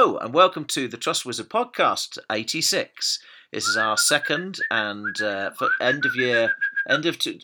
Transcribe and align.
Hello 0.00 0.16
and 0.16 0.32
welcome 0.32 0.64
to 0.64 0.88
the 0.88 0.96
Trust 0.96 1.26
Wizard 1.26 1.50
podcast 1.50 2.16
86. 2.32 3.18
This 3.52 3.68
is 3.68 3.76
our 3.76 3.98
second 3.98 4.58
and 4.70 5.20
uh, 5.20 5.50
for 5.50 5.68
end 5.78 6.06
of 6.06 6.16
year, 6.16 6.52
end 6.88 7.04
of 7.04 7.18
two, 7.18 7.38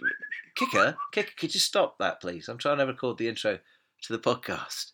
kicker. 0.54 0.96
Kicker, 1.12 1.32
could 1.37 1.53
you 1.53 1.61
stop 1.61 1.98
that, 1.98 2.19
please? 2.19 2.48
I'm 2.48 2.56
trying 2.56 2.79
to 2.79 2.87
record 2.87 3.19
the 3.19 3.29
intro 3.29 3.58
to 4.04 4.12
the 4.12 4.19
podcast. 4.19 4.92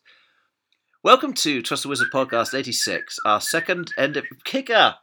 Welcome 1.05 1.31
to 1.35 1.61
Trust 1.61 1.83
the 1.83 1.89
Wizard 1.89 2.09
podcast 2.13 2.53
86, 2.53 3.17
our 3.25 3.39
second 3.39 3.93
end 3.97 4.17
of 4.17 4.25
kicker. 4.43 4.95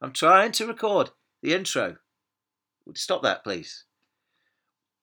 I'm 0.00 0.12
trying 0.12 0.52
to 0.52 0.68
record 0.68 1.10
the 1.42 1.52
intro. 1.52 1.96
Would 2.86 2.96
you 2.96 3.00
stop 3.00 3.24
that, 3.24 3.42
please? 3.42 3.86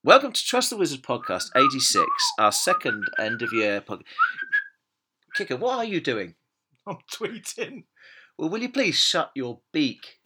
Welcome 0.01 0.31
to 0.31 0.45
Trust 0.45 0.69
the 0.69 0.77
Wizard 0.77 1.01
podcast 1.01 1.49
86, 1.57 2.05
our 2.39 2.53
second 2.53 3.03
end 3.19 3.41
of 3.41 3.51
year 3.51 3.81
podcast. 3.81 4.03
Kicker, 5.35 5.57
what 5.57 5.77
are 5.77 5.83
you 5.83 5.99
doing? 5.99 6.35
I'm 6.93 6.97
tweeting. 7.13 7.83
Well, 8.37 8.49
will 8.49 8.61
you 8.61 8.69
please 8.69 8.95
shut 8.95 9.31
your 9.35 9.59
beak? 9.71 10.17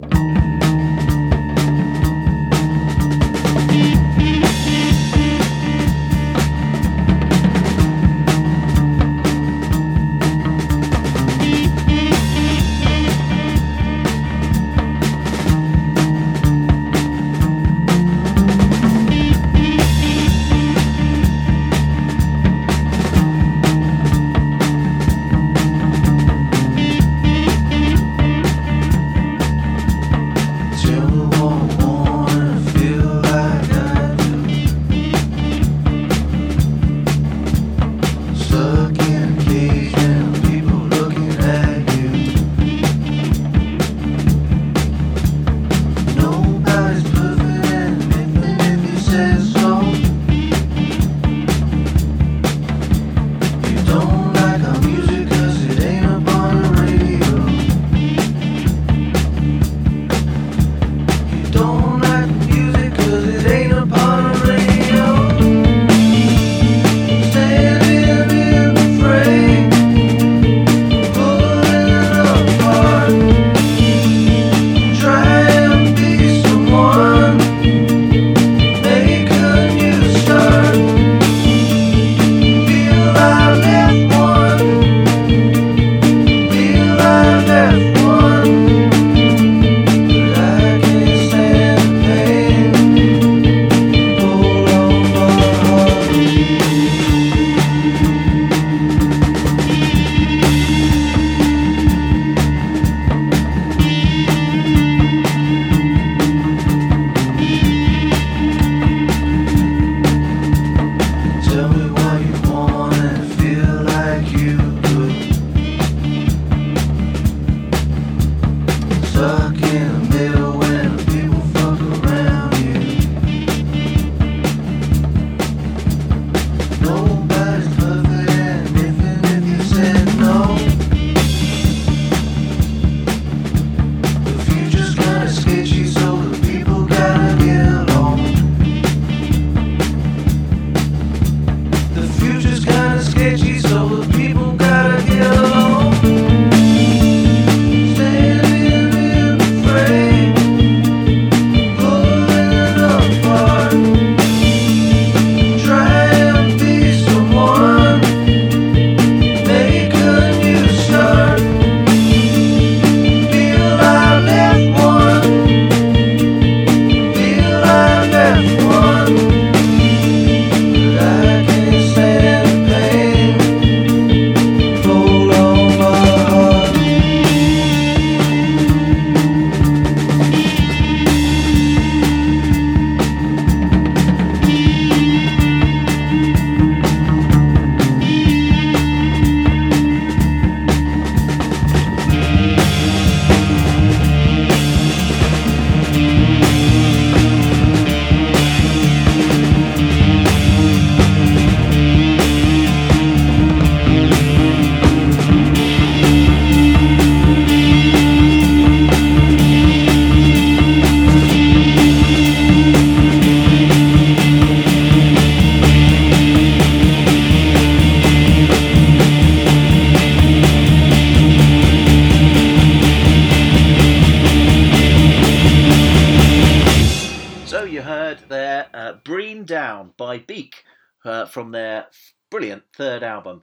From 231.34 231.50
their 231.50 231.86
brilliant 232.30 232.62
third 232.76 233.02
album. 233.02 233.42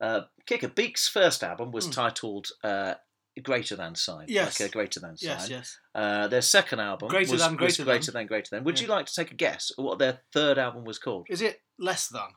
Uh, 0.00 0.22
Kicker, 0.46 0.68
Beak's 0.68 1.08
first 1.08 1.42
album 1.44 1.70
was 1.72 1.84
Hmm. 1.86 1.90
titled 1.92 2.48
uh, 2.64 2.94
Greater 3.42 3.76
Than 3.76 3.94
Sign. 3.94 4.26
Yes. 4.28 4.58
Like 4.60 4.70
a 4.70 4.72
Greater 4.72 5.00
Than 5.00 5.16
Sign. 5.16 5.28
Yes, 5.30 5.48
yes. 5.50 5.78
Uh, 5.94 6.28
their 6.28 6.42
second 6.42 6.80
album 6.80 7.08
Greater 7.08 7.32
was, 7.32 7.40
Than, 7.42 7.52
was 7.52 7.58
Greater 7.58 7.84
Greater 7.84 8.06
Than. 8.12 8.20
Than 8.20 8.26
Greater 8.26 8.48
Than. 8.50 8.64
Would 8.64 8.78
Yeah. 8.80 8.86
you 8.86 8.90
like 8.92 9.06
to 9.06 9.14
take 9.14 9.30
a 9.30 9.34
guess 9.34 9.70
at 9.76 9.82
what 9.84 9.98
their 9.98 10.20
third 10.32 10.58
album 10.58 10.84
was 10.84 10.98
called? 10.98 11.26
Is 11.30 11.42
it 11.42 11.60
less 11.78 12.08
than? 12.08 12.28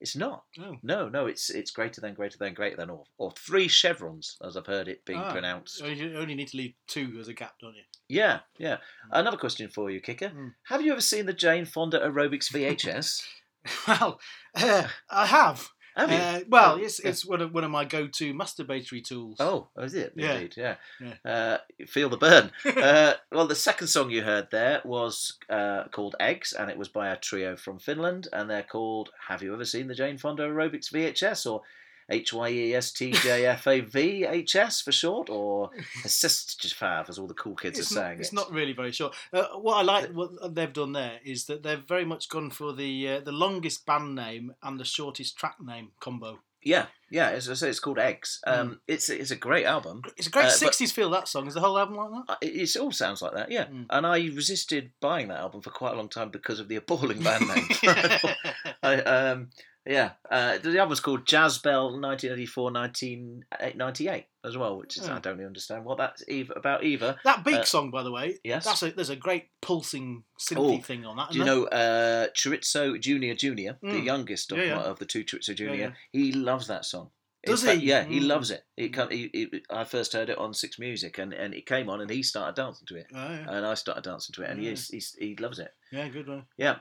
It's 0.00 0.14
not. 0.14 0.44
Oh. 0.60 0.76
No, 0.84 1.08
no, 1.08 1.26
it's 1.26 1.50
it's 1.50 1.72
Greater 1.72 2.00
Than 2.00 2.14
Greater 2.14 2.38
Than 2.38 2.54
Greater 2.54 2.76
Than 2.76 2.88
or, 2.90 3.02
or 3.18 3.32
Three 3.32 3.66
Chevrons, 3.66 4.36
as 4.44 4.56
I've 4.56 4.66
heard 4.66 4.86
it 4.86 5.04
being 5.04 5.18
Ah. 5.18 5.32
pronounced. 5.32 5.80
You 5.84 6.16
only 6.16 6.36
need 6.36 6.48
to 6.48 6.56
leave 6.56 6.74
two 6.86 7.16
as 7.20 7.26
a 7.26 7.34
gap, 7.34 7.54
don't 7.60 7.74
you? 7.74 7.82
Yeah, 8.08 8.40
yeah. 8.58 8.76
Another 9.10 9.36
question 9.36 9.68
for 9.68 9.90
you, 9.90 10.00
Kicker. 10.00 10.28
Hmm. 10.28 10.48
Have 10.66 10.82
you 10.82 10.92
ever 10.92 11.00
seen 11.00 11.26
the 11.26 11.32
Jane 11.32 11.64
Fonda 11.66 11.98
aerobics 11.98 12.50
VHS? 12.52 13.22
Well, 13.86 14.12
uh, 14.12 14.12
I 15.10 15.26
have. 15.26 15.68
Have 15.96 16.10
you? 16.12 16.16
Uh, 16.16 16.40
well, 16.48 16.74
Oh, 16.74 16.76
it's 16.78 17.02
yeah. 17.02 17.10
it's 17.10 17.26
one 17.26 17.40
of 17.40 17.52
one 17.52 17.64
of 17.64 17.72
my 17.72 17.84
go-to 17.84 18.32
masturbatory 18.32 19.02
tools. 19.02 19.38
Oh, 19.40 19.66
is 19.78 19.94
it? 19.94 20.12
Yeah. 20.14 20.34
Indeed, 20.34 20.54
yeah. 20.56 20.74
Yeah. 21.00 21.14
Uh, 21.32 21.58
feel 21.88 22.08
the 22.08 22.16
burn. 22.16 22.52
uh, 22.64 23.14
well, 23.32 23.48
the 23.48 23.56
second 23.56 23.88
song 23.88 24.10
you 24.10 24.22
heard 24.22 24.48
there 24.52 24.80
was 24.84 25.38
uh, 25.50 25.84
called 25.90 26.14
Eggs, 26.20 26.52
and 26.52 26.70
it 26.70 26.78
was 26.78 26.88
by 26.88 27.08
a 27.08 27.16
trio 27.16 27.56
from 27.56 27.80
Finland, 27.80 28.28
and 28.32 28.48
they're 28.48 28.62
called 28.62 29.10
Have 29.28 29.42
You 29.42 29.52
Ever 29.54 29.64
Seen 29.64 29.88
the 29.88 29.94
Jane 29.94 30.18
Fonda 30.18 30.44
Aerobics 30.44 30.92
VHS? 30.92 31.50
Or 31.50 31.62
H 32.10 32.32
Y 32.32 32.48
E 32.48 32.74
S 32.74 32.90
T 32.92 33.12
J 33.12 33.46
F 33.46 33.66
A 33.66 33.80
V 33.80 34.24
H 34.24 34.56
S 34.56 34.80
for 34.80 34.92
short, 34.92 35.28
or 35.30 35.70
Assist 36.04 36.60
Fav, 36.78 37.08
as 37.08 37.18
all 37.18 37.26
the 37.26 37.34
cool 37.34 37.54
kids 37.54 37.78
it's 37.78 37.92
are 37.92 37.94
not, 37.96 38.00
saying 38.00 38.20
it's 38.20 38.28
it. 38.32 38.34
not 38.34 38.52
really 38.52 38.72
very 38.72 38.92
short. 38.92 39.14
Uh, 39.32 39.44
what 39.58 39.74
I 39.76 39.82
like 39.82 40.10
what 40.12 40.54
they've 40.54 40.72
done 40.72 40.92
there 40.92 41.20
is 41.24 41.44
that 41.46 41.62
they've 41.62 41.78
very 41.86 42.04
much 42.04 42.28
gone 42.28 42.50
for 42.50 42.72
the 42.72 43.08
uh, 43.08 43.20
the 43.20 43.32
longest 43.32 43.84
band 43.86 44.14
name 44.14 44.54
and 44.62 44.78
the 44.80 44.84
shortest 44.84 45.36
track 45.36 45.56
name 45.60 45.92
combo. 46.00 46.38
Yeah, 46.60 46.86
yeah. 47.08 47.30
As 47.30 47.48
I 47.48 47.54
say, 47.54 47.68
it's 47.68 47.78
called 47.78 48.00
Eggs. 48.00 48.40
Um, 48.44 48.80
It's 48.88 49.08
it's 49.08 49.30
a 49.30 49.36
great 49.36 49.64
album. 49.64 50.02
It's 50.16 50.26
a 50.26 50.30
great 50.30 50.46
Uh, 50.46 50.50
'60s 50.50 50.90
feel. 50.90 51.08
That 51.08 51.28
song 51.28 51.46
is 51.46 51.54
the 51.54 51.60
whole 51.60 51.78
album 51.78 51.96
like 51.96 52.10
that. 52.10 52.32
Uh, 52.32 52.36
It, 52.42 52.56
it 52.56 52.76
all 52.76 52.90
sounds 52.90 53.22
like 53.22 53.34
that, 53.34 53.50
yeah. 53.52 53.66
Mm. 53.66 53.86
And 53.90 54.04
I 54.04 54.18
resisted 54.34 54.90
buying 55.00 55.28
that 55.28 55.38
album 55.38 55.60
for 55.60 55.70
quite 55.70 55.92
a 55.92 55.96
long 55.96 56.08
time 56.08 56.30
because 56.30 56.58
of 56.58 56.66
the 56.68 56.74
appalling 56.76 57.22
band 57.22 57.46
name. 57.54 57.68
I, 58.82 58.96
um, 59.02 59.50
yeah, 59.88 60.10
uh, 60.30 60.58
the 60.58 60.84
was 60.86 61.00
called 61.00 61.26
Jazz 61.26 61.58
Bell 61.58 61.84
1984 61.98 62.70
1998 62.72 64.26
as 64.44 64.56
well, 64.56 64.78
which 64.78 64.96
is, 64.96 65.08
I 65.08 65.18
don't 65.18 65.34
really 65.36 65.46
understand 65.46 65.84
what 65.84 65.98
that's 65.98 66.22
either, 66.28 66.52
about 66.54 66.84
either. 66.84 67.16
that 67.24 67.44
Beak 67.44 67.56
Uh, 67.56 67.64
song, 67.64 67.90
by 67.90 68.02
the 68.02 68.12
way, 68.12 68.38
yes. 68.44 68.64
that's 68.64 68.82
a, 68.82 68.90
there's 68.92 69.10
a 69.10 69.16
great 69.16 69.46
pulsing 69.60 70.24
synthy 70.38 70.78
Oh, 70.78 70.82
thing 70.82 71.04
on 71.04 71.16
that. 71.16 71.30
Do 71.30 71.38
you 71.38 71.44
know 71.44 71.64
uh, 71.66 72.28
Junior 72.34 73.34
Junior, 73.34 73.78
the 73.82 73.88
Mm. 73.88 74.04
youngest 74.04 74.52
of, 74.52 74.58
Yeah, 74.58 74.64
yeah. 74.64 74.78
of 74.80 74.98
the 74.98 75.06
two 75.06 75.24
Chorizo 75.24 75.54
Junior? 75.56 75.74
yeah. 75.74 75.90
He 76.12 76.32
loves 76.32 76.66
that 76.68 76.84
song. 76.84 77.10
Does 77.46 77.62
fact, 77.62 77.78
he? 77.80 77.86
Yeah, 77.88 78.04
he 78.04 78.20
Mm. 78.20 78.26
loves 78.26 78.50
it. 78.50 78.64
He, 78.76 78.88
he, 79.10 79.30
he, 79.32 79.62
I 79.70 79.84
first 79.84 80.12
heard 80.12 80.28
it 80.28 80.38
on 80.38 80.52
Six 80.52 80.78
Music, 80.78 81.18
and, 81.18 81.32
and 81.32 81.54
it 81.54 81.66
came 81.66 81.88
on, 81.88 82.00
and 82.00 82.10
he 82.10 82.22
started 82.22 82.56
dancing 82.60 82.86
to 82.88 82.96
it. 82.96 83.06
Oh, 83.14 83.16
yeah. 83.16 83.46
and 83.48 83.64
I 83.64 83.74
started 83.74 84.04
dancing 84.04 84.32
to 84.34 84.42
it, 84.42 84.50
and 84.50 84.62
Yeah. 84.62 84.70
he's, 84.70 85.14
he 85.18 85.36
loves 85.36 85.58
it. 85.58 85.72
yeah, 85.92 86.08
good 86.08 86.28
one. 86.28 86.44
Yeah. 86.56 86.78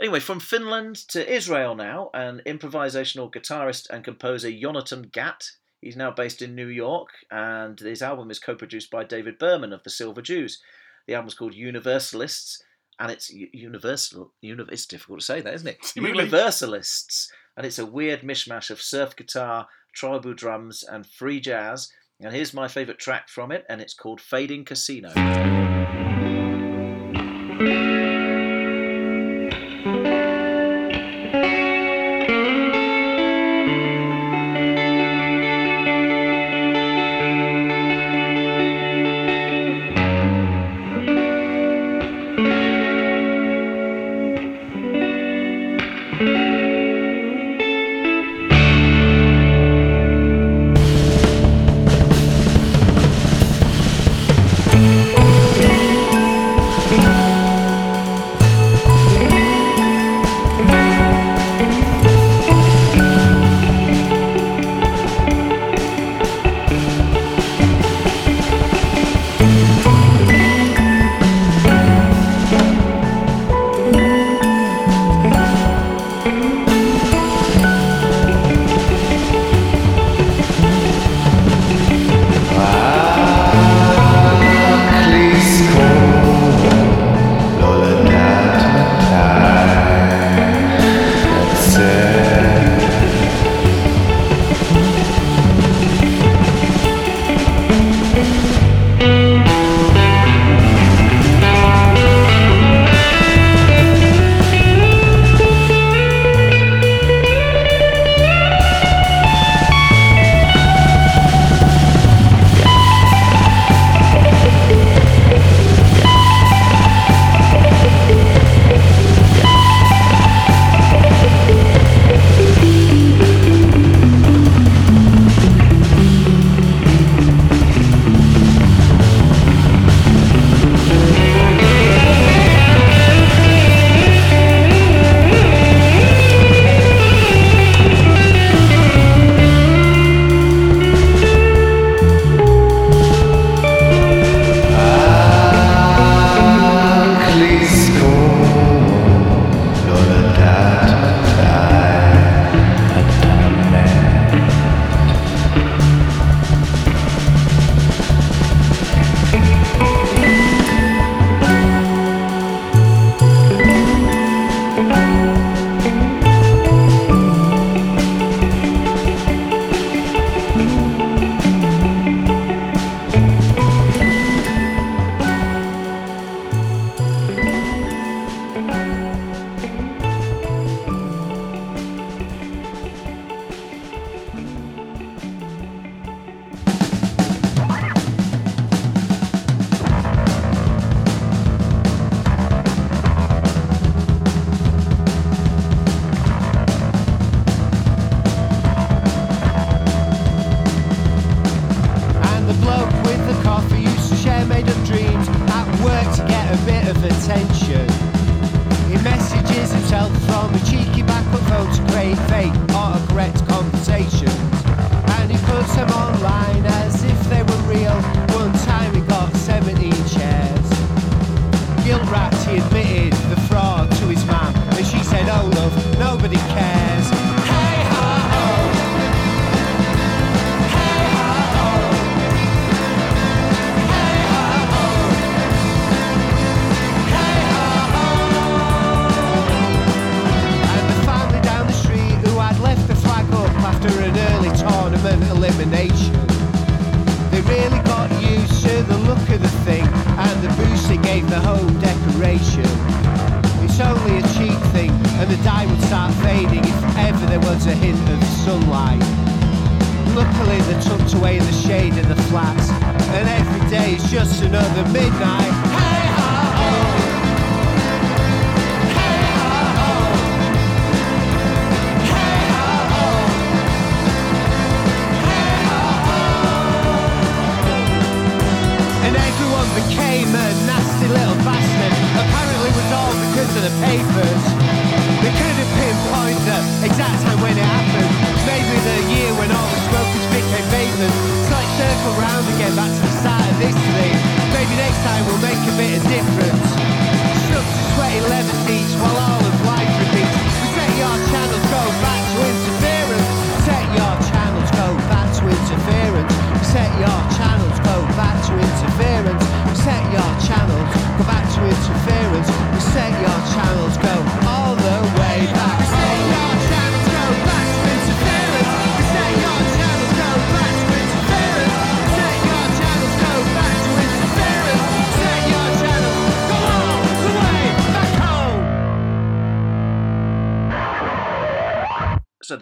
Anyway, 0.00 0.20
from 0.20 0.38
Finland 0.38 0.94
to 1.08 1.28
Israel 1.28 1.74
now, 1.74 2.10
an 2.14 2.40
improvisational 2.46 3.32
guitarist 3.32 3.90
and 3.90 4.04
composer 4.04 4.50
Jonathan 4.50 5.10
Gatt. 5.12 5.50
He's 5.80 5.96
now 5.96 6.12
based 6.12 6.40
in 6.40 6.54
New 6.54 6.68
York, 6.68 7.08
and 7.30 7.78
his 7.78 8.00
album 8.00 8.30
is 8.30 8.38
co-produced 8.38 8.90
by 8.90 9.04
David 9.04 9.38
Berman 9.38 9.72
of 9.72 9.82
the 9.82 9.90
Silver 9.90 10.22
Jews. 10.22 10.62
The 11.06 11.14
album's 11.14 11.34
called 11.34 11.54
Universalists, 11.54 12.62
and 13.00 13.10
it's 13.10 13.30
universal. 13.30 14.32
Uni- 14.40 14.64
it's 14.70 14.86
difficult 14.86 15.20
to 15.20 15.26
say 15.26 15.40
that, 15.40 15.54
isn't 15.54 15.68
it? 15.68 15.78
Universalists, 15.96 17.32
and 17.56 17.66
it's 17.66 17.78
a 17.78 17.86
weird 17.86 18.20
mishmash 18.22 18.70
of 18.70 18.80
surf 18.80 19.16
guitar, 19.16 19.66
tribal 19.94 20.34
drums, 20.34 20.84
and 20.84 21.06
free 21.06 21.40
jazz. 21.40 21.92
And 22.20 22.34
here's 22.34 22.54
my 22.54 22.68
favourite 22.68 23.00
track 23.00 23.28
from 23.28 23.50
it, 23.50 23.64
and 23.68 23.80
it's 23.80 23.94
called 23.94 24.20
"Fading 24.20 24.64
Casino." 24.64 25.12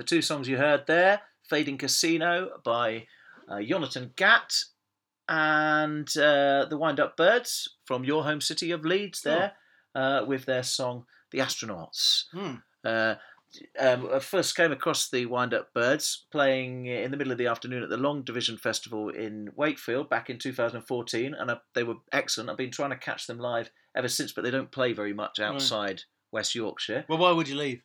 Two 0.07 0.23
songs 0.23 0.49
you 0.49 0.57
heard 0.57 0.87
there, 0.87 1.23
"Fading 1.49 1.79
Casino" 1.79 2.61
by 2.65 3.07
uh, 3.49 3.63
Jonathan 3.63 4.13
Gatt, 4.17 4.55
and 5.29 6.09
uh, 6.17 6.67
the 6.69 6.79
Wind 6.79 7.01
Up 7.01 7.17
Birds 7.17 7.77
from 7.85 8.05
your 8.05 8.25
home 8.25 8.41
city 8.41 8.71
of 8.71 8.85
Leeds. 8.85 9.23
There, 9.23 9.53
uh, 9.95 10.25
with 10.27 10.47
their 10.47 10.63
song 10.63 11.05
"The 11.31 11.39
Astronauts." 11.39 12.25
Hmm. 12.33 12.55
Uh, 12.85 13.17
um, 13.79 14.09
I 14.13 14.19
first 14.19 14.57
came 14.57 14.73
across 14.73 15.09
the 15.09 15.27
Wind 15.27 15.55
Up 15.55 15.73
Birds 15.73 16.27
playing 16.31 16.87
in 16.87 17.11
the 17.11 17.17
middle 17.17 17.33
of 17.33 17.39
the 17.39 17.47
afternoon 17.47 17.83
at 17.83 17.89
the 17.89 17.97
Long 17.97 18.23
Division 18.23 18.59
Festival 18.59 19.09
in 19.09 19.51
Wakefield 19.55 20.11
back 20.11 20.29
in 20.31 20.39
2014, 20.39 21.35
and 21.35 21.51
I, 21.51 21.57
they 21.75 21.85
were 21.85 21.97
excellent. 22.13 22.51
I've 22.51 22.57
been 22.57 22.71
trying 22.71 22.91
to 22.91 22.97
catch 22.97 23.27
them 23.27 23.39
live 23.39 23.71
ever 23.97 24.09
since, 24.09 24.33
but 24.33 24.45
they 24.45 24.51
don't 24.51 24.71
play 24.71 24.93
very 24.93 25.13
much 25.13 25.39
outside 25.39 26.03
West 26.33 26.55
Yorkshire. 26.55 27.05
Well, 27.09 27.19
why 27.19 27.33
would 27.33 27.49
you 27.49 27.57
leave? 27.57 27.83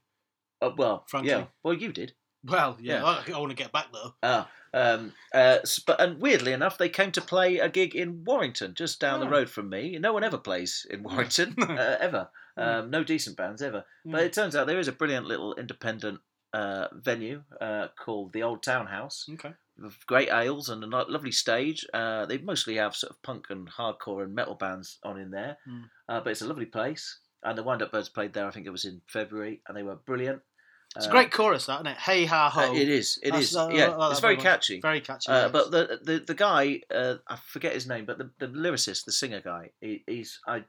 Uh, 0.62 0.72
well, 0.77 1.06
Frankly. 1.08 1.32
yeah, 1.32 1.46
well, 1.63 1.74
you 1.74 1.91
did. 1.91 2.13
Well, 2.44 2.77
yeah. 2.82 3.03
I, 3.03 3.24
I 3.34 3.38
want 3.39 3.51
to 3.51 3.56
get 3.56 3.72
back 3.72 3.88
though. 3.94 4.13
Ah, 4.24 4.50
um, 4.74 5.13
uh, 5.34 5.58
but 5.86 6.01
and 6.01 6.20
weirdly 6.22 6.53
enough, 6.53 6.77
they 6.77 6.89
came 6.89 7.12
to 7.13 7.22
play 7.22 7.58
a 7.60 7.70
gig 7.70 7.96
in 7.96 8.24
Warrington, 8.25 8.74
just 8.75 9.00
down 9.00 9.20
the 9.20 9.27
Oh. 9.27 9.30
road 9.30 9.50
from 9.50 9.70
me. 9.70 9.98
No 10.00 10.13
one 10.13 10.24
ever 10.24 10.38
plays 10.38 10.86
in 10.89 11.03
Warrington, 11.03 11.56
uh, 11.60 11.98
ever. 12.00 12.30
Um, 12.58 12.89
no 12.89 13.03
decent 13.03 13.38
bands 13.38 13.62
ever. 13.62 13.86
But 14.06 14.22
Mm. 14.22 14.25
it 14.25 14.34
turns 14.34 14.56
out 14.56 14.68
there 14.68 14.80
is 14.80 14.88
a 14.88 14.91
brilliant 14.91 15.25
little 15.27 15.53
independent 15.56 16.20
uh, 16.53 16.88
venue 16.94 17.44
uh, 17.62 17.88
called 17.98 18.34
the 18.34 18.44
Old 18.44 18.62
Townhouse 18.62 19.25
Okay. 19.34 19.53
with 19.77 20.06
great 20.06 20.30
ales 20.30 20.68
and 20.68 20.84
a 20.84 20.88
lo- 20.88 21.06
lovely 21.08 21.32
stage. 21.32 21.86
Uh, 21.94 22.25
they 22.25 22.39
mostly 22.39 22.75
have 22.75 22.96
sort 22.96 23.12
of 23.12 23.22
punk 23.22 23.46
and 23.50 23.70
hardcore 23.70 24.24
and 24.24 24.36
metal 24.36 24.56
bands 24.56 24.98
on 25.03 25.18
in 25.20 25.32
there, 25.32 25.58
Mm. 25.68 25.84
uh, 26.10 26.20
but 26.22 26.32
it's 26.32 26.41
a 26.41 26.48
lovely 26.48 26.65
place. 26.65 27.20
And 27.44 27.58
the 27.58 27.63
Wind 27.63 27.82
Up 27.82 27.91
Birds 27.91 28.10
played 28.10 28.34
there. 28.34 28.46
I 28.48 28.51
think 28.51 28.68
it 28.68 28.72
was 28.72 28.86
in 28.86 29.01
February, 29.08 29.62
and 29.68 29.75
they 29.77 29.84
were 29.84 29.96
brilliant. 29.96 30.41
It's 30.95 31.05
a 31.05 31.10
Uh, 31.10 31.12
great 31.12 31.31
chorus, 31.31 31.65
that 31.67 31.75
isn't 31.75 31.88
it? 31.88 31.98
Hey 31.98 32.25
ha 32.25 32.50
ho. 32.50 32.71
uh, 32.71 32.74
it 32.74 32.89
is. 32.89 33.17
It 33.24 33.31
That's- 33.31 33.50
is. 33.51 33.55
I- 33.55 33.69
I 33.69 33.74
yeah, 33.74 33.88
like 33.95 34.12
it's 34.12 34.19
very 34.19 34.36
much. 34.36 34.43
catchy. 34.43 34.81
Very 34.81 35.01
catchy. 35.01 35.31
Uh, 35.31 35.43
yes. 35.43 35.51
but 35.51 35.71
the, 35.71 36.00
the 36.03 36.19
the 36.19 36.33
guy, 36.33 36.81
uh, 36.93 37.15
I 37.27 37.38
forget 37.38 37.74
his 37.74 37.88
name, 37.88 38.05
but 38.05 38.17
the, 38.17 38.29
the 38.39 38.48
lyricist, 38.48 39.05
the 39.05 39.12
singer 39.12 39.41
guy, 39.41 39.71
he, 39.79 40.03
he's 40.05 40.39
I, 40.45 40.65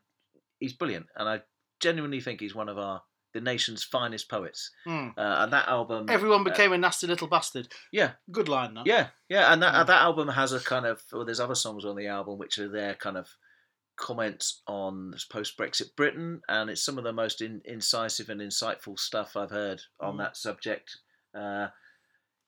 he's 0.60 0.74
brilliant, 0.74 1.06
and 1.16 1.28
I 1.28 1.42
genuinely 1.80 2.20
think 2.20 2.40
he's 2.40 2.54
one 2.54 2.68
of 2.68 2.78
our 2.78 3.02
the 3.34 3.40
nation's 3.40 3.82
finest 3.82 4.28
poets. 4.28 4.70
Hmm. 4.84 5.08
Uh, 5.16 5.36
and 5.40 5.52
that 5.54 5.66
album, 5.66 6.06
everyone 6.10 6.42
uh, 6.42 6.50
became 6.50 6.72
a 6.72 6.78
nasty 6.78 7.06
little 7.06 7.26
bastard. 7.28 7.66
yeah, 7.90 8.12
Good 8.30 8.46
line, 8.48 8.74
that. 8.74 8.86
yeah, 8.86 9.08
yeah, 9.28 9.52
and 9.52 9.62
that 9.62 9.74
Mm. 9.74 9.86
that 9.86 10.02
album 10.02 10.28
has 10.28 10.52
a 10.52 10.60
kind 10.60 10.86
of 10.86 11.02
well, 11.10 11.24
there's 11.24 11.40
other 11.40 11.54
songs 11.56 11.84
on 11.84 11.96
the 11.96 12.06
album 12.08 12.38
which 12.38 12.58
are 12.58 12.68
their 12.68 12.94
kind 12.94 13.16
of 13.16 13.28
comments 13.96 14.62
on 14.66 15.14
post 15.30 15.56
Brexit 15.58 15.94
Britain, 15.96 16.40
and 16.48 16.70
it's 16.70 16.84
some 16.84 16.98
of 16.98 17.04
the 17.04 17.12
most 17.12 17.40
in, 17.42 17.60
incisive 17.64 18.28
and 18.28 18.40
insightful 18.40 18.98
stuff 18.98 19.36
I've 19.36 19.50
heard 19.50 19.82
on 20.00 20.14
Mm. 20.14 20.18
that 20.18 20.36
subject. 20.36 20.96
Uh, 21.34 21.68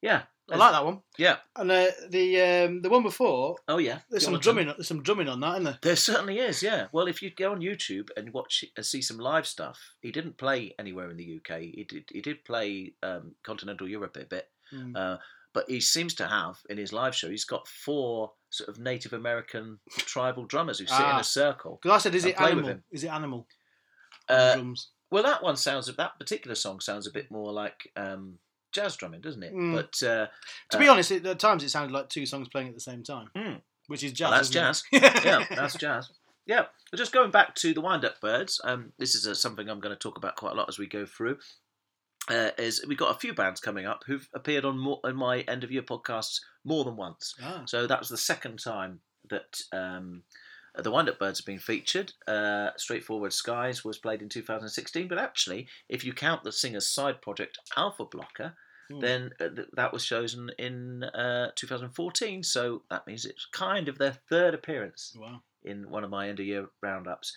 yeah, 0.03 0.23
I 0.51 0.57
like 0.57 0.73
that 0.73 0.85
one. 0.85 1.01
Yeah. 1.17 1.37
And 1.57 1.71
uh, 1.71 1.87
the 2.11 2.41
um, 2.43 2.83
the 2.83 2.91
one 2.91 3.03
before, 3.03 3.57
Oh 3.67 3.79
yeah, 3.79 4.01
there's 4.11 4.25
some 4.25 4.39
drumming. 4.39 4.67
There's 4.67 4.87
some 4.89 5.03
drumming 5.03 5.29
on 5.29 5.41
that, 5.41 5.53
isn't 5.53 5.65
there? 5.65 5.79
There 5.81 5.97
certainly 5.97 6.39
is, 6.39 6.63
yeah. 6.63 6.89
Well, 6.93 7.07
if 7.09 7.23
you 7.23 7.31
go 7.31 7.53
on 7.53 7.61
YouTube 7.61 8.11
and 8.17 8.33
watch 8.35 8.65
and 8.77 8.85
see 8.85 9.01
some 9.01 9.17
live 9.19 9.47
stuff, 9.47 9.79
he 10.03 10.13
didn't 10.13 10.37
play 10.37 10.75
anywhere 10.79 11.11
in 11.11 11.17
the 11.17 11.41
UK. 11.41 11.61
He 11.61 11.87
did 11.89 12.05
he 12.13 12.21
did 12.21 12.45
play 12.45 12.93
um, 13.03 13.35
continental 13.43 13.89
Europe 13.89 14.17
a 14.17 14.25
bit, 14.27 14.51
Mm. 14.73 14.95
uh, 14.97 15.19
but 15.55 15.71
he 15.71 15.81
seems 15.81 16.15
to 16.17 16.27
have 16.27 16.59
in 16.69 16.77
his 16.77 16.93
live 16.93 17.15
show. 17.15 17.31
He's 17.31 17.45
got 17.47 17.67
four 17.69 18.33
sort 18.55 18.69
of 18.71 18.79
Native 18.79 19.13
American 19.13 19.79
tribal 19.97 20.45
drummers 20.47 20.79
who 20.79 20.87
sit 20.87 20.99
in 20.99 21.05
Ah. 21.05 21.19
a 21.21 21.25
circle. 21.25 21.79
Because 21.83 21.95
I 21.97 22.03
said, 22.03 22.15
is 22.15 22.25
it 22.25 22.41
animal? 22.41 22.79
Is 22.91 23.05
it 23.05 23.09
animal? 23.09 23.47
Uh, 24.29 24.55
drums. 24.55 24.89
well, 25.11 25.23
that 25.23 25.43
one 25.43 25.57
sounds 25.57 25.87
that 25.95 26.19
particular 26.19 26.55
song 26.55 26.81
sounds 26.81 27.07
a 27.07 27.11
bit 27.13 27.31
more 27.31 27.53
like 27.53 27.91
um, 27.97 28.39
jazz 28.73 28.97
drumming, 28.97 29.21
doesn't 29.21 29.43
it? 29.43 29.53
Mm. 29.55 29.75
But 29.75 30.03
uh, 30.09 30.27
To 30.71 30.79
be 30.79 30.89
uh, 30.89 30.93
honest, 30.93 31.11
it, 31.11 31.27
at 31.27 31.39
times 31.39 31.63
it 31.63 31.69
sounded 31.71 31.93
like 31.93 32.09
two 32.09 32.25
songs 32.27 32.49
playing 32.49 32.69
at 32.69 32.75
the 32.75 32.81
same 32.81 33.03
time, 33.03 33.29
Mm. 33.37 33.61
which 33.89 34.03
is 34.03 34.13
jazz. 34.13 34.31
Well, 34.31 34.63
that's 34.63 34.83
isn't 34.93 35.25
yeah, 35.25 35.45
that's 35.55 35.77
jazz. 35.77 36.11
Yeah, 36.47 36.65
but 36.91 36.99
just 36.99 37.13
going 37.13 37.31
back 37.31 37.55
to 37.57 37.73
the 37.75 37.81
Wind 37.81 38.05
Up 38.05 38.21
Birds, 38.21 38.61
um, 38.65 38.93
this 38.99 39.15
is 39.15 39.27
uh 39.27 39.35
something 39.35 39.69
I'm 39.69 39.81
going 39.81 39.95
to 39.95 39.99
talk 39.99 40.17
about 40.19 40.37
quite 40.37 40.53
a 40.53 40.57
lot 40.57 40.69
as 40.69 40.79
we 40.79 40.87
go 40.87 41.05
through. 41.07 41.39
Uh, 42.31 42.51
is 42.57 42.83
we've 42.89 42.97
got 42.99 43.15
a 43.15 43.19
few 43.19 43.35
bands 43.35 43.61
coming 43.61 43.85
up 43.85 44.05
who've 44.07 44.29
appeared 44.35 44.65
on 44.65 44.79
more, 44.79 44.99
on 45.05 45.15
my 45.17 45.41
end 45.41 45.63
of 45.65 45.71
year 45.71 45.83
podcasts 45.83 46.41
more 46.65 46.85
than 46.85 46.97
once. 46.97 47.35
Ah. 47.43 47.63
So 47.67 47.87
that 47.87 47.99
was 48.01 48.09
the 48.09 48.17
second 48.17 48.59
time 48.63 49.01
that 49.31 49.61
um, 49.73 50.23
the 50.77 50.91
Wind 50.91 51.09
Up 51.09 51.19
Birds 51.19 51.39
have 51.41 51.47
been 51.47 51.59
featured. 51.59 52.13
Uh, 52.27 52.71
Straightforward 52.77 53.33
Skies 53.33 53.85
was 53.85 53.99
played 53.99 54.23
in 54.23 54.29
2016, 54.29 55.09
but 55.09 55.19
actually, 55.19 55.67
if 55.89 56.05
you 56.05 56.13
count 56.13 56.43
the 56.45 56.53
singer's 56.53 56.87
side 56.87 57.21
project 57.23 57.59
Alpha 57.77 58.05
Blocker, 58.05 58.55
Hmm. 58.91 59.01
then 59.01 59.31
uh, 59.41 59.49
th- 59.49 59.69
that 59.77 59.95
was 59.95 60.05
chosen 60.05 60.51
in 60.59 61.05
uh, 61.05 61.53
2014. 61.57 62.43
So 62.43 62.83
that 62.91 63.07
means 63.07 63.25
it's 63.25 63.47
kind 63.51 63.89
of 63.89 63.97
their 63.97 64.13
third 64.29 64.53
appearance 64.53 65.17
Wow. 65.19 65.41
in 65.63 65.89
one 65.89 66.05
of 66.05 66.11
my 66.11 66.29
end 66.29 66.39
of 66.39 66.45
year 66.45 66.69
roundups. 66.83 67.35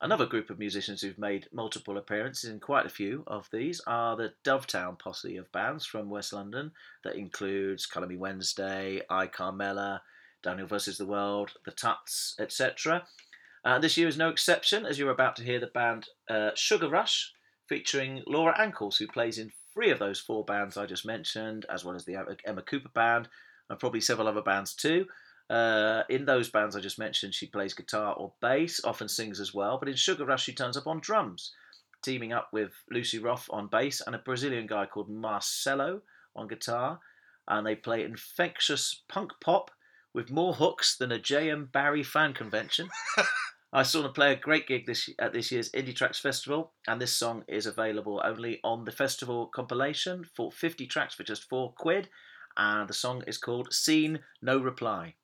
Another 0.00 0.26
group 0.26 0.50
of 0.50 0.58
musicians 0.58 1.00
who've 1.00 1.18
made 1.18 1.48
multiple 1.52 1.96
appearances 1.96 2.50
in 2.50 2.60
quite 2.60 2.84
a 2.84 2.90
few 2.90 3.24
of 3.26 3.48
these 3.50 3.80
are 3.86 4.14
the 4.14 4.34
Doveton 4.44 4.98
posse 4.98 5.38
of 5.38 5.50
bands 5.52 5.86
from 5.86 6.10
West 6.10 6.34
London. 6.34 6.72
That 7.02 7.16
includes 7.16 7.86
Colour 7.86 8.06
Me 8.06 8.16
Wednesday, 8.16 9.00
I 9.08 9.26
Carmella, 9.26 10.00
Daniel 10.42 10.66
vs. 10.66 10.98
the 10.98 11.06
World, 11.06 11.52
The 11.64 11.70
Tuts, 11.70 12.36
etc. 12.38 13.06
Uh, 13.64 13.78
this 13.78 13.96
year 13.96 14.06
is 14.06 14.18
no 14.18 14.28
exception, 14.28 14.84
as 14.84 14.98
you're 14.98 15.10
about 15.10 15.34
to 15.36 15.44
hear 15.44 15.58
the 15.58 15.66
band 15.66 16.08
uh, 16.28 16.50
Sugar 16.54 16.90
Rush, 16.90 17.32
featuring 17.66 18.22
Laura 18.26 18.54
Ankles, 18.58 18.98
who 18.98 19.06
plays 19.06 19.38
in 19.38 19.50
three 19.72 19.90
of 19.90 19.98
those 19.98 20.20
four 20.20 20.44
bands 20.44 20.76
I 20.76 20.84
just 20.84 21.06
mentioned, 21.06 21.64
as 21.70 21.84
well 21.84 21.96
as 21.96 22.04
the 22.04 22.16
Emma 22.44 22.62
Cooper 22.62 22.90
band, 22.90 23.28
and 23.70 23.78
probably 23.78 24.02
several 24.02 24.28
other 24.28 24.42
bands 24.42 24.74
too. 24.74 25.06
Uh, 25.48 26.02
in 26.08 26.24
those 26.24 26.48
bands 26.48 26.74
I 26.74 26.80
just 26.80 26.98
mentioned, 26.98 27.34
she 27.34 27.46
plays 27.46 27.74
guitar 27.74 28.14
or 28.14 28.32
bass, 28.40 28.80
often 28.84 29.08
sings 29.08 29.40
as 29.40 29.54
well, 29.54 29.78
but 29.78 29.88
in 29.88 29.94
Sugar 29.94 30.24
Rush, 30.24 30.44
she 30.44 30.52
turns 30.52 30.76
up 30.76 30.86
on 30.86 31.00
drums, 31.00 31.52
teaming 32.02 32.32
up 32.32 32.48
with 32.52 32.72
Lucy 32.90 33.18
Roth 33.18 33.46
on 33.50 33.68
bass 33.68 34.02
and 34.04 34.14
a 34.14 34.18
Brazilian 34.18 34.66
guy 34.66 34.86
called 34.86 35.08
Marcelo 35.08 36.02
on 36.34 36.48
guitar. 36.48 37.00
And 37.48 37.64
they 37.64 37.76
play 37.76 38.02
infectious 38.02 39.02
punk 39.08 39.30
pop 39.40 39.70
with 40.12 40.30
more 40.30 40.54
hooks 40.54 40.96
than 40.96 41.12
a 41.12 41.18
J.M. 41.18 41.68
Barrie 41.72 42.02
fan 42.02 42.32
convention. 42.32 42.88
I 43.72 43.82
saw 43.82 44.02
them 44.02 44.12
play 44.12 44.32
a 44.32 44.36
great 44.36 44.66
gig 44.66 44.86
this 44.86 45.10
at 45.18 45.32
this 45.32 45.52
year's 45.52 45.70
Indie 45.72 45.94
Tracks 45.94 46.18
Festival, 46.18 46.72
and 46.88 47.00
this 47.00 47.12
song 47.12 47.44
is 47.46 47.66
available 47.66 48.22
only 48.24 48.58
on 48.64 48.84
the 48.84 48.90
festival 48.90 49.46
compilation 49.46 50.24
for 50.34 50.50
50 50.50 50.86
tracks 50.86 51.14
for 51.14 51.22
just 51.24 51.48
four 51.48 51.72
quid. 51.76 52.08
And 52.56 52.88
the 52.88 52.94
song 52.94 53.22
is 53.26 53.36
called 53.36 53.74
Scene 53.74 54.20
No 54.40 54.58
Reply. 54.58 55.14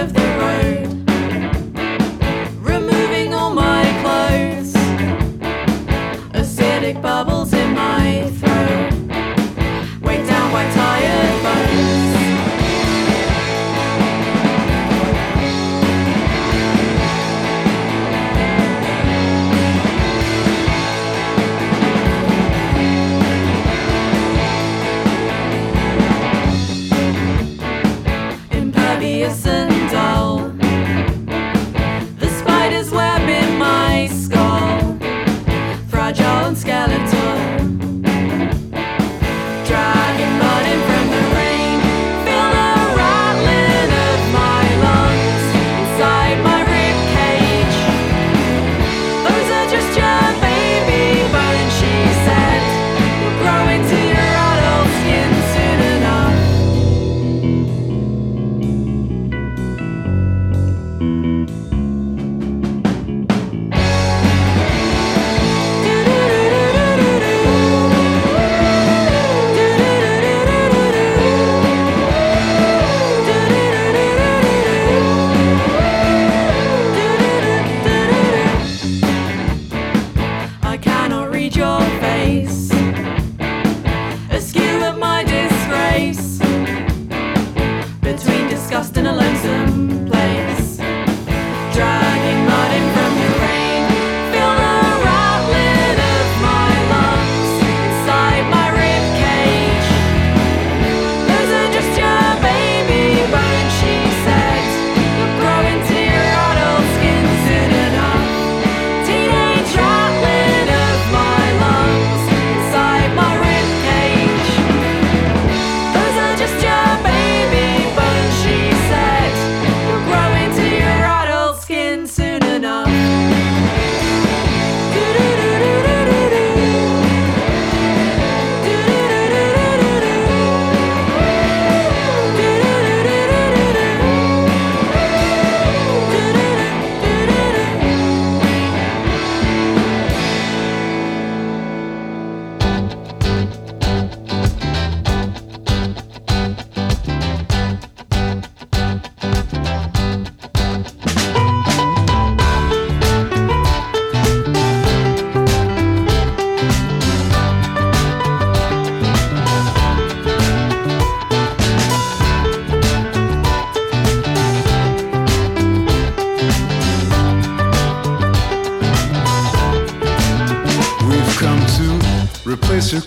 of 0.00 0.14
their 0.14 0.29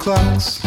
clocks. 0.03 0.62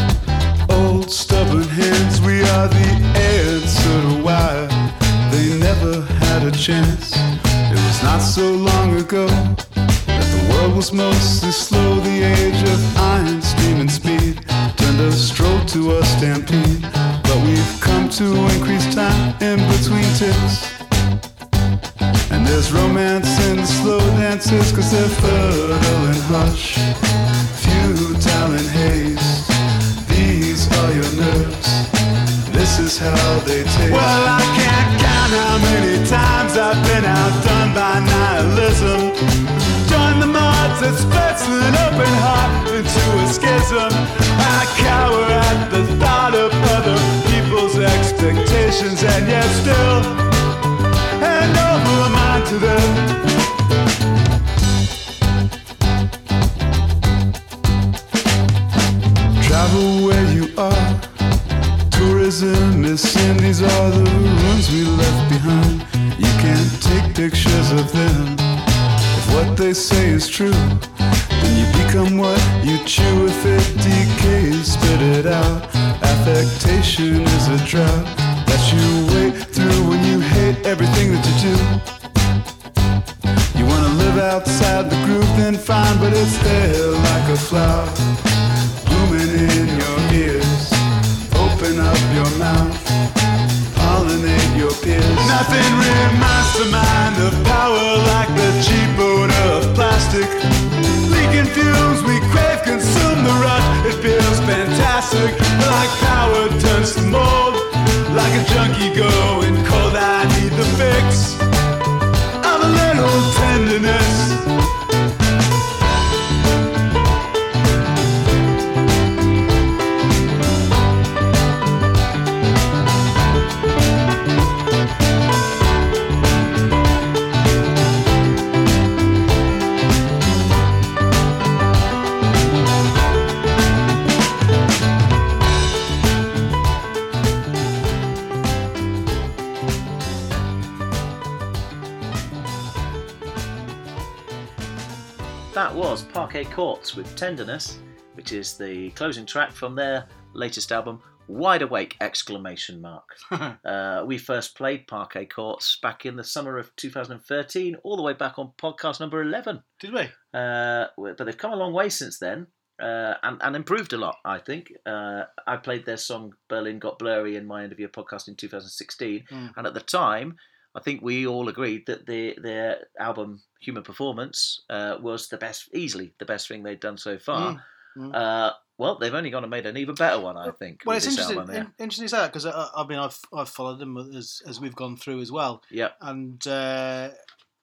Courts 146.56 146.96
with 146.96 147.14
Tenderness, 147.16 147.80
which 148.14 148.32
is 148.32 148.56
the 148.56 148.88
closing 148.92 149.26
track 149.26 149.52
from 149.52 149.74
their 149.74 150.08
latest 150.32 150.72
album, 150.72 151.02
Wide 151.28 151.60
Awake! 151.60 151.98
Exclamation 152.00 152.80
mark. 152.80 153.04
uh, 153.30 154.04
we 154.06 154.16
first 154.16 154.56
played 154.56 154.86
Parquet 154.86 155.26
Courts 155.26 155.78
back 155.82 156.06
in 156.06 156.16
the 156.16 156.24
summer 156.24 156.56
of 156.56 156.74
2013, 156.76 157.76
all 157.84 157.98
the 157.98 158.02
way 158.02 158.14
back 158.14 158.38
on 158.38 158.52
podcast 158.56 159.00
number 159.00 159.20
11. 159.20 159.62
Did 159.80 159.92
we? 159.92 160.08
Uh, 160.32 160.86
but 160.96 161.26
they've 161.26 161.36
come 161.36 161.52
a 161.52 161.56
long 161.56 161.74
way 161.74 161.90
since 161.90 162.18
then. 162.18 162.46
Uh, 162.80 163.16
and, 163.22 163.36
and 163.42 163.54
improved 163.54 163.92
a 163.92 163.98
lot, 163.98 164.16
I 164.24 164.38
think. 164.38 164.72
Uh, 164.86 165.24
I 165.46 165.58
played 165.58 165.84
their 165.84 165.98
song 165.98 166.32
Berlin 166.48 166.78
Got 166.78 166.98
Blurry 166.98 167.36
in 167.36 167.44
my 167.44 167.64
end 167.64 167.72
of 167.72 167.78
year 167.78 167.90
podcast 167.90 168.28
in 168.28 168.34
2016. 168.34 169.24
Mm. 169.30 169.52
And 169.58 169.66
at 169.66 169.74
the 169.74 169.80
time, 169.80 170.36
I 170.74 170.80
think 170.80 171.02
we 171.02 171.26
all 171.26 171.50
agreed 171.50 171.84
that 171.86 172.06
the, 172.06 172.34
their 172.42 172.86
album 172.98 173.42
Human 173.66 173.82
Performance 173.82 174.62
uh, 174.70 174.96
was 175.00 175.28
the 175.28 175.36
best, 175.36 175.68
easily 175.74 176.12
the 176.18 176.24
best 176.24 176.46
thing 176.46 176.62
they'd 176.62 176.80
done 176.80 176.96
so 176.96 177.18
far. 177.18 177.62
Mm, 177.98 178.10
mm. 178.10 178.14
Uh, 178.14 178.52
well, 178.78 178.96
they've 178.98 179.12
only 179.12 179.30
gone 179.30 179.42
and 179.42 179.50
made 179.50 179.66
an 179.66 179.76
even 179.76 179.96
better 179.96 180.20
one, 180.20 180.36
I 180.36 180.50
think. 180.52 180.82
Well, 180.86 180.96
it's 180.96 181.06
interesting. 181.06 181.38
in- 181.38 181.72
interesting 181.78 182.04
to 182.04 182.08
say 182.08 182.18
that 182.18 182.32
because 182.32 182.46
I, 182.46 182.68
I 182.76 182.86
mean 182.86 182.98
I've 182.98 183.18
I've 183.34 183.48
followed 183.48 183.80
them 183.80 183.96
as 184.16 184.40
as 184.46 184.60
we've 184.60 184.76
gone 184.76 184.96
through 184.96 185.20
as 185.20 185.32
well, 185.32 185.62
yeah. 185.70 185.88
and 186.00 186.46
uh, 186.46 187.10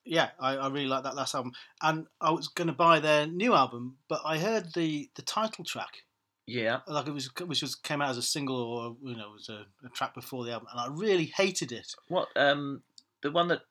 yeah, 0.03 0.31
I, 0.39 0.57
I 0.57 0.67
really 0.67 0.87
like 0.87 1.03
that 1.03 1.15
last 1.15 1.35
album. 1.35 1.53
And 1.81 2.07
I 2.19 2.31
was 2.31 2.49
going 2.49 2.67
to 2.67 2.73
buy 2.73 2.99
their 2.99 3.25
new 3.25 3.53
album, 3.53 3.97
but 4.09 4.21
I 4.25 4.39
heard 4.39 4.73
the 4.73 5.09
the 5.15 5.21
title 5.21 5.63
track, 5.63 6.03
Yeah. 6.47 6.79
like 6.87 7.07
it 7.07 7.13
was 7.13 7.29
which 7.45 7.61
was 7.61 7.75
came 7.75 8.01
out 8.01 8.09
as 8.09 8.17
a 8.17 8.21
single 8.23 8.57
or 8.57 8.97
you 9.09 9.15
know 9.15 9.31
was 9.31 9.49
a, 9.49 9.65
a 9.85 9.89
track 9.89 10.13
before 10.15 10.43
the 10.43 10.51
album, 10.51 10.67
and 10.71 10.81
I 10.81 10.87
really 10.89 11.31
hated 11.37 11.71
it. 11.71 11.93
What? 12.09 12.27
Um, 12.35 12.81
the 13.21 13.31
one 13.31 13.47
that 13.47 13.61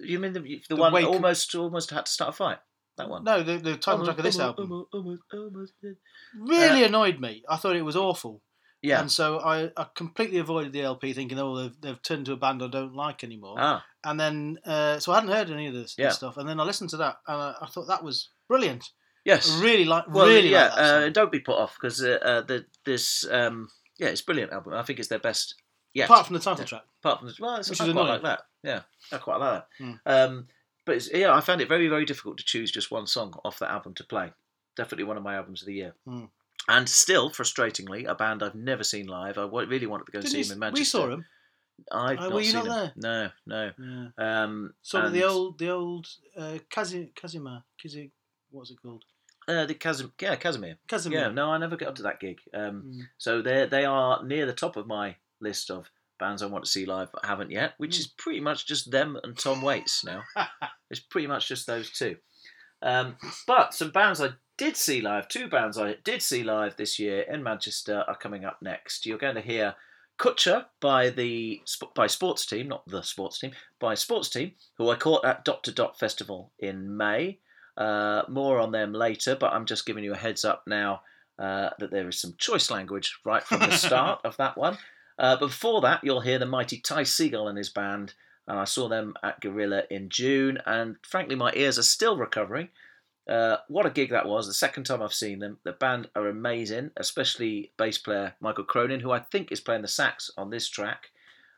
you 0.00 0.18
mean 0.18 0.32
the, 0.32 0.40
the, 0.40 0.62
The 0.70 0.76
one 0.76 0.92
Wake- 0.92 1.06
almost 1.06 1.54
almost 1.54 1.90
had 1.90 2.06
to 2.06 2.12
start 2.12 2.30
a 2.30 2.32
fight. 2.32 2.58
That 2.96 3.08
one. 3.08 3.24
No, 3.24 3.42
the, 3.42 3.56
the 3.58 3.76
title 3.76 4.04
track 4.04 4.18
of 4.18 4.24
this 4.24 4.38
album 4.38 4.86
almost- 4.92 5.22
almost- 5.32 5.72
really 6.36 6.84
annoyed 6.84 7.20
me. 7.20 7.42
I 7.48 7.56
thought 7.56 7.76
it 7.76 7.82
was 7.82 7.96
awful. 7.96 8.42
Yeah. 8.82 9.00
And 9.00 9.10
so 9.10 9.38
I, 9.40 9.70
I 9.76 9.86
completely 9.94 10.38
avoided 10.38 10.72
the 10.72 10.82
LP, 10.82 11.14
thinking, 11.14 11.38
oh, 11.38 11.56
they've, 11.56 11.80
they've 11.80 12.02
turned 12.02 12.20
into 12.20 12.32
a 12.32 12.36
band 12.36 12.62
I 12.62 12.68
don't 12.68 12.94
like 12.94 13.24
anymore. 13.24 13.56
Ah. 13.58 13.82
And 14.04 14.20
then, 14.20 14.58
uh, 14.66 14.98
so 14.98 15.12
I 15.12 15.16
hadn't 15.16 15.30
heard 15.30 15.50
any 15.50 15.66
of 15.68 15.74
this, 15.74 15.94
Yeah. 15.96 16.08
this 16.08 16.16
stuff. 16.16 16.36
And 16.36 16.46
then 16.46 16.60
I 16.60 16.64
listened 16.64 16.90
to 16.90 16.98
that, 16.98 17.16
and 17.26 17.40
I, 17.40 17.54
I 17.62 17.66
thought 17.66 17.86
that 17.88 18.04
was 18.04 18.28
brilliant. 18.46 18.90
Yes. 19.24 19.50
I 19.58 19.62
really 19.62 19.86
like, 19.86 20.04
Well, 20.08 20.26
really 20.26 20.50
yeah. 20.50 20.68
like 20.68 20.72
uh, 20.78 21.08
don't 21.08 21.32
be 21.32 21.40
put 21.40 21.56
off 21.56 21.76
because 21.80 22.02
uh, 22.02 22.18
uh, 22.22 22.40
the 22.42 22.66
this 22.84 23.24
um, 23.30 23.68
yeah, 23.98 24.08
it's 24.08 24.20
a 24.20 24.24
brilliant 24.24 24.52
album. 24.52 24.74
I 24.74 24.82
think 24.82 24.98
it's 24.98 25.08
their 25.08 25.18
best. 25.18 25.54
Yeah. 25.94 26.04
Apart 26.04 26.26
from 26.26 26.34
the 26.34 26.40
title 26.40 26.60
Yeah. 26.60 26.66
track. 26.66 26.82
apart 27.02 27.20
from 27.20 27.28
this, 27.28 27.40
well, 27.40 27.56
it's, 27.56 27.70
Which 27.70 27.80
is 27.80 27.86
quite 27.86 27.90
annoying. 27.92 28.08
like 28.08 28.22
that. 28.22 28.40
Yeah, 28.64 28.80
I 29.12 29.18
quite 29.18 29.38
like 29.38 29.52
that. 29.62 29.66
Hmm. 29.84 29.92
Um, 30.06 30.46
but 30.86 30.96
it's, 30.96 31.10
yeah, 31.12 31.32
I 31.34 31.40
found 31.40 31.60
it 31.60 31.68
very 31.68 31.88
very 31.88 32.04
difficult 32.04 32.38
to 32.38 32.44
choose 32.44 32.70
just 32.70 32.90
one 32.90 33.06
song 33.06 33.34
off 33.44 33.58
that 33.60 33.70
album 33.70 33.94
to 33.94 34.04
play. 34.04 34.32
Definitely 34.76 35.04
one 35.04 35.16
of 35.16 35.22
my 35.22 35.36
albums 35.36 35.62
of 35.62 35.66
the 35.66 35.74
year. 35.74 35.94
Hmm. 36.06 36.24
And 36.68 36.88
still, 36.88 37.30
frustratingly, 37.30 38.06
a 38.08 38.14
band 38.14 38.42
I've 38.42 38.54
never 38.54 38.82
seen 38.84 39.06
live. 39.06 39.36
I 39.38 39.44
really 39.44 39.86
wanted 39.86 40.06
to 40.06 40.12
go 40.12 40.20
Didn't 40.20 40.32
see 40.32 40.38
you 40.38 40.44
them 40.44 40.54
in 40.54 40.58
Manchester. 40.60 40.98
we 40.98 41.04
saw 41.04 41.10
them. 41.10 41.24
I've 41.92 42.18
Oh, 42.18 42.22
not 42.22 42.32
were 42.32 42.40
you 42.40 42.46
seen 42.52 42.64
not 42.64 42.94
them. 42.94 43.30
No, 43.46 43.70
no. 43.78 44.10
Yeah. 44.18 44.42
Um, 44.42 44.74
Some 44.82 45.04
of 45.04 45.12
the 45.12 45.24
old, 45.24 45.58
the 45.58 45.68
old 45.70 46.06
uh, 46.36 46.58
Kazi, 46.70 47.12
Kazima, 47.14 47.64
Kizi, 47.82 48.10
what's 48.50 48.70
it 48.70 48.78
called? 48.80 49.04
uh, 49.46 49.66
the 49.66 49.74
Casim, 49.74 50.10
yeah, 50.22 50.36
Casimir. 50.36 50.76
Casimir. 50.88 51.18
Yeah, 51.18 51.28
no, 51.28 51.50
I 51.50 51.58
never 51.58 51.76
got 51.76 51.88
up 51.88 51.94
to 51.96 52.02
that 52.04 52.20
gig. 52.20 52.38
Um, 52.54 52.82
Mm. 52.86 53.00
So 53.18 53.42
they 53.42 53.66
they 53.66 53.84
are 53.84 54.24
near 54.24 54.46
the 54.46 54.54
top 54.54 54.76
of 54.76 54.86
my 54.86 55.16
list 55.40 55.70
of 55.70 55.90
bands 56.18 56.42
I 56.42 56.46
want 56.46 56.64
to 56.64 56.70
see 56.70 56.86
live 56.86 57.08
but 57.12 57.24
haven't 57.26 57.50
yet, 57.50 57.74
which 57.78 57.96
Mm. 57.96 58.00
is 58.00 58.06
pretty 58.06 58.40
much 58.40 58.66
just 58.66 58.90
them 58.90 59.18
and 59.22 59.36
Tom 59.38 59.62
Waits 59.62 60.04
now. 60.04 60.22
it's 60.90 61.00
pretty 61.00 61.26
much 61.26 61.48
just 61.48 61.66
those 61.66 61.90
two. 61.90 62.16
Um, 62.82 63.16
but 63.46 63.74
some 63.74 63.90
bands 63.90 64.20
I 64.20 64.30
did 64.58 64.76
see 64.76 65.00
live, 65.00 65.28
two 65.28 65.48
bands 65.48 65.78
I 65.78 65.96
did 66.04 66.22
see 66.22 66.42
live 66.44 66.76
this 66.76 66.98
year 66.98 67.22
in 67.22 67.42
Manchester 67.42 68.04
are 68.06 68.16
coming 68.16 68.44
up 68.44 68.58
next. 68.62 69.06
You're 69.06 69.18
going 69.18 69.34
to 69.36 69.40
hear 69.40 69.74
Kutcher 70.18 70.66
by 70.80 71.10
the 71.10 71.60
by 71.96 72.06
Sports 72.06 72.46
Team, 72.46 72.68
not 72.68 72.86
the 72.86 73.02
Sports 73.02 73.40
Team, 73.40 73.50
by 73.80 73.94
Sports 73.94 74.28
Team, 74.28 74.52
who 74.78 74.88
I 74.90 74.94
caught 74.96 75.24
at 75.24 75.44
Dot 75.44 75.64
to 75.64 75.72
Dot 75.72 75.98
Festival 75.98 76.52
in 76.58 76.96
May. 76.96 77.40
Uh, 77.76 78.22
more 78.28 78.60
on 78.60 78.70
them 78.70 78.92
later, 78.92 79.34
but 79.34 79.52
I'm 79.52 79.66
just 79.66 79.84
giving 79.86 80.04
you 80.04 80.12
a 80.12 80.16
heads 80.16 80.44
up 80.44 80.62
now 80.68 81.00
uh, 81.40 81.70
that 81.80 81.90
there 81.90 82.06
is 82.08 82.20
some 82.20 82.34
choice 82.38 82.70
language 82.70 83.18
right 83.24 83.42
from 83.42 83.58
the 83.60 83.72
start 83.76 84.20
of 84.24 84.36
that 84.36 84.56
one. 84.56 84.78
Uh, 85.18 85.36
before 85.36 85.80
that, 85.80 86.02
you'll 86.02 86.20
hear 86.20 86.38
the 86.38 86.46
mighty 86.46 86.78
Ty 86.78 87.02
Segall 87.02 87.48
and 87.48 87.58
his 87.58 87.70
band, 87.70 88.14
and 88.48 88.58
I 88.58 88.64
saw 88.64 88.88
them 88.88 89.14
at 89.22 89.40
Gorilla 89.40 89.84
in 89.90 90.08
June, 90.08 90.58
and 90.66 90.96
frankly, 91.06 91.36
my 91.36 91.52
ears 91.54 91.78
are 91.78 91.82
still 91.82 92.16
recovering. 92.16 92.68
Uh, 93.28 93.56
what 93.68 93.86
a 93.86 93.90
gig 93.90 94.10
that 94.10 94.26
was! 94.26 94.46
The 94.46 94.54
second 94.54 94.84
time 94.84 95.00
I've 95.00 95.14
seen 95.14 95.38
them, 95.38 95.58
the 95.64 95.72
band 95.72 96.10
are 96.14 96.28
amazing, 96.28 96.90
especially 96.96 97.72
bass 97.78 97.96
player 97.96 98.34
Mikal 98.42 98.66
Cronin, 98.66 99.00
who 99.00 99.12
I 99.12 99.20
think 99.20 99.50
is 99.50 99.60
playing 99.60 99.82
the 99.82 99.88
sax 99.88 100.30
on 100.36 100.50
this 100.50 100.68
track. 100.68 101.10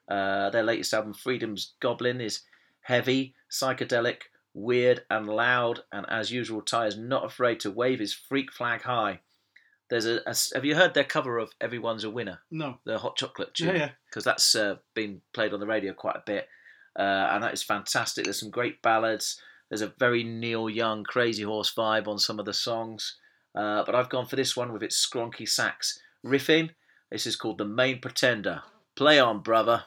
Uh, 0.09 0.51
their 0.51 0.63
latest 0.63 0.95
album, 0.95 1.15
Freedom's 1.15 1.73
Goblin, 1.81 2.21
is 2.21 2.43
heavy, 2.83 3.35
psychedelic, 3.51 4.23
weird, 4.55 5.03
and 5.11 5.27
loud. 5.27 5.81
And 5.91 6.07
as 6.09 6.31
usual, 6.31 6.63
Ty 6.63 6.87
is 6.87 6.97
not 6.97 7.25
afraid 7.25 7.59
to 7.61 7.71
wave 7.71 7.99
his 7.99 8.15
freak 8.15 8.53
flag 8.53 8.83
high. 8.83 9.21
There's 9.89 10.07
a, 10.07 10.21
a 10.27 10.35
have 10.55 10.65
you 10.65 10.75
heard 10.75 10.95
their 10.95 11.05
cover 11.05 11.39
of 11.39 11.51
"Everyone's 11.61 12.05
a 12.05 12.11
Winner"? 12.11 12.41
No. 12.51 12.79
the 12.85 12.99
hot 12.99 13.17
chocolate 13.17 13.55
tune 13.55 13.69
Yeah, 13.69 13.75
yeah. 13.75 13.91
because 14.09 14.25
that's 14.25 14.55
uh, 14.55 14.77
been 14.95 15.21
played 15.33 15.53
on 15.55 15.61
the 15.61 15.67
radio 15.67 15.93
quite 15.93 16.17
a 16.17 16.23
bit 16.27 16.49
uh, 16.99 17.29
and 17.33 17.43
that 17.43 17.53
is 17.55 17.63
fantastic. 17.63 18.25
There's 18.25 18.41
some 18.41 18.51
great 18.51 18.81
ballads. 18.83 19.41
There's 19.69 19.83
a 19.83 19.93
very 19.99 20.23
neil 20.25 20.71
young 20.71 21.05
crazy 21.05 21.43
horse 21.43 21.73
vibe 21.75 22.09
on 22.09 22.19
some 22.19 22.39
of 22.39 22.47
the 22.47 22.53
songs. 22.55 23.17
Uh, 23.55 23.83
but 23.87 23.95
i've 23.95 24.11
gone 24.11 24.27
for 24.27 24.37
this 24.37 24.55
one 24.55 24.71
with 24.73 24.83
its 24.83 24.97
skronky 25.07 25.49
sax 25.49 25.99
riffing. 26.25 26.71
This 27.11 27.27
is 27.27 27.37
called 27.37 27.59
the 27.59 27.65
main 27.65 28.01
pretender. 28.01 28.63
Play 28.97 29.19
on 29.19 29.41
brother 29.41 29.85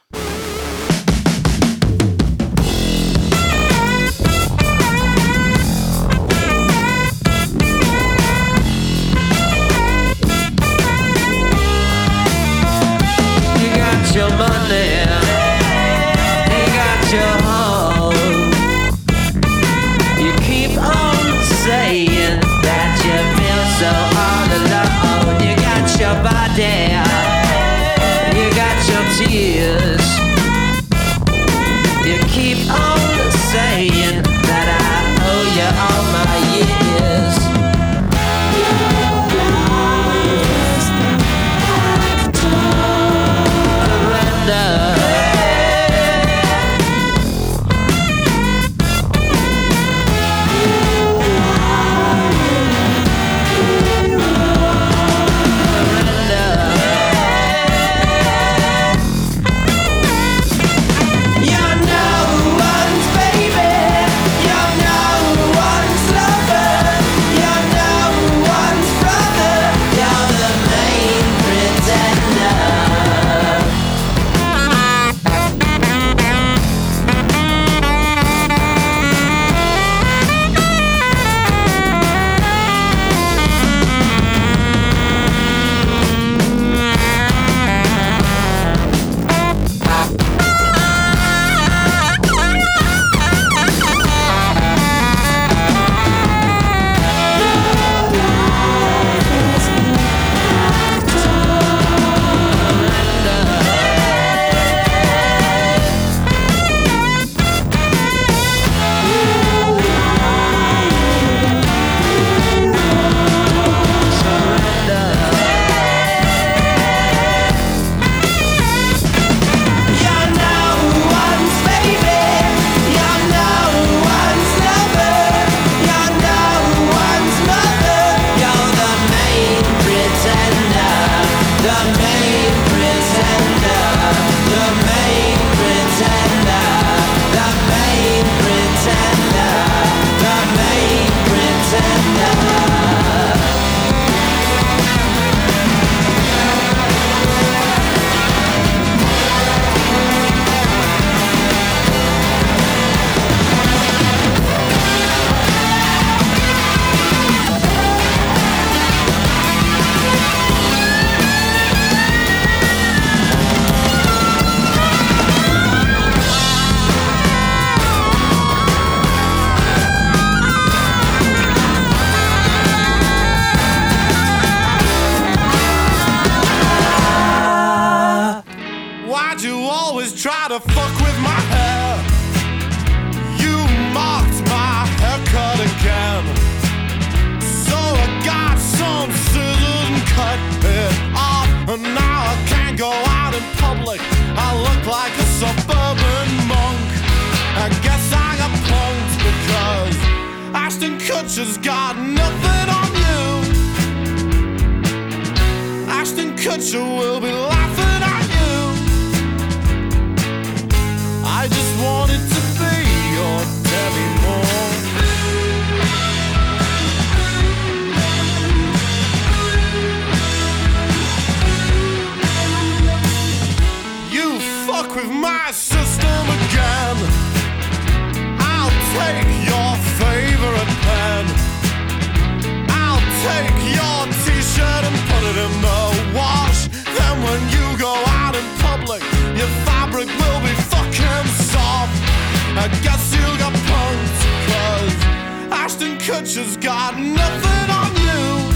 Kutcher's 246.50 246.56
got 246.56 246.98
nothing 246.98 247.70
on 247.70 247.94
you. 248.06 248.48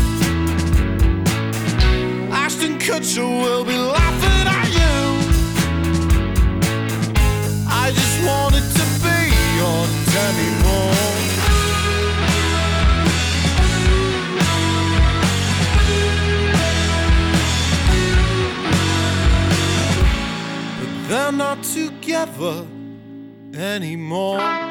Ashton 2.32 2.78
Kutcher 2.78 3.22
will 3.22 3.64
be 3.64 3.76
laughing 3.76 4.48
at 4.48 4.68
you. 4.72 4.94
I 7.68 7.90
just 7.92 8.24
wanted 8.26 8.64
to 8.78 8.84
be 9.04 9.32
your 9.58 9.86
Demi 10.12 10.50
Moore. 10.62 11.02
But 20.80 20.90
they're 21.08 21.32
not 21.32 21.62
together 21.62 22.66
anymore. 23.54 24.63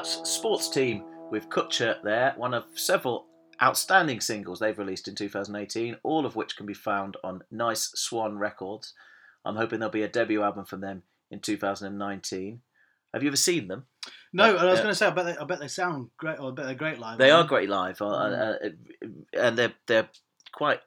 That's 0.00 0.30
Sports 0.30 0.70
Team 0.70 1.04
with 1.30 1.50
Kutcher 1.50 2.02
there, 2.02 2.32
one 2.38 2.54
of 2.54 2.64
several 2.74 3.26
outstanding 3.62 4.22
singles 4.22 4.58
they've 4.58 4.78
released 4.78 5.08
in 5.08 5.14
2018, 5.14 5.98
all 6.02 6.24
of 6.24 6.36
which 6.36 6.56
can 6.56 6.64
be 6.64 6.72
found 6.72 7.18
on 7.22 7.42
Nice 7.50 7.92
Swan 7.96 8.38
Records. 8.38 8.94
I'm 9.44 9.56
hoping 9.56 9.78
there'll 9.78 9.92
be 9.92 10.00
a 10.02 10.08
debut 10.08 10.42
album 10.42 10.64
from 10.64 10.80
them 10.80 11.02
in 11.30 11.40
2019. 11.40 12.62
Have 13.12 13.22
you 13.22 13.28
ever 13.28 13.36
seen 13.36 13.68
them? 13.68 13.84
No, 14.32 14.44
and 14.56 14.60
I 14.60 14.70
was 14.70 14.78
Yeah. 14.78 14.84
going 14.84 14.92
to 14.92 14.98
say, 14.98 15.06
I 15.06 15.10
bet 15.10 15.26
they, 15.26 15.36
I 15.36 15.44
bet 15.44 15.60
they 15.60 15.68
sound 15.68 16.08
great, 16.16 16.38
or 16.40 16.50
I 16.50 16.54
bet 16.54 16.64
they're 16.64 16.74
great 16.74 16.98
live. 16.98 17.18
They 17.18 17.30
are 17.30 17.36
aren't 17.36 17.50
great 17.50 17.68
live, 17.68 18.00
uh, 18.00 18.06
uh, 18.06 18.56
uh, 18.64 19.08
and 19.34 19.58
they're 19.58 19.74
they're 19.86 20.08
quite 20.54 20.80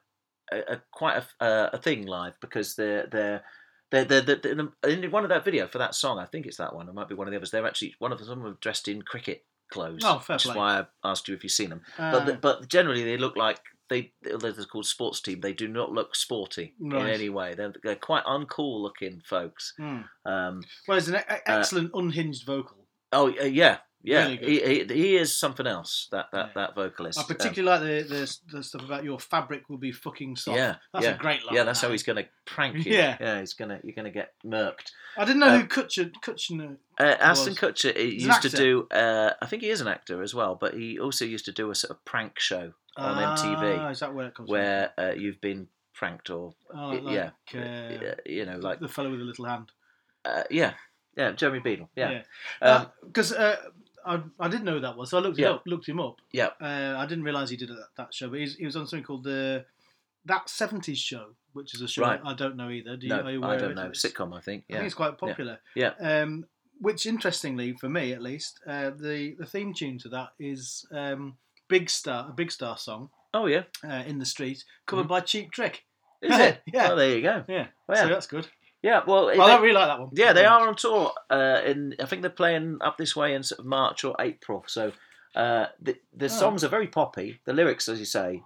a, 0.50 0.72
a 0.72 0.82
quite 0.90 1.22
a, 1.40 1.44
uh, 1.44 1.70
a 1.74 1.78
thing 1.78 2.08
live 2.08 2.34
because 2.40 2.74
they're 2.74 3.06
they're. 3.06 3.44
They're, 3.90 4.04
they're, 4.04 4.22
they're, 4.22 4.68
in 4.88 5.10
one 5.10 5.24
of 5.24 5.28
that 5.28 5.44
video 5.44 5.66
for 5.66 5.78
that 5.78 5.94
song, 5.94 6.18
I 6.18 6.24
think 6.24 6.46
it's 6.46 6.56
that 6.56 6.74
one. 6.74 6.88
It 6.88 6.94
might 6.94 7.08
be 7.08 7.14
one 7.14 7.28
of 7.28 7.30
the 7.30 7.36
others. 7.36 7.50
They're 7.50 7.66
actually 7.66 7.94
one 7.98 8.12
of 8.12 8.18
them. 8.18 8.26
Some 8.26 8.38
of 8.38 8.44
them 8.44 8.52
are 8.52 8.58
dressed 8.60 8.88
in 8.88 9.02
cricket 9.02 9.44
clothes. 9.70 10.02
Oh, 10.04 10.18
fair 10.18 10.36
which 10.36 10.46
is 10.46 10.54
why 10.54 10.80
I 10.80 11.10
asked 11.10 11.28
you 11.28 11.34
if 11.34 11.42
you've 11.44 11.52
seen 11.52 11.70
them. 11.70 11.82
Uh, 11.98 12.12
but 12.12 12.26
the, 12.26 12.34
but 12.34 12.68
generally, 12.68 13.04
they 13.04 13.16
look 13.16 13.36
like 13.36 13.60
they. 13.88 14.12
They're 14.22 14.52
called 14.64 14.86
sports 14.86 15.20
team. 15.20 15.40
They 15.40 15.52
do 15.52 15.68
not 15.68 15.92
look 15.92 16.16
sporty 16.16 16.74
in 16.80 16.92
any 16.92 17.28
way. 17.28 17.54
They're, 17.54 17.72
they're 17.82 17.96
quite 17.96 18.24
uncool 18.24 18.80
looking 18.80 19.22
folks. 19.24 19.74
hmm. 19.76 20.00
Um, 20.24 20.62
Well, 20.88 20.98
it's 20.98 21.08
an 21.08 21.16
e- 21.16 21.36
excellent 21.46 21.90
unhinged 21.94 22.44
vocal. 22.46 22.86
oh 23.12 23.28
uh, 23.40 23.44
yeah, 23.44 23.78
yeah. 24.04 24.26
Really 24.28 24.38
he, 24.38 24.84
he, 24.84 24.94
he 24.94 25.16
is 25.16 25.36
something 25.36 25.66
else. 25.66 26.08
That 26.12 26.26
that, 26.32 26.46
Yeah. 26.48 26.52
that 26.54 26.74
vocalist. 26.74 27.18
I 27.18 27.22
Um, 27.22 27.26
particularly 27.26 27.96
like 27.96 28.08
the, 28.08 28.14
the 28.14 28.56
the 28.58 28.62
stuff 28.62 28.84
about 28.84 29.02
your 29.02 29.18
fabric 29.18 29.68
will 29.68 29.78
be 29.78 29.90
fucking 29.92 30.36
soft. 30.36 30.56
Yeah, 30.58 30.76
that's 30.92 31.04
yeah, 31.06 31.14
a 31.14 31.18
great 31.18 31.44
line. 31.44 31.54
Yeah, 31.56 31.64
that's 31.64 31.80
how 31.80 31.90
he's 31.90 32.02
going 32.04 32.22
to 32.22 32.28
prank 32.44 32.84
you. 32.84 32.92
Yeah. 32.92 33.16
yeah, 33.20 33.40
he's 33.40 33.54
gonna 33.54 33.80
you're 33.82 33.94
gonna 33.96 34.10
get 34.10 34.34
murked. 34.44 34.92
I 35.16 35.24
didn't 35.24 35.40
know 35.40 35.58
who 35.58 35.64
Kutcher 35.66 36.12
Kutcher. 36.22 36.76
Uh, 37.00 37.02
Ashton. 37.18 37.54
Kutcher 37.54 37.96
he 37.96 38.22
used 38.24 38.42
to 38.42 38.48
do. 38.50 38.86
Uh, 38.90 39.32
I 39.42 39.46
think 39.46 39.62
he 39.62 39.70
is 39.70 39.80
an 39.80 39.88
actor 39.88 40.22
as 40.22 40.34
well, 40.34 40.54
but 40.54 40.74
he 40.74 40.98
also 40.98 41.24
used 41.24 41.46
to 41.46 41.52
do 41.52 41.70
a 41.70 41.74
sort 41.74 41.90
of 41.90 42.04
prank 42.04 42.38
show 42.38 42.72
on 42.96 43.18
Ah, 43.18 43.36
MTV 43.36 43.90
is 43.90 44.00
that 44.00 44.14
where 44.14 44.28
it 44.28 44.34
comes 44.34 44.48
where 44.50 44.92
uh, 44.98 45.12
you've 45.16 45.40
been 45.40 45.66
pranked 45.94 46.30
or? 46.30 46.52
Oh, 46.72 46.88
like, 46.90 47.14
yeah, 47.14 47.30
uh, 47.54 47.58
uh, 47.58 48.14
you 48.26 48.44
know, 48.44 48.58
like 48.58 48.80
the 48.80 48.88
fellow 48.88 49.10
with 49.10 49.18
the 49.20 49.24
little 49.24 49.46
hand. 49.46 49.72
uh, 50.24 50.44
yeah, 50.50 50.74
yeah, 51.16 51.32
Jeremy 51.32 51.60
Beadle, 51.60 51.88
yeah, 51.96 52.22
Yeah. 52.62 52.68
Um, 52.68 52.86
Because 53.06 53.32
uh, 53.32 53.56
I, 54.06 54.22
I 54.40 54.48
didn't 54.48 54.64
know 54.64 54.74
who 54.74 54.80
that 54.80 54.96
was, 54.96 55.10
so 55.10 55.18
I 55.18 55.20
looked, 55.20 55.38
it 55.38 55.42
Yeah. 55.42 55.50
up, 55.52 55.62
looked 55.66 55.88
him 55.88 56.00
up. 56.00 56.16
yeah. 56.32 56.50
Uh, 56.60 56.94
I 56.98 57.06
didn't 57.06 57.24
realise 57.24 57.50
he 57.50 57.56
did 57.56 57.68
that, 57.70 57.88
that 57.96 58.14
show, 58.14 58.28
but 58.28 58.38
he's, 58.40 58.56
he 58.56 58.64
was 58.64 58.76
on 58.76 58.86
something 58.86 59.04
called 59.04 59.24
the 59.24 59.64
That 60.26 60.46
70s 60.48 60.96
Show, 60.96 61.34
which 61.52 61.74
is 61.74 61.80
a 61.80 61.88
show 61.88 62.02
Right. 62.02 62.20
I 62.24 62.34
don't 62.34 62.56
know 62.56 62.70
either. 62.70 62.96
Do 62.96 63.06
you, 63.06 63.14
No, 63.14 63.22
are 63.22 63.30
you 63.30 63.42
I 63.42 63.46
aware 63.46 63.58
don't 63.58 63.70
of 63.72 63.76
know. 63.76 63.86
it? 63.86 63.92
Sitcom, 63.94 64.36
I 64.36 64.40
think. 64.40 64.64
I 64.68 64.72
Yeah, 64.74 64.76
think 64.78 64.86
it's 64.86 64.94
quite 64.94 65.18
popular. 65.18 65.58
Yeah. 65.74 65.92
Um, 66.00 66.46
which, 66.80 67.06
interestingly, 67.06 67.72
for 67.74 67.88
me 67.88 68.12
at 68.12 68.20
least, 68.22 68.60
uh, 68.66 68.90
the, 68.90 69.36
the 69.38 69.46
theme 69.46 69.72
tune 69.74 69.98
to 70.00 70.08
that 70.10 70.30
is 70.38 70.84
um, 70.92 71.36
Big 71.68 71.88
Star, 71.88 72.28
a 72.30 72.32
Big 72.32 72.50
Star 72.50 72.76
song 72.76 73.10
Oh 73.32 73.46
yeah, 73.46 73.62
uh, 73.82 74.02
in 74.06 74.18
the 74.18 74.26
street, 74.26 74.64
covered 74.86 75.08
by 75.08 75.20
Cheap 75.20 75.50
Trick. 75.50 75.84
is 76.22 76.38
it? 76.38 76.62
Yeah. 76.72 76.88
Well, 76.88 76.96
there 76.96 77.16
you 77.16 77.22
go. 77.22 77.44
Yeah, 77.48 77.66
Well, 77.88 77.96
so 77.98 78.04
yeah. 78.04 78.12
that's 78.12 78.26
good. 78.26 78.46
Yeah. 78.84 79.00
Well, 79.06 79.26
they- 79.26 79.38
I 79.38 79.46
don't 79.48 79.62
really 79.62 79.74
like 79.74 79.88
that 79.88 79.98
one. 80.00 80.10
Yeah, 80.12 80.32
they 80.32 80.44
are 80.44 80.68
on 80.68 80.76
tour. 80.76 81.12
Uh, 81.30 81.60
in 81.64 81.94
I 82.00 82.06
think 82.06 82.22
they're 82.22 82.30
playing 82.42 82.78
up 82.82 82.96
this 82.98 83.16
way 83.16 83.34
in 83.34 83.42
sort 83.42 83.58
of 83.60 83.64
March 83.66 84.04
or 84.04 84.14
April. 84.20 84.64
So 84.66 84.92
uh, 85.34 85.66
the 85.80 85.96
the 86.12 86.26
Oh. 86.26 86.28
songs 86.42 86.62
are 86.64 86.68
very 86.68 86.86
poppy. 86.86 87.40
The 87.44 87.52
lyrics, 87.54 87.88
as 87.88 87.98
you 87.98 88.04
say, 88.04 88.42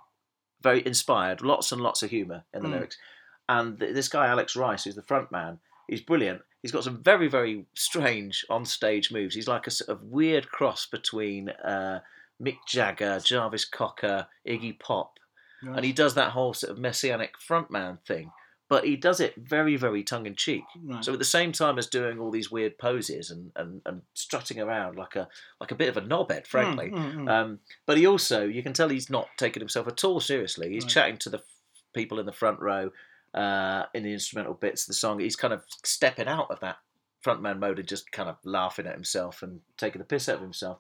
very 0.63 0.85
inspired. 0.87 1.43
Lots 1.43 1.73
and 1.73 1.81
lots 1.81 2.03
of 2.03 2.11
humour 2.11 2.45
in 2.55 2.63
the 2.63 2.69
Mm. 2.69 2.73
lyrics. 2.73 2.97
And 3.49 3.79
th- 3.81 3.95
this 3.95 4.09
guy 4.09 4.27
Alex 4.29 4.55
Rice, 4.57 4.85
who's 4.85 4.95
the 4.95 5.03
front 5.03 5.31
man, 5.33 5.59
he's 5.89 6.01
brilliant. 6.03 6.43
He's 6.63 6.73
got 6.73 6.85
some 6.85 7.03
very 7.03 7.29
very 7.29 7.67
strange 7.75 8.45
on 8.49 8.65
stage 8.65 9.11
moves. 9.11 9.35
He's 9.35 9.49
like 9.49 9.67
a 9.67 9.71
sort 9.71 9.91
of 9.91 10.03
weird 10.05 10.51
cross 10.51 10.87
between. 10.87 11.49
Uh, 11.51 12.01
Mick 12.41 12.59
Jagger, 12.69 13.19
Jarvis 13.19 13.65
Cocker, 13.65 14.29
Iggy 14.47 14.79
Pop, 14.79 15.19
Right. 15.61 15.75
and 15.77 15.85
he 15.85 15.93
does 15.93 16.15
that 16.15 16.31
whole 16.31 16.55
sort 16.55 16.71
of 16.71 16.79
messianic 16.79 17.35
frontman 17.37 17.99
thing. 18.07 18.31
But 18.69 18.85
he 18.85 18.97
does 18.97 19.19
it 19.19 19.35
very, 19.37 19.77
very 19.77 20.03
tongue 20.03 20.27
in 20.27 20.35
cheek. 20.35 20.63
Right. 20.85 21.03
So 21.03 21.15
at 21.15 21.19
the 21.19 21.25
same 21.25 21.53
time 21.53 21.79
as 21.79 21.87
doing 21.87 22.19
all 22.19 22.31
these 22.31 22.51
weird 22.51 22.77
poses 22.77 23.31
and, 23.31 23.51
and, 23.57 23.81
and 23.87 24.03
strutting 24.13 24.61
around 24.61 24.97
like 24.97 25.17
a 25.17 25.27
like 25.59 25.71
a 25.71 25.75
bit 25.75 25.89
of 25.89 25.97
a 25.97 26.03
knobhead, 26.03 26.47
frankly. 26.47 26.91
Mm, 26.91 26.95
mm, 26.97 27.15
mm. 27.17 27.31
Um, 27.31 27.59
but 27.87 27.97
he 27.97 28.07
also, 28.07 28.47
you 28.47 28.63
can 28.63 28.75
tell 28.75 28.91
he's 28.91 29.09
not 29.09 29.29
taking 29.39 29.61
himself 29.63 29.89
at 29.89 30.05
all 30.05 30.21
seriously. 30.21 30.71
He's 30.71 30.85
Right. 30.85 30.91
chatting 30.91 31.17
to 31.19 31.31
the 31.31 31.39
f- 31.39 31.45
people 31.95 32.21
in 32.21 32.27
the 32.27 32.33
front 32.33 32.61
row 32.61 32.91
uh, 33.33 33.85
in 33.95 34.03
the 34.03 34.13
instrumental 34.13 34.53
bits 34.55 34.83
of 34.83 34.89
the 34.89 34.95
song. 34.95 35.19
He's 35.19 35.37
kind 35.37 35.55
of 35.55 35.65
stepping 35.83 36.29
out 36.29 36.51
of 36.51 36.61
that 36.61 36.77
frontman 37.25 37.59
mode 37.59 37.79
and 37.79 37.89
just 37.89 38.13
kind 38.13 38.29
of 38.29 38.37
laughing 38.45 38.87
at 38.87 38.95
himself 38.95 39.43
and 39.43 39.61
taking 39.79 39.99
the 39.99 40.05
piss 40.05 40.29
out 40.29 40.37
of 40.37 40.43
himself. 40.43 40.79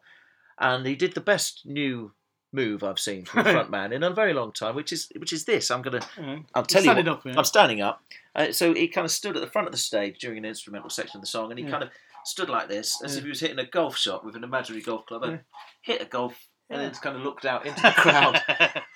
And 0.58 0.86
he 0.86 0.94
did 0.94 1.14
the 1.14 1.20
best 1.20 1.64
new 1.64 2.12
move 2.52 2.82
I've 2.82 2.98
seen 2.98 3.24
from 3.24 3.40
a 3.40 3.44
frontman 3.52 3.92
in 3.92 4.02
a 4.02 4.10
very 4.10 4.32
long 4.32 4.52
time, 4.52 4.74
which 4.74 4.92
is 4.92 5.08
which 5.16 5.32
is 5.32 5.44
this. 5.44 5.70
I'm 5.70 5.82
gonna 5.82 6.00
Yeah. 6.18 6.38
I'll 6.54 6.62
tell 6.64 6.80
you. 6.82 6.86
standing 6.86 7.06
what- 7.06 7.18
up, 7.18 7.26
yeah. 7.26 7.34
I'm 7.36 7.44
standing 7.44 7.80
up. 7.82 8.02
Uh, 8.34 8.52
so 8.52 8.72
he 8.74 8.88
kind 8.88 9.04
of 9.04 9.10
stood 9.10 9.36
at 9.36 9.40
the 9.40 9.50
front 9.50 9.66
of 9.68 9.72
the 9.72 9.78
stage 9.78 10.18
during 10.18 10.38
an 10.38 10.44
instrumental 10.44 10.90
section 10.90 11.18
of 11.18 11.22
the 11.22 11.26
song, 11.26 11.50
and 11.50 11.58
he 11.58 11.64
Yeah. 11.64 11.70
kind 11.72 11.82
of 11.84 11.90
stood 12.24 12.48
like 12.48 12.68
this, 12.68 13.02
as 13.02 13.16
if 13.16 13.22
he 13.24 13.28
was 13.28 13.40
hitting 13.40 13.58
a 13.58 13.64
golf 13.66 13.96
shot 13.96 14.24
with 14.24 14.36
an 14.36 14.44
imaginary 14.44 14.82
golf 14.82 15.06
club, 15.06 15.22
and 15.24 15.40
hit 15.82 16.00
a 16.00 16.04
golf, 16.04 16.34
and 16.70 16.80
then 16.80 16.90
kind 16.92 17.16
of 17.16 17.22
looked 17.22 17.44
out 17.44 17.66
into 17.66 17.80
the 17.82 17.90
crowd. 17.90 18.42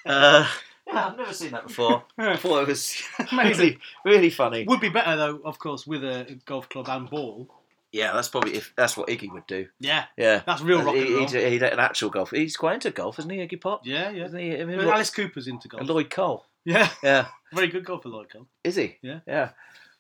uh, 0.07 0.47
yeah, 0.87 1.07
I've 1.07 1.17
never 1.17 1.33
seen 1.33 1.51
that 1.53 1.67
before. 1.67 2.05
I 2.19 2.37
thought 2.37 2.62
it 2.62 2.69
was 2.69 3.03
really, 3.33 3.79
really 4.05 4.31
funny. 4.31 4.65
Would 4.65 4.81
be 4.81 4.88
better 4.88 5.17
though, 5.17 5.41
of 5.45 5.59
course, 5.59 5.87
with 5.87 6.05
a 6.05 6.38
golf 6.47 6.69
club 6.69 6.88
and 6.88 7.09
ball. 7.11 7.49
Yeah, 7.92 8.12
that's 8.14 8.28
probably 8.28 8.55
if 8.55 8.72
that's 8.76 8.96
what 8.96 9.09
Iggy 9.09 9.31
would 9.33 9.46
do. 9.46 9.66
Yeah, 9.78 10.07
Yeah, 10.16 10.42
that's 10.46 10.62
real 10.62 10.83
rock 10.83 10.96
and 10.96 11.05
He- 11.07 11.14
roll. 11.14 11.26
he'd, 11.28 11.50
he'd 11.52 11.62
an 11.62 11.78
actual 11.78 12.09
golf. 12.11 12.31
He's 12.31 12.57
quite 12.57 12.74
into 12.74 12.90
golf, 12.90 13.18
isn't 13.18 13.31
he, 13.31 13.38
Iggy 13.38 13.61
Pop? 13.61 13.83
Yeah, 13.85 14.11
yeah. 14.11 14.24
Isn't 14.24 14.38
he? 14.38 14.59
I 14.59 14.64
mean, 14.64 14.81
Alice 14.81 15.11
Cooper's 15.11 15.46
into 15.46 15.68
golf. 15.68 15.81
and 15.83 15.90
Lloyd 15.90 16.09
Cole. 16.11 16.46
Yeah, 16.64 16.88
Yeah. 17.02 17.26
very 17.52 17.68
good 17.68 17.85
golfer, 17.85 18.09
Lloyd 18.09 18.31
Cole. 18.33 18.46
Is 18.64 18.76
he? 18.76 18.96
Yeah. 19.02 19.20
Yeah. 19.26 19.50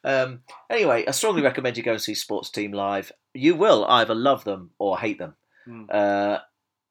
Um, 0.04 0.40
anyway, 0.70 1.04
I 1.06 1.10
strongly 1.12 1.42
recommend 1.42 1.76
you 1.76 1.82
go 1.82 1.92
and 1.92 2.00
see 2.00 2.14
Sports 2.14 2.50
Team 2.50 2.72
live. 2.72 3.12
You 3.34 3.54
will 3.54 3.84
either 3.84 4.14
love 4.14 4.44
them 4.44 4.70
or 4.78 4.98
hate 4.98 5.18
them. 5.18 5.34
Mm. 5.68 5.86
Uh, 5.94 6.38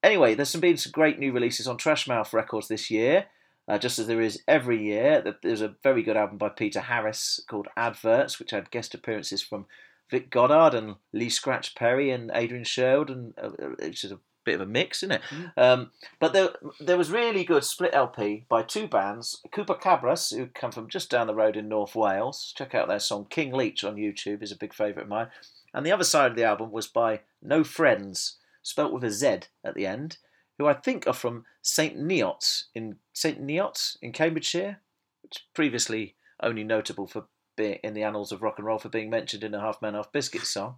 anyway, 0.03 0.35
there's 0.35 0.49
some 0.49 0.61
been 0.61 0.77
some 0.77 0.91
great 0.93 1.19
new 1.19 1.31
releases 1.33 1.67
on 1.67 1.77
Trashmouth 1.77 2.31
Records 2.31 2.67
this 2.69 2.89
year, 2.91 3.25
uh, 3.67 3.77
just 3.77 3.99
as 3.99 4.07
there 4.07 4.21
is 4.21 4.41
every 4.47 4.81
year. 4.81 5.35
There's 5.41 5.61
a 5.61 5.75
very 5.83 6.03
good 6.03 6.15
album 6.15 6.37
by 6.37 6.49
Peter 6.49 6.79
Harris 6.79 7.41
called 7.49 7.67
Adverts, 7.75 8.39
which 8.39 8.51
had 8.51 8.71
guest 8.71 8.93
appearances 8.93 9.41
from 9.41 9.65
Vic 10.11 10.29
Godard 10.29 10.73
and 10.73 10.95
Lee 11.13 11.29
Scratch 11.29 11.73
Perry 11.73 12.11
and 12.11 12.29
Adrian 12.35 12.65
Sherwood, 12.65 13.09
and 13.09 13.33
uh, 13.41 13.47
uh, 13.47 13.69
which 13.79 14.03
is 14.03 14.11
a 14.11 14.19
bit 14.43 14.55
of 14.55 14.61
a 14.61 14.65
mix, 14.65 15.03
isn't 15.03 15.15
it? 15.15 15.21
Mm. 15.29 15.51
Um, 15.57 15.91
but 16.19 16.33
there, 16.33 16.49
there 16.79 16.97
was 16.97 17.09
really 17.09 17.43
good 17.43 17.63
split 17.63 17.93
LP 17.93 18.45
by 18.49 18.63
two 18.63 18.87
bands, 18.87 19.41
Cooper 19.51 19.75
Cabras, 19.75 20.35
who 20.35 20.47
come 20.47 20.71
from 20.71 20.89
just 20.89 21.09
down 21.09 21.27
the 21.27 21.35
road 21.35 21.55
in 21.55 21.69
North 21.69 21.95
Wales. 21.95 22.53
Check 22.55 22.75
out 22.75 22.87
their 22.87 22.99
song 22.99 23.25
King 23.29 23.53
Leech 23.53 23.83
on 23.83 23.95
YouTube, 23.95 24.43
is 24.43 24.51
a 24.51 24.57
big 24.57 24.73
favourite 24.73 25.03
of 25.03 25.09
mine. 25.09 25.27
And 25.73 25.85
the 25.85 25.91
other 25.91 26.03
side 26.03 26.31
of 26.31 26.37
the 26.37 26.43
album 26.43 26.71
was 26.71 26.87
by 26.87 27.21
No 27.41 27.61
Friendz, 27.61 28.33
spelt 28.61 28.91
with 28.91 29.03
a 29.03 29.11
Z 29.11 29.41
at 29.63 29.75
the 29.75 29.85
end, 29.85 30.17
who 30.57 30.67
I 30.67 30.73
think 30.73 31.07
are 31.07 31.13
from 31.13 31.45
St 31.61 31.97
Neots 31.97 32.65
in 32.75 32.97
St 33.13 33.41
Neots 33.41 33.97
in 34.01 34.11
Cambridgeshire, 34.11 34.81
which 35.23 35.47
previously 35.53 36.15
only 36.41 36.63
notable 36.63 37.07
for 37.07 37.25
being 37.61 37.79
in 37.83 37.93
the 37.93 38.03
annals 38.03 38.31
of 38.31 38.41
rock 38.41 38.57
and 38.57 38.65
roll 38.65 38.79
for 38.79 38.89
being 38.89 39.09
mentioned 39.09 39.43
in 39.43 39.53
a 39.53 39.59
Half 39.59 39.81
Man 39.81 39.93
Half 39.93 40.11
Biscuit 40.11 40.45
song. 40.45 40.75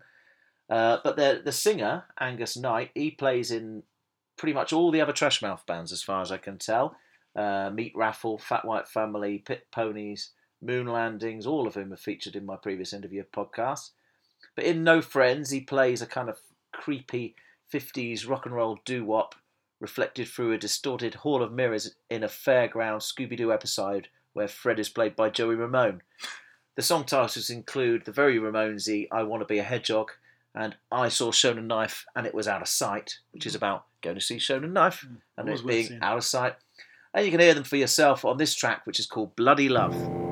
Uh, 0.69 0.97
but 1.03 1.15
the 1.15 1.41
the 1.43 1.51
singer 1.51 2.05
Angus 2.19 2.57
Knight, 2.57 2.91
he 2.93 3.11
plays 3.11 3.51
in 3.51 3.83
pretty 4.37 4.53
much 4.53 4.73
all 4.73 4.91
the 4.91 5.01
other 5.01 5.13
Trashmouth 5.13 5.65
bands, 5.65 5.91
as 5.91 6.03
far 6.03 6.21
as 6.21 6.31
I 6.31 6.37
can 6.37 6.57
tell. 6.57 6.95
Uh, 7.35 7.69
Meat 7.73 7.93
Raffle, 7.95 8.37
Fat 8.37 8.65
White 8.65 8.87
Family, 8.87 9.39
Pit 9.39 9.67
Ponies, 9.71 10.31
Moon 10.61 10.87
Landings, 10.87 11.45
all 11.45 11.67
of 11.67 11.75
whom 11.75 11.93
are 11.93 11.97
featured 11.97 12.35
in 12.35 12.45
my 12.45 12.55
previous 12.55 12.93
interview 12.93 13.23
podcast. 13.33 13.91
But 14.55 14.65
in 14.65 14.83
No 14.83 14.99
Friendz, 14.99 15.51
he 15.51 15.61
plays 15.61 16.01
a 16.01 16.07
kind 16.07 16.29
of 16.29 16.39
creepy 16.71 17.35
50s 17.73 18.27
rock 18.27 18.45
and 18.45 18.53
roll 18.53 18.79
doo 18.85 19.05
wop 19.05 19.35
reflected 19.79 20.27
through 20.27 20.53
a 20.53 20.57
distorted 20.57 21.15
hall 21.15 21.41
of 21.41 21.51
mirrors 21.51 21.95
in 22.09 22.23
a 22.23 22.27
fairground 22.27 23.01
Scooby 23.01 23.35
Doo 23.35 23.51
episode 23.51 24.07
where 24.33 24.47
Fred 24.47 24.79
is 24.79 24.89
played 24.89 25.15
by 25.15 25.29
Joey 25.29 25.55
Ramone. 25.55 26.01
The 26.75 26.81
song 26.81 27.03
titles 27.03 27.51
include 27.51 28.05
the 28.05 28.11
very 28.11 28.39
Ramonesy 28.39 29.07
I 29.11 29.21
Want 29.21 29.41
to 29.41 29.45
Be 29.45 29.59
a 29.59 29.63
Hedgehog 29.63 30.11
and 30.55 30.75
I 30.91 31.09
Saw 31.09 31.31
Shonen 31.31 31.67
Knife 31.67 32.05
and 32.15 32.25
It 32.25 32.33
Was 32.33 32.47
Out 32.47 32.63
of 32.63 32.67
Sight, 32.67 33.19
which 33.31 33.45
is 33.45 33.53
about 33.53 33.85
going 34.01 34.15
to 34.15 34.21
see 34.21 34.37
Shonen 34.37 34.71
Knife 34.71 35.05
and 35.37 35.49
it 35.49 35.67
being 35.67 35.99
out 36.01 36.17
of 36.17 36.23
sight. 36.23 36.55
And 37.13 37.25
you 37.25 37.31
can 37.31 37.41
hear 37.41 37.53
them 37.53 37.63
for 37.63 37.75
yourself 37.75 38.25
on 38.25 38.37
this 38.37 38.55
track, 38.55 38.87
which 38.87 38.99
is 38.99 39.05
called 39.05 39.35
Bloody 39.35 39.69
Love. 39.69 40.22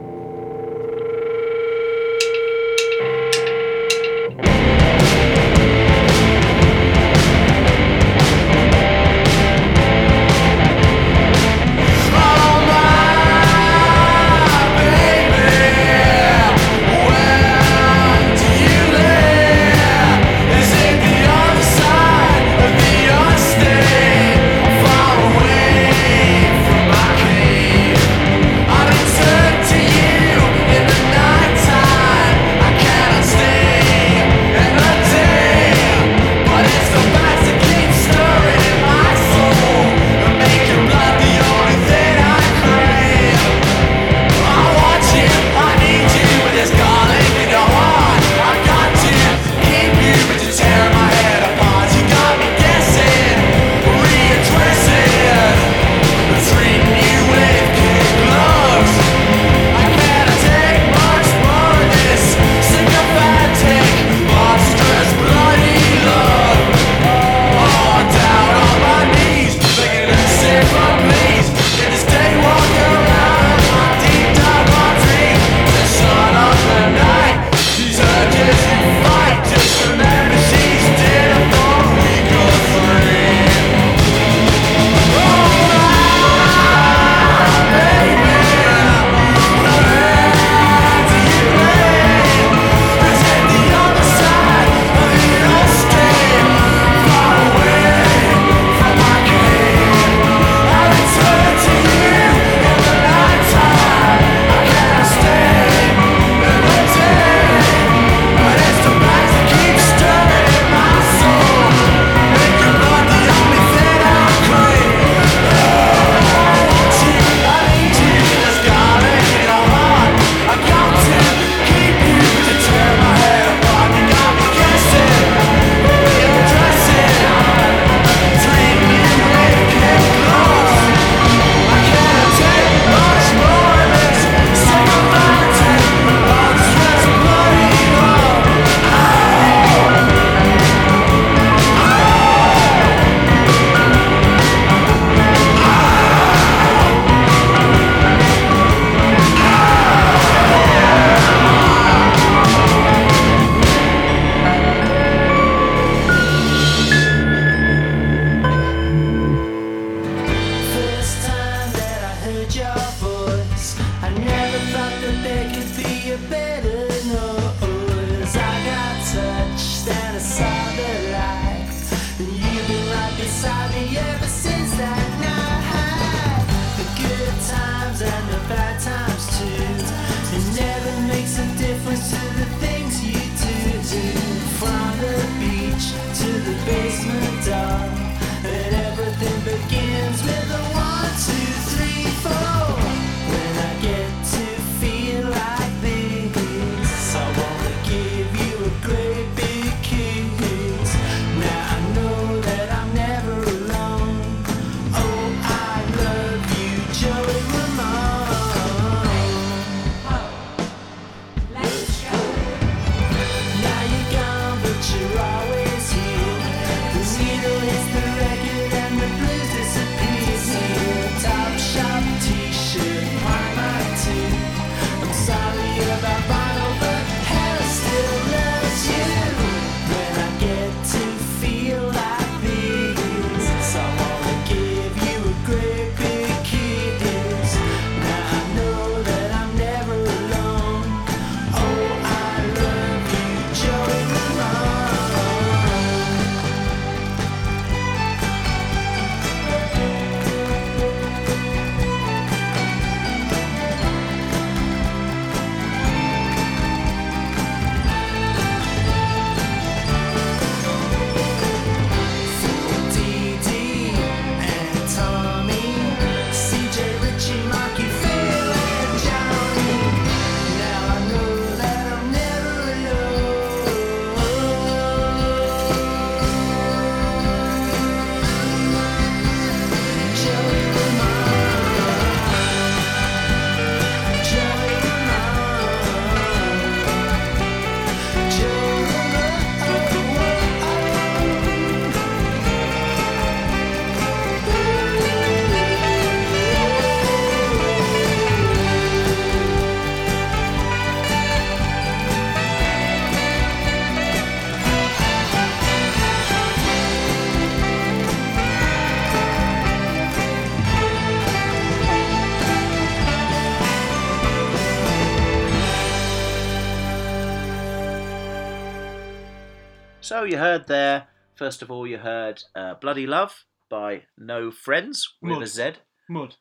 So 320.21 320.25
you 320.25 320.37
heard 320.37 320.67
there, 320.67 321.07
first 321.33 321.63
of 321.63 321.71
all, 321.71 321.87
you 321.87 321.97
heard 321.97 322.43
uh, 322.53 322.75
Bloody 322.75 323.07
Love 323.07 323.43
by 323.71 324.03
No 324.19 324.51
Friendz 324.51 324.99
with 325.19 325.31
Mud. 325.31 325.41
a 325.41 325.47
Z. 325.47 325.71
Mud. 326.07 326.35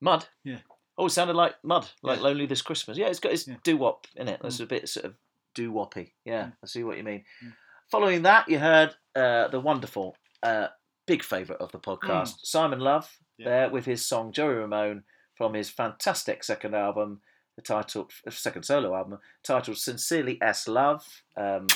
Mud? 0.00 0.26
Yeah. 0.44 0.58
Oh, 0.96 1.06
it 1.06 1.10
sounded 1.10 1.34
like 1.34 1.56
Mud, 1.64 1.88
like 2.00 2.18
Yeah. 2.18 2.22
Lonely 2.22 2.46
This 2.46 2.62
Christmas. 2.62 2.96
Yeah, 2.96 3.08
it's 3.08 3.18
got 3.18 3.32
its 3.32 3.48
Yeah. 3.48 3.56
doo 3.64 3.76
wop 3.76 4.06
in 4.14 4.28
it. 4.28 4.38
There's 4.40 4.58
Mm. 4.58 4.62
a 4.62 4.66
bit 4.66 4.88
sort 4.88 5.06
of 5.06 5.16
doo 5.52 5.72
woppy. 5.72 6.12
Yeah, 6.24 6.44
Mm. 6.44 6.52
I 6.62 6.66
see 6.68 6.84
what 6.84 6.96
you 6.96 7.02
mean. 7.02 7.24
Mm. 7.44 7.56
Following 7.90 8.22
that, 8.22 8.48
you 8.48 8.60
heard 8.60 8.94
uh, 9.16 9.48
the 9.48 9.58
wonderful, 9.58 10.16
uh, 10.44 10.68
big 11.04 11.24
favourite 11.24 11.60
of 11.60 11.72
the 11.72 11.80
podcast, 11.80 12.46
Simon 12.46 12.78
Love, 12.78 13.06
Mm. 13.10 13.24
Yeah. 13.38 13.48
there 13.48 13.68
with 13.70 13.84
his 13.84 14.06
song 14.06 14.30
Joey 14.30 14.54
Ramone 14.54 15.02
from 15.34 15.54
his 15.54 15.68
fantastic 15.70 16.44
second 16.44 16.76
album, 16.76 17.20
the 17.56 17.62
title, 17.62 18.08
second 18.30 18.62
solo 18.62 18.94
album, 18.94 19.18
titled 19.42 19.78
Sincerely 19.78 20.40
S 20.40 20.68
Love. 20.68 21.24
Um, 21.36 21.66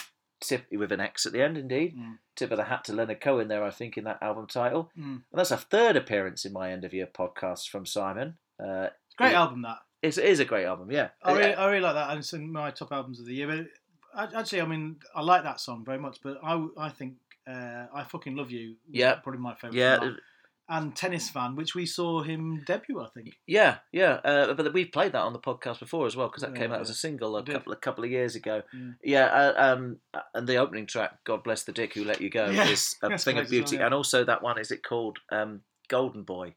tip 0.42 0.66
with 0.70 0.92
an 0.92 1.00
X 1.00 1.24
at 1.26 1.32
the 1.32 1.42
end, 1.42 1.56
indeed. 1.56 1.96
Mm. 1.96 2.18
Tip 2.36 2.50
of 2.50 2.58
the 2.58 2.64
hat 2.64 2.84
to 2.84 2.92
Leonard 2.92 3.20
Cohen 3.20 3.48
there, 3.48 3.64
I 3.64 3.70
think, 3.70 3.96
in 3.96 4.04
that 4.04 4.22
album 4.22 4.46
title. 4.46 4.90
Mm. 4.98 5.04
And 5.04 5.22
that's 5.32 5.50
a 5.50 5.56
third 5.56 5.96
appearance 5.96 6.44
in 6.44 6.52
my 6.52 6.70
end 6.72 6.84
of 6.84 6.92
year 6.94 7.06
podcast 7.06 7.68
from 7.68 7.86
Simon. 7.86 8.36
Uh, 8.58 8.88
Great 9.16 9.32
Yeah. 9.32 9.40
album 9.42 9.62
that. 9.62 9.78
it's, 10.02 10.18
it 10.18 10.24
is 10.24 10.40
a 10.40 10.44
great 10.44 10.64
album, 10.66 10.90
yeah. 10.90 11.08
I 11.22 11.32
really, 11.32 11.54
I 11.54 11.66
really 11.68 11.80
like 11.80 11.94
that, 11.94 12.10
and 12.10 12.18
it's 12.20 12.32
in 12.32 12.50
my 12.52 12.70
top 12.70 12.92
albums 12.92 13.20
of 13.20 13.26
the 13.26 13.34
year. 13.34 13.66
But 14.14 14.34
actually, 14.34 14.60
I 14.62 14.66
mean, 14.66 14.96
I 15.14 15.22
like 15.22 15.42
that 15.44 15.60
song 15.60 15.84
very 15.84 15.98
much. 15.98 16.18
But 16.22 16.38
I, 16.42 16.66
I 16.78 16.88
think 16.88 17.14
uh, 17.46 17.86
I 17.94 18.04
fucking 18.04 18.34
love 18.36 18.50
you. 18.50 18.76
Yeah. 18.90 19.14
probably 19.16 19.40
my 19.40 19.54
favorite. 19.54 19.74
yeah. 19.78 19.98
And 20.68 20.94
tennis 20.96 21.28
fan, 21.28 21.56
which 21.56 21.74
we 21.74 21.84
saw 21.86 22.22
him 22.22 22.62
debut. 22.66 23.00
I 23.00 23.08
think. 23.14 23.34
yeah, 23.46 23.78
yeah. 23.92 24.14
Uh, 24.24 24.54
but 24.54 24.72
we've 24.72 24.90
played 24.92 25.12
that 25.12 25.20
on 25.22 25.32
the 25.32 25.38
podcast 25.38 25.80
before 25.80 26.06
as 26.06 26.16
well 26.16 26.28
because 26.28 26.42
that 26.42 26.52
Yeah, 26.52 26.58
came 26.62 26.72
out 26.72 26.80
as 26.80 26.90
a 26.90 26.94
single 26.94 27.36
a 27.36 27.44
did. 27.44 27.52
couple 27.54 27.72
a 27.72 27.76
couple 27.76 28.04
of 28.04 28.10
years 28.10 28.34
ago. 28.36 28.62
Yeah. 28.72 28.90
Yeah, 29.02 29.24
uh, 29.26 29.54
um, 29.76 29.98
and 30.34 30.46
the 30.48 30.56
opening 30.56 30.86
track, 30.86 31.24
"God 31.24 31.42
Bless 31.44 31.64
the 31.64 31.72
Dick 31.72 31.94
Who 31.94 32.04
Let 32.04 32.20
You 32.20 32.30
Go," 32.30 32.48
Yeah, 32.50 32.68
is 32.68 32.96
a 33.02 33.08
that's 33.08 33.24
thing 33.24 33.38
of 33.38 33.44
well, 33.44 33.50
beauty. 33.50 33.76
yeah. 33.76 33.84
And 33.86 33.94
also 33.94 34.24
that 34.24 34.42
one 34.42 34.58
is 34.58 34.70
it 34.70 34.82
called 34.82 35.18
um, 35.30 35.60
"Golden 35.88 36.22
Boy," 36.22 36.54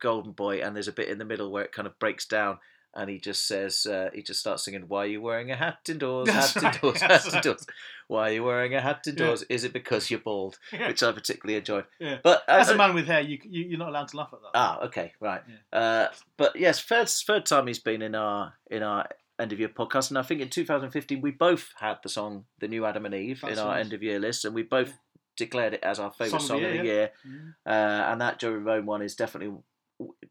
"Golden 0.00 0.32
Boy," 0.32 0.62
and 0.62 0.74
there's 0.74 0.88
a 0.88 0.92
bit 0.92 1.08
in 1.08 1.18
the 1.18 1.24
middle 1.24 1.50
where 1.50 1.64
it 1.64 1.72
kind 1.72 1.86
of 1.86 1.98
breaks 1.98 2.26
down. 2.26 2.58
And 2.94 3.08
he 3.08 3.18
just 3.18 3.46
says, 3.46 3.86
uh, 3.86 4.10
he 4.12 4.22
just 4.22 4.40
starts 4.40 4.64
singing, 4.64 4.84
"Why 4.88 5.04
are 5.04 5.06
you 5.06 5.22
wearing 5.22 5.50
a 5.50 5.56
hat 5.56 5.78
indoors? 5.88 6.26
That's 6.26 6.54
hat 6.54 6.62
right, 6.62 6.74
indoors, 6.74 7.00
that's 7.00 7.24
hat 7.24 7.32
right. 7.34 7.46
indoors. 7.46 7.66
Why 8.08 8.30
are 8.30 8.32
you 8.32 8.44
wearing 8.44 8.74
a 8.74 8.80
hat 8.80 9.02
Yeah. 9.06 9.10
indoors? 9.12 9.44
Is 9.48 9.64
it 9.64 9.72
because 9.72 10.10
you're 10.10 10.20
bald?" 10.20 10.58
Yeah. 10.72 10.88
Which 10.88 11.02
I 11.02 11.12
particularly 11.12 11.56
enjoyed. 11.58 11.84
Yeah. 12.00 12.18
But 12.22 12.42
uh, 12.48 12.52
As 12.52 12.68
a 12.68 12.74
uh, 12.74 12.76
man 12.76 12.94
with 12.94 13.06
hair, 13.06 13.20
you, 13.20 13.38
you 13.44 13.64
you're 13.64 13.78
not 13.78 13.90
allowed 13.90 14.08
to 14.08 14.16
laugh 14.16 14.30
at 14.32 14.40
that. 14.42 14.50
Ah, 14.54 14.80
okay, 14.86 15.12
right. 15.20 15.42
Yeah. 15.72 15.78
Uh, 15.78 16.08
but 16.36 16.56
yes, 16.56 16.80
third 16.80 17.08
third 17.08 17.46
time 17.46 17.66
he's 17.68 17.78
been 17.78 18.02
in 18.02 18.14
our 18.14 18.54
in 18.70 18.82
our 18.82 19.06
end 19.38 19.52
of 19.52 19.60
year 19.60 19.68
podcast, 19.68 20.10
and 20.10 20.18
I 20.18 20.22
think 20.22 20.40
in 20.40 20.48
2015 20.50 21.20
we 21.20 21.30
both 21.30 21.72
had 21.78 21.98
the 22.02 22.08
song 22.08 22.46
"The 22.58 22.68
New 22.68 22.84
Adam 22.84 23.06
and 23.06 23.14
Eve" 23.14 23.40
That's 23.42 23.52
in 23.54 23.58
our 23.60 23.72
right. 23.74 23.80
end 23.80 23.92
of 23.92 24.02
year 24.02 24.18
list, 24.18 24.44
and 24.44 24.54
we 24.54 24.62
both 24.62 24.98
declared 25.36 25.74
it 25.74 25.82
as 25.82 25.98
our 25.98 26.10
favourite 26.10 26.42
Song 26.42 26.48
song, 26.48 26.56
of 26.56 26.62
the 26.62 26.68
of 26.68 26.78
the 26.78 26.84
year, 26.84 26.94
year. 26.94 27.10
Mm. 27.26 27.54
Uh, 27.64 28.12
and 28.12 28.20
that 28.20 28.38
Joey 28.38 28.54
Ramone 28.54 28.86
one 28.86 29.02
is 29.02 29.14
definitely 29.14 29.56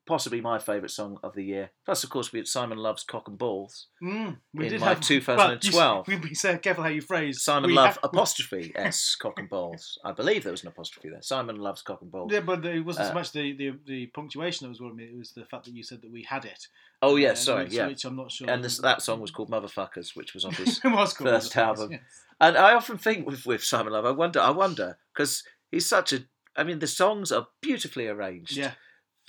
possibly 0.10 0.42
my 0.42 0.60
favourite 0.60 0.92
song 0.92 1.18
of 1.24 1.36
the 1.36 1.44
year. 1.46 1.70
Plus, 1.86 2.04
of 2.04 2.10
course, 2.10 2.34
we 2.34 2.40
had 2.40 2.48
Simon 2.48 2.78
Love's 2.78 3.04
"Cock 3.04 3.30
and 3.30 3.38
Balls." 3.38 3.88
Mm, 4.04 4.38
we 4.54 4.66
In 4.66 4.72
did 4.74 4.82
my 4.82 4.90
have 4.90 5.00
2012. 5.00 5.74
Well, 5.74 6.04
you, 6.08 6.20
be 6.20 6.34
so 6.36 6.58
careful 6.58 6.84
how 6.84 6.90
you 6.90 7.02
phrase. 7.02 7.42
Simon 7.42 7.70
we 7.70 7.76
Love 7.76 7.94
ha- 8.02 8.10
apostrophe 8.10 8.74
s 8.76 9.16
cock 9.16 9.40
and 9.40 9.48
balls. 9.48 9.98
I 10.04 10.12
believe 10.12 10.44
there 10.44 10.52
was 10.52 10.64
an 10.64 10.68
apostrophe 10.68 11.10
there. 11.10 11.22
Simon 11.22 11.56
Love's 11.58 11.82
cock 11.84 12.02
and 12.02 12.12
balls. 12.12 12.32
Yeah, 12.34 12.42
but 12.42 12.66
it 12.66 12.84
wasn't 12.84 13.06
Uh, 13.06 13.10
so 13.10 13.14
much 13.14 13.32
the, 13.32 13.56
the, 13.56 13.72
the 13.86 14.06
punctuation 14.08 14.66
that 14.66 14.70
was 14.70 14.82
worrying 14.82 14.98
me. 14.98 15.04
It 15.06 15.18
was 15.18 15.32
the 15.32 15.46
fact 15.46 15.66
that 15.66 15.74
you 15.76 15.84
said 15.84 16.02
that 16.02 16.12
we 16.12 16.24
had 16.24 16.44
it. 16.44 16.68
Oh 17.02 17.16
yeah, 17.16 17.32
Uh, 17.32 17.36
sorry, 17.36 17.64
which, 17.66 17.74
yeah. 17.74 17.88
Which 17.88 18.04
I'm 18.04 18.16
not 18.18 18.32
sure. 18.32 18.50
And 18.50 18.62
this, 18.64 18.78
that 18.80 19.02
song 19.02 19.22
was 19.22 19.32
called 19.32 19.50
"Motherfuckers," 19.50 20.16
which 20.16 20.34
was 20.34 20.44
on 20.44 20.54
his 20.54 20.82
was 20.84 21.14
first 21.14 21.56
album. 21.56 21.92
yes. 21.94 22.02
And 22.42 22.58
I 22.58 22.74
often 22.74 22.98
think 22.98 23.26
with, 23.28 23.46
with 23.46 23.64
Simon 23.64 23.94
Love, 23.94 24.06
I 24.06 24.12
wonder, 24.12 24.40
I 24.40 24.50
wonder, 24.52 24.98
because 25.14 25.44
he's 25.72 25.86
such 25.88 26.12
a. 26.14 26.20
I 26.58 26.64
mean, 26.64 26.80
the 26.80 26.88
songs 26.88 27.32
are 27.32 27.48
beautifully 27.62 28.08
arranged. 28.08 28.58
Yeah, 28.58 28.72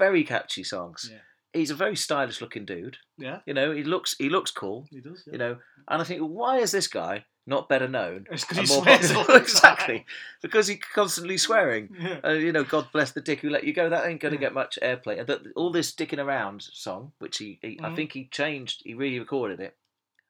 Very 0.01 0.25
catchy 0.25 0.65
songs. 0.65 1.09
Yeah. 1.13 1.19
He's 1.53 1.71
a 1.71 1.75
very 1.75 1.97
stylish 1.97 2.41
looking 2.41 2.65
dude. 2.65 2.97
yeah, 3.19 3.41
You 3.47 3.55
know, 3.55 3.73
he 3.73 3.83
looks 3.85 4.15
he 4.19 4.29
looks 4.29 4.51
cool. 4.51 4.87
he 4.91 5.01
does. 5.01 5.23
Yeah. 5.27 5.33
You 5.33 5.39
know, 5.39 5.59
and 5.89 6.01
I 6.03 6.05
think, 6.05 6.21
why 6.23 6.59
is 6.59 6.71
this 6.73 6.87
guy 6.89 7.25
not 7.47 7.69
better 7.69 7.89
known? 7.89 8.27
It's 8.31 8.45
'cause 8.45 8.59
and 8.59 8.67
he 8.69 8.73
more 8.75 8.83
swears 8.85 9.13
popular? 9.13 9.19
all 9.19 9.25
the 9.27 9.33
time. 9.33 9.43
exactly, 9.43 10.07
because 10.43 10.69
he's 10.69 10.79
constantly 10.95 11.37
swearing. 11.39 11.89
Yeah. 12.01 12.21
Uh, 12.25 12.31
you 12.47 12.53
know, 12.53 12.63
God 12.65 12.87
bless 12.93 13.11
the 13.13 13.21
dick 13.21 13.41
who 13.41 13.51
let 13.51 13.65
you 13.65 13.73
go. 13.73 13.89
That 13.89 14.07
ain't 14.07 14.21
going 14.21 14.33
to 14.35 14.37
Yeah. 14.41 14.47
get 14.49 14.55
much 14.55 14.79
airplay. 14.81 15.19
And 15.19 15.27
that 15.27 15.41
all 15.57 15.73
this 15.73 15.93
dicking 15.93 16.23
around 16.25 16.63
song, 16.63 17.13
which 17.19 17.39
he, 17.39 17.59
he 17.63 17.79
I 17.83 17.89
Mhm. 17.89 17.97
think 17.97 18.13
he 18.13 18.27
changed, 18.27 18.83
he 18.85 18.95
re-recorded 18.95 19.59
it. 19.61 19.77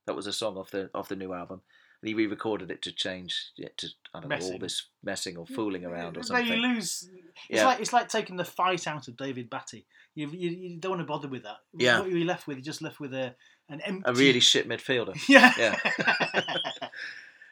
That 0.07 0.17
was 0.17 0.27
a 0.27 0.33
song 0.33 0.57
off 0.57 0.71
the 0.71 0.89
off 0.95 1.09
the 1.09 1.17
new 1.17 1.35
album, 1.35 1.61
and 2.03 2.09
he 2.09 2.15
re-recorded 2.15 2.71
it 2.71 2.83
to 2.83 2.93
change 2.93 3.51
it 3.57 3.77
to 3.79 3.89
I 4.15 4.21
don't 4.21 4.29
know 4.31 4.39
all 4.53 4.59
this 4.59 4.87
messing 5.03 5.37
or 5.37 5.47
fooling 5.47 5.85
around 5.85 6.17
or 6.17 6.23
something. 6.23 6.49
No, 6.49 6.55
you 6.55 6.61
lose. 6.75 7.09
It's 7.49 7.59
Yeah. 7.61 7.67
like 7.67 7.81
it's 7.81 7.93
like 7.93 8.09
taking 8.09 8.37
the 8.37 8.45
fight 8.45 8.87
out 8.87 9.09
of 9.09 9.17
David 9.17 9.49
Batty. 9.51 9.87
You, 10.15 10.29
you, 10.29 10.51
you 10.51 10.77
don't 10.79 10.91
want 10.91 11.01
to 11.03 11.07
bother 11.07 11.29
with 11.29 11.45
that. 11.45 11.59
Yeah. 11.77 12.01
What 12.01 12.09
are 12.09 12.17
you 12.17 12.25
left 12.25 12.47
with? 12.47 12.57
You're 12.59 12.65
just 12.65 12.83
left 12.83 12.99
with 13.01 13.15
a 13.15 13.35
an 13.69 13.81
empty. 13.83 14.03
A 14.07 14.13
really 14.15 14.41
shit 14.41 14.69
midfielder. 14.69 15.17
Yeah. 15.29 15.53
Yeah. 15.59 15.77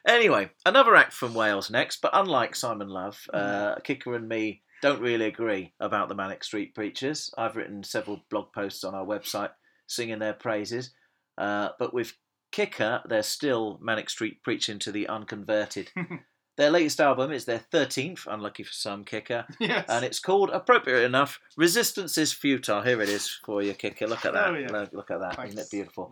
Anyway, 0.07 0.49
another 0.65 0.95
act 0.95 1.11
from 1.13 1.33
Wales 1.33 1.69
next, 1.69 2.01
but 2.01 2.11
unlike 2.13 2.55
Simon 2.55 2.87
Love, 2.89 3.27
Mm. 3.33 3.37
uh, 3.37 3.75
Kicker 3.81 4.15
and 4.15 4.27
me 4.29 4.61
don't 4.81 5.01
really 5.01 5.25
agree 5.25 5.73
about 5.79 6.07
the 6.07 6.15
Manic 6.15 6.43
Street 6.43 6.73
Preachers. 6.73 7.31
I've 7.37 7.57
written 7.57 7.83
several 7.83 8.21
blog 8.29 8.53
posts 8.53 8.83
on 8.85 8.95
our 8.95 9.05
website 9.05 9.51
singing 9.87 10.19
their 10.19 10.33
praises, 10.33 10.91
uh, 11.37 11.69
but 11.77 11.93
with 11.93 12.13
Kicker, 12.51 13.01
they're 13.07 13.23
still 13.23 13.79
Manic 13.81 14.09
Street 14.09 14.41
preaching 14.43 14.79
to 14.79 14.91
the 14.91 15.07
unconverted. 15.07 15.91
their 16.57 16.71
latest 16.71 16.99
album 16.99 17.31
is 17.31 17.45
their 17.45 17.61
13th, 17.71 18.27
unlucky 18.27 18.63
for 18.63 18.73
some, 18.73 19.03
Kicker, 19.03 19.45
yes. 19.59 19.85
and 19.87 20.03
it's 20.03 20.19
called, 20.19 20.49
appropriate 20.49 21.03
enough, 21.03 21.39
Resistance 21.57 22.17
is 22.17 22.33
Futile. 22.33 22.81
Here 22.81 23.01
it 23.01 23.09
is 23.09 23.29
for 23.45 23.61
you, 23.61 23.73
Kicker. 23.73 24.07
Look 24.07 24.25
at 24.25 24.33
that. 24.33 24.49
Oh, 24.49 24.55
yeah. 24.55 24.71
look, 24.71 24.93
look 24.93 25.11
at 25.11 25.19
that. 25.19 25.47
Isn't 25.47 25.59
it 25.59 25.71
beautiful? 25.71 26.11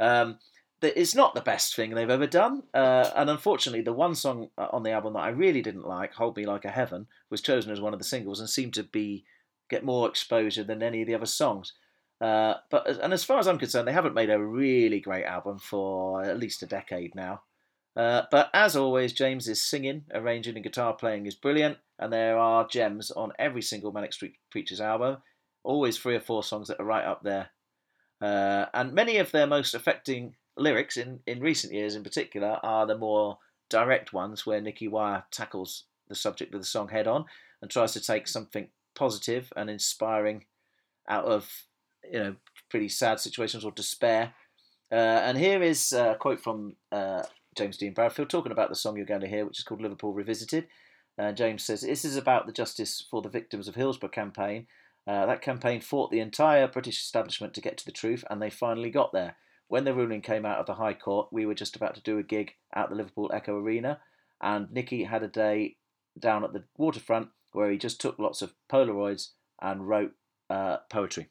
Yeah. 0.00 0.20
Um, 0.20 0.38
it's 0.82 1.14
not 1.14 1.34
the 1.34 1.40
best 1.40 1.74
thing 1.74 1.94
they've 1.94 2.10
ever 2.10 2.26
done, 2.26 2.62
uh, 2.74 3.10
and 3.16 3.30
unfortunately, 3.30 3.80
the 3.82 3.94
one 3.94 4.14
song 4.14 4.50
uh, 4.58 4.68
on 4.72 4.82
the 4.82 4.90
album 4.90 5.14
that 5.14 5.20
I 5.20 5.30
really 5.30 5.62
didn't 5.62 5.86
like, 5.86 6.12
"Hold 6.12 6.36
Me 6.36 6.44
Like 6.44 6.66
a 6.66 6.70
Heaven," 6.70 7.06
was 7.30 7.40
chosen 7.40 7.72
as 7.72 7.80
one 7.80 7.94
of 7.94 7.98
the 7.98 8.04
singles 8.04 8.40
and 8.40 8.48
seemed 8.48 8.74
to 8.74 8.82
be 8.82 9.24
get 9.70 9.84
more 9.84 10.08
exposure 10.08 10.62
than 10.62 10.82
any 10.82 11.00
of 11.00 11.06
the 11.06 11.14
other 11.14 11.26
songs. 11.26 11.72
Uh, 12.20 12.54
but 12.70 12.86
and 12.86 13.12
as 13.12 13.24
far 13.24 13.38
as 13.38 13.46
I'm 13.46 13.58
concerned, 13.58 13.86
they 13.86 13.92
haven't 13.92 14.14
made 14.14 14.30
a 14.30 14.42
really 14.42 15.00
great 15.00 15.24
album 15.24 15.58
for 15.58 16.22
at 16.22 16.38
least 16.38 16.62
a 16.62 16.66
decade 16.66 17.14
now. 17.14 17.42
Uh, 17.94 18.22
but 18.30 18.50
as 18.52 18.76
always, 18.76 19.12
James's 19.12 19.62
singing, 19.64 20.04
arranging, 20.12 20.54
and 20.54 20.64
guitar 20.64 20.92
playing 20.92 21.26
is 21.26 21.34
brilliant, 21.34 21.78
and 21.98 22.12
there 22.12 22.38
are 22.38 22.68
gems 22.68 23.10
on 23.10 23.32
every 23.38 23.62
single 23.62 23.92
Manic 23.92 24.12
Street 24.12 24.34
Preachers 24.50 24.80
album. 24.80 25.18
Always 25.64 25.98
three 25.98 26.14
or 26.14 26.20
four 26.20 26.42
songs 26.42 26.68
that 26.68 26.80
are 26.80 26.84
right 26.84 27.04
up 27.04 27.22
there. 27.22 27.50
Uh, 28.20 28.66
and 28.72 28.92
many 28.92 29.16
of 29.16 29.32
their 29.32 29.46
most 29.46 29.74
affecting 29.74 30.36
lyrics 30.56 30.96
in, 30.96 31.20
in 31.26 31.40
recent 31.40 31.72
years 31.72 31.94
in 31.94 32.02
particular 32.02 32.58
are 32.62 32.86
the 32.86 32.96
more 32.96 33.38
direct 33.68 34.12
ones 34.12 34.46
where 34.46 34.60
Nicky 34.60 34.88
Wire 34.88 35.24
tackles 35.30 35.84
the 36.08 36.14
subject 36.14 36.54
of 36.54 36.60
the 36.60 36.66
song 36.66 36.88
head 36.88 37.06
on 37.06 37.24
and 37.60 37.70
tries 37.70 37.92
to 37.92 38.00
take 38.00 38.28
something 38.28 38.68
positive 38.94 39.52
and 39.56 39.68
inspiring 39.68 40.44
out 41.08 41.24
of 41.24 41.50
you 42.12 42.18
know 42.18 42.36
pretty 42.70 42.88
sad 42.88 43.20
situations 43.20 43.64
or 43.64 43.72
despair. 43.72 44.34
Uh, 44.90 44.94
and 44.94 45.38
here 45.38 45.62
is 45.62 45.92
a 45.92 46.16
quote 46.18 46.40
from 46.40 46.76
uh, 46.92 47.22
James 47.56 47.76
Dean 47.76 47.94
Bradfield 47.94 48.30
talking 48.30 48.52
about 48.52 48.68
the 48.68 48.76
song 48.76 48.96
you're 48.96 49.06
going 49.06 49.20
to 49.20 49.28
hear, 49.28 49.44
which 49.44 49.58
is 49.58 49.64
called 49.64 49.80
Liverpool 49.80 50.12
Revisited. 50.12 50.68
Uh, 51.18 51.32
James 51.32 51.64
says, 51.64 51.80
This 51.80 52.04
is 52.04 52.16
about 52.16 52.46
the 52.46 52.52
Justice 52.52 53.04
for 53.10 53.22
the 53.22 53.28
Victims 53.28 53.68
of 53.68 53.74
Hillsborough 53.74 54.10
campaign. 54.10 54.66
Uh, 55.06 55.26
that 55.26 55.40
campaign 55.40 55.80
fought 55.80 56.10
the 56.10 56.20
entire 56.20 56.68
British 56.68 57.00
establishment 57.00 57.54
to 57.54 57.60
get 57.60 57.78
to 57.78 57.84
the 57.84 57.92
truth, 57.92 58.24
and 58.28 58.42
they 58.42 58.50
finally 58.50 58.90
got 58.90 59.12
there. 59.12 59.36
When 59.68 59.84
the 59.84 59.94
ruling 59.94 60.20
came 60.20 60.44
out 60.44 60.58
of 60.58 60.66
the 60.66 60.74
High 60.74 60.94
Court, 60.94 61.28
we 61.32 61.46
were 61.46 61.54
just 61.54 61.76
about 61.76 61.94
to 61.94 62.02
do 62.02 62.18
a 62.18 62.22
gig 62.22 62.52
at 62.74 62.90
the 62.90 62.96
Liverpool 62.96 63.30
Echo 63.32 63.58
Arena, 63.58 64.00
and 64.40 64.70
Nicky 64.70 65.04
had 65.04 65.22
a 65.22 65.28
day 65.28 65.76
down 66.18 66.44
at 66.44 66.52
the 66.52 66.64
waterfront 66.76 67.28
where 67.52 67.70
he 67.70 67.78
just 67.78 68.00
took 68.00 68.18
lots 68.18 68.42
of 68.42 68.54
Polaroids 68.70 69.30
and 69.60 69.88
wrote 69.88 70.12
uh, 70.50 70.78
poetry. 70.90 71.30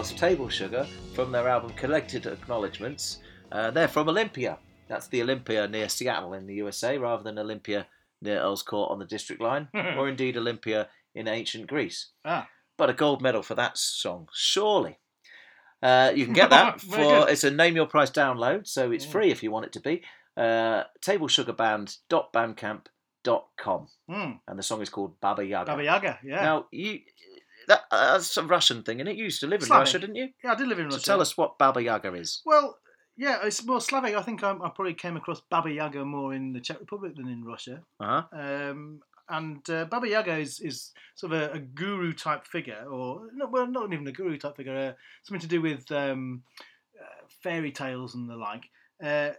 was 0.00 0.12
Table 0.14 0.48
Sugar 0.48 0.86
from 1.14 1.30
their 1.30 1.46
album 1.46 1.74
Collected 1.74 2.24
Acknowledgements. 2.26 3.18
Uh, 3.52 3.70
they're 3.70 3.86
from 3.86 4.08
Olympia. 4.08 4.56
That's 4.88 5.06
the 5.08 5.20
Olympia 5.20 5.68
near 5.68 5.90
Seattle 5.90 6.32
in 6.32 6.46
the 6.46 6.54
USA, 6.54 6.96
rather 6.96 7.22
than 7.22 7.38
Olympia 7.38 7.86
near 8.22 8.38
Earl's 8.40 8.62
Court 8.62 8.90
on 8.90 8.98
the 8.98 9.04
District 9.04 9.42
Line, 9.42 9.68
or 9.74 10.08
indeed 10.08 10.38
Olympia 10.38 10.88
in 11.14 11.28
ancient 11.28 11.66
Greece. 11.66 12.12
Ah. 12.24 12.48
But 12.78 12.88
a 12.88 12.94
gold 12.94 13.20
medal 13.20 13.42
for 13.42 13.54
that 13.56 13.76
song, 13.76 14.28
surely. 14.32 14.98
Uh, 15.82 16.12
you 16.14 16.24
can 16.24 16.32
get 16.32 16.48
that 16.50 16.80
for 16.80 16.96
good. 16.96 17.28
it's 17.28 17.44
a 17.44 17.50
name 17.50 17.76
your 17.76 17.84
price 17.86 18.10
download, 18.10 18.66
so 18.66 18.90
it's 18.90 19.04
free 19.04 19.30
if 19.30 19.42
you 19.42 19.50
want 19.50 19.66
it 19.66 19.72
to 19.74 19.80
be. 19.80 20.00
Uh, 20.34 20.84
tablesugarband.bandcamp.com, 21.04 23.88
Hmm. 24.08 24.30
and 24.48 24.58
the 24.58 24.62
song 24.62 24.80
is 24.80 24.88
called 24.88 25.20
Baba 25.20 25.44
Yaga. 25.44 25.72
Baba 25.72 25.84
Yaga, 25.84 26.18
yeah. 26.24 26.40
Now 26.42 26.66
you 26.70 27.00
that 27.70 27.82
uh, 27.90 28.12
that's 28.12 28.36
a 28.36 28.42
Russian 28.42 28.82
thing, 28.82 29.00
and 29.00 29.08
it 29.08 29.16
used 29.16 29.40
to 29.40 29.46
live 29.46 29.60
in 29.62 29.66
Slavic. 29.68 29.86
Russia, 29.86 29.98
didn't 29.98 30.16
you? 30.16 30.28
yeah, 30.44 30.52
I 30.52 30.54
did 30.56 30.68
live 30.68 30.78
in 30.78 30.90
So 30.90 30.96
Russia. 30.96 31.06
tell 31.06 31.20
us 31.20 31.36
what 31.36 31.58
Baba 31.58 31.82
Yaga 31.82 32.12
is. 32.14 32.42
Well, 32.44 32.78
yeah, 33.16 33.38
it's 33.44 33.64
more 33.64 33.80
Slavic. 33.80 34.14
I 34.14 34.22
think 34.22 34.42
I, 34.42 34.50
I 34.52 34.68
probably 34.74 34.94
came 34.94 35.16
across 35.16 35.40
Baba 35.50 35.70
Yaga 35.70 36.04
more 36.04 36.34
in 36.34 36.52
the 36.52 36.60
Czech 36.60 36.80
Republic 36.80 37.14
than 37.16 37.28
in 37.28 37.44
Russia. 37.44 37.82
Uh 37.98 38.22
huh. 38.32 38.38
Um, 38.40 39.00
and 39.28 39.68
uh, 39.70 39.84
Baba 39.84 40.08
Yaga 40.08 40.36
is, 40.38 40.58
is 40.60 40.92
sort 41.14 41.32
of 41.32 41.40
a, 41.40 41.52
a 41.52 41.58
guru 41.60 42.12
type 42.12 42.46
figure, 42.46 42.84
or 42.90 43.28
no, 43.32 43.46
well, 43.46 43.66
not 43.66 43.92
even 43.92 44.06
a 44.08 44.12
guru 44.12 44.36
type 44.36 44.56
figure, 44.56 44.76
uh, 44.76 44.92
something 45.22 45.40
to 45.40 45.46
do 45.56 45.60
with 45.62 45.90
um, 45.92 46.42
uh, 47.00 47.26
fairy 47.42 47.70
tales 47.72 48.14
and 48.16 48.28
the 48.28 48.36
like. 48.36 48.64
Uh, 49.02 49.30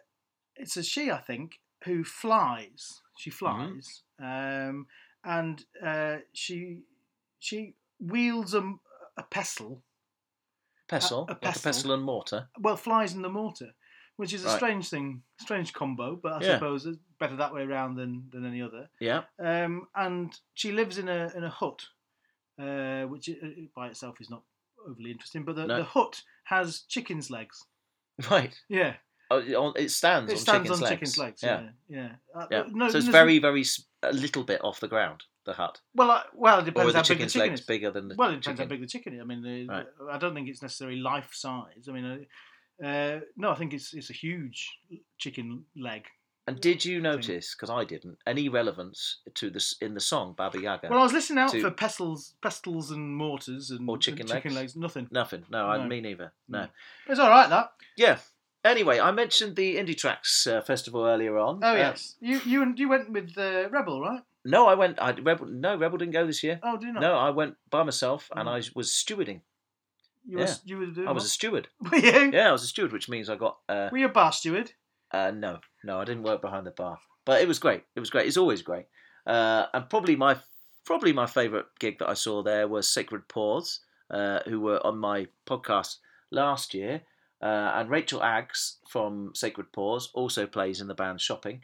it's 0.56 0.78
a 0.78 0.84
she, 0.84 1.12
I 1.12 1.18
think, 1.18 1.60
who 1.84 2.04
flies. 2.06 3.02
She 3.18 3.30
flies, 3.30 4.04
um, 4.20 4.88
and 5.26 5.64
uh, 5.86 6.18
she 6.34 6.80
she 7.40 7.76
wields 8.02 8.54
a, 8.54 8.74
a 9.18 9.24
pestle. 9.30 9.84
Pestle, 10.88 11.20
a 11.20 11.32
like 11.32 11.32
a 11.32 11.36
pestle. 11.40 11.62
pestle 11.62 11.92
and 11.94 12.04
mortar. 12.04 12.50
Well, 12.60 12.76
flies 12.76 13.14
in 13.14 13.22
the 13.22 13.30
mortar, 13.30 13.74
which 14.18 14.34
is 14.34 14.44
a 14.44 14.48
Right. 14.48 14.56
strange 14.58 14.90
thing, 14.90 15.24
strange 15.40 15.72
combo, 15.72 16.16
but 16.22 16.34
I 16.34 16.46
Yeah. 16.46 16.54
suppose 16.56 16.86
it's 16.86 16.98
better 17.20 17.38
that 17.38 17.54
way 17.54 17.62
around 17.62 17.96
than, 17.96 18.30
than 18.32 18.46
any 18.46 18.62
other. 18.62 18.90
Yeah. 19.00 19.24
Um, 19.40 19.88
and 19.96 20.38
she 20.54 20.72
lives 20.74 20.98
in 20.98 21.08
a 21.08 21.32
in 21.36 21.44
a 21.46 21.50
hut, 21.50 21.88
uh, 22.60 23.04
which 23.04 23.30
i- 23.30 23.38
i- 23.46 23.70
by 23.74 23.88
itself 23.88 24.20
is 24.20 24.30
not 24.30 24.44
overly 24.86 25.12
interesting. 25.12 25.46
But 25.46 25.56
the, 25.56 25.66
No. 25.68 25.78
the 25.78 25.84
hut 25.86 26.24
has 26.46 26.82
chickens' 26.82 27.30
legs. 27.30 27.66
Right. 28.30 28.60
Yeah, 28.68 28.98
Oh, 29.32 29.40
it 29.40 29.56
on- 29.56 29.74
it 29.78 29.92
stands 29.92 30.30
it 30.30 30.36
on 30.36 30.42
stands 30.42 30.64
chicken's 30.68 30.72
on 30.72 30.84
legs. 30.84 30.92
chickens' 30.92 31.18
legs. 31.18 31.44
Yeah. 31.44 31.62
Yeah, 31.88 31.98
yeah. 31.98 32.16
Uh, 32.36 32.48
Yeah. 32.52 32.64
No, 32.68 32.90
so 32.90 32.98
it's 32.98 33.06
there's- 33.06 33.08
very, 33.08 33.40
very 33.40 33.62
s- 33.62 33.86
a 34.04 34.12
little 34.12 34.44
bit 34.44 34.62
off 34.62 34.82
the 34.82 34.90
ground. 34.90 35.24
The 35.44 35.54
hut, 35.54 35.82
well. 35.96 36.12
Uh, 36.12 36.22
well, 36.36 36.60
it 36.60 36.66
depends 36.66 36.94
the 36.94 37.00
how 37.00 37.04
big 37.08 37.18
the 37.20 37.26
chicken 37.28 37.54
is. 37.54 37.62
bigger 37.62 37.90
than 37.90 38.10
the 38.10 38.16
Well, 38.16 38.30
it 38.30 38.42
depends 38.42 38.46
chicken? 38.60 38.64
how 38.66 38.70
big 38.70 38.82
the 38.82 38.88
chicken 38.88 39.14
is. 39.16 39.22
I 39.22 39.24
mean, 39.24 39.42
the, 39.42 39.66
Right. 39.68 39.88
I 40.12 40.18
don't 40.20 40.36
think 40.36 40.48
it's 40.50 40.62
necessarily 40.62 40.98
life 41.00 41.30
size. 41.34 41.88
I 41.90 41.92
mean, 41.92 42.06
uh, 42.82 42.86
uh, 42.86 43.20
no, 43.38 43.50
I 43.50 43.56
think 43.56 43.74
it's 43.74 43.94
it's 43.94 44.10
a 44.12 44.14
huge 44.14 44.70
chicken 45.18 45.66
leg. 45.76 46.04
And 46.48 46.60
did 46.60 46.84
you 46.86 47.00
notice? 47.02 47.56
Because 47.56 47.70
I 47.70 47.86
didn't. 47.86 48.18
Any 48.28 48.50
relevance 48.50 49.20
to 49.36 49.50
this 49.50 49.76
in 49.82 49.94
the 49.94 50.00
song 50.00 50.34
Baba 50.38 50.60
Yaga? 50.60 50.88
Well, 50.90 51.00
I 51.00 51.04
was 51.04 51.14
listening 51.14 51.40
out 51.40 51.52
to- 51.52 51.62
for 51.62 51.72
pestles, 51.72 52.34
pestles 52.42 52.90
and 52.92 53.16
mortars 53.16 53.70
and 53.72 53.88
Or 53.90 53.98
chicken 53.98 54.22
and 54.22 54.30
chicken 54.30 54.54
legs? 54.54 54.76
legs. 54.76 54.76
Nothing. 54.76 55.08
Nothing. 55.12 55.46
No, 55.50 55.66
I 55.68 55.78
No. 55.78 55.88
me 55.88 56.02
neither. 56.02 56.34
No. 56.48 56.68
It's 57.08 57.20
all 57.20 57.30
right. 57.30 57.48
That. 57.50 57.74
Yeah. 57.96 58.20
Anyway, 58.64 59.00
I 59.00 59.12
mentioned 59.12 59.56
the 59.56 59.78
Indie 59.78 59.98
Tracks 59.98 60.46
uh, 60.46 60.62
festival 60.62 61.06
earlier 61.06 61.38
on. 61.38 61.64
Oh 61.64 61.72
Uh, 61.74 61.76
yes. 61.76 62.16
You 62.20 62.40
you 62.46 62.62
and 62.62 62.78
you 62.78 62.90
went 62.90 63.10
with 63.12 63.36
uh, 63.38 63.70
Rebel, 63.70 64.02
right? 64.02 64.22
No, 64.46 64.68
I 64.68 64.76
went. 64.76 65.02
I 65.02 65.12
Rebel. 65.12 65.48
No, 65.48 65.76
Rebel 65.78 65.98
didn't 65.98 66.14
go 66.14 66.26
this 66.26 66.44
year. 66.44 66.60
Oh, 66.64 66.78
do 66.78 66.92
not? 66.92 67.02
No, 67.02 67.14
I 67.18 67.30
went 67.30 67.56
by 67.70 67.84
myself, 67.84 68.30
and 68.36 68.48
Mm. 68.48 68.52
I 68.52 68.72
was 68.76 68.90
stewarding. 68.90 69.42
You 70.26 70.40
yeah. 70.40 70.46
were 70.46 70.52
you 70.66 70.78
were 70.78 70.86
doing. 70.88 71.08
I 71.08 71.12
was 71.12 71.26
a 71.26 71.30
steward. 71.30 71.68
what? 71.80 71.92
Were 71.92 71.98
you? 71.98 72.32
Yeah, 72.32 72.50
I 72.50 72.52
was 72.52 72.64
a 72.64 72.68
steward, 72.68 72.92
which 72.94 73.10
means 73.10 73.30
I 73.30 73.36
got. 73.36 73.58
Uh, 73.68 73.90
Were 73.92 73.98
you 73.98 74.06
a 74.06 74.10
bar 74.10 74.32
steward? 74.32 74.72
uh, 75.12 75.32
no, 75.32 75.60
no, 75.84 76.00
I 76.00 76.06
didn't 76.06 76.24
work 76.24 76.42
behind 76.42 76.66
the 76.68 76.72
bar, 76.72 77.00
but 77.26 77.42
it 77.42 77.48
was 77.48 77.60
great. 77.60 77.84
It 77.96 78.00
was 78.00 78.10
great. 78.12 78.28
It's 78.28 78.38
always 78.38 78.62
great. 78.62 78.86
Uh, 79.26 79.66
and 79.74 79.90
probably 79.90 80.16
my 80.16 80.38
probably 80.86 81.12
my 81.14 81.26
favourite 81.26 81.66
gig 81.80 82.00
that 82.00 82.10
I 82.10 82.14
saw 82.14 82.42
there 82.44 82.68
was 82.68 82.88
Sacred 82.88 83.28
Paws, 83.28 83.80
uh, 84.12 84.40
who 84.46 84.60
were 84.60 84.86
on 84.86 84.98
my 85.00 85.28
podcast 85.48 85.98
last 86.32 86.74
year. 86.74 87.02
Uh, 87.42 87.72
and 87.76 87.90
Rachel 87.90 88.22
Aggs 88.22 88.78
from 88.88 89.32
Sacred 89.34 89.72
Paws 89.72 90.12
also 90.14 90.46
plays 90.46 90.80
in 90.82 90.88
the 90.88 90.94
band 90.94 91.20
Shopping. 91.20 91.64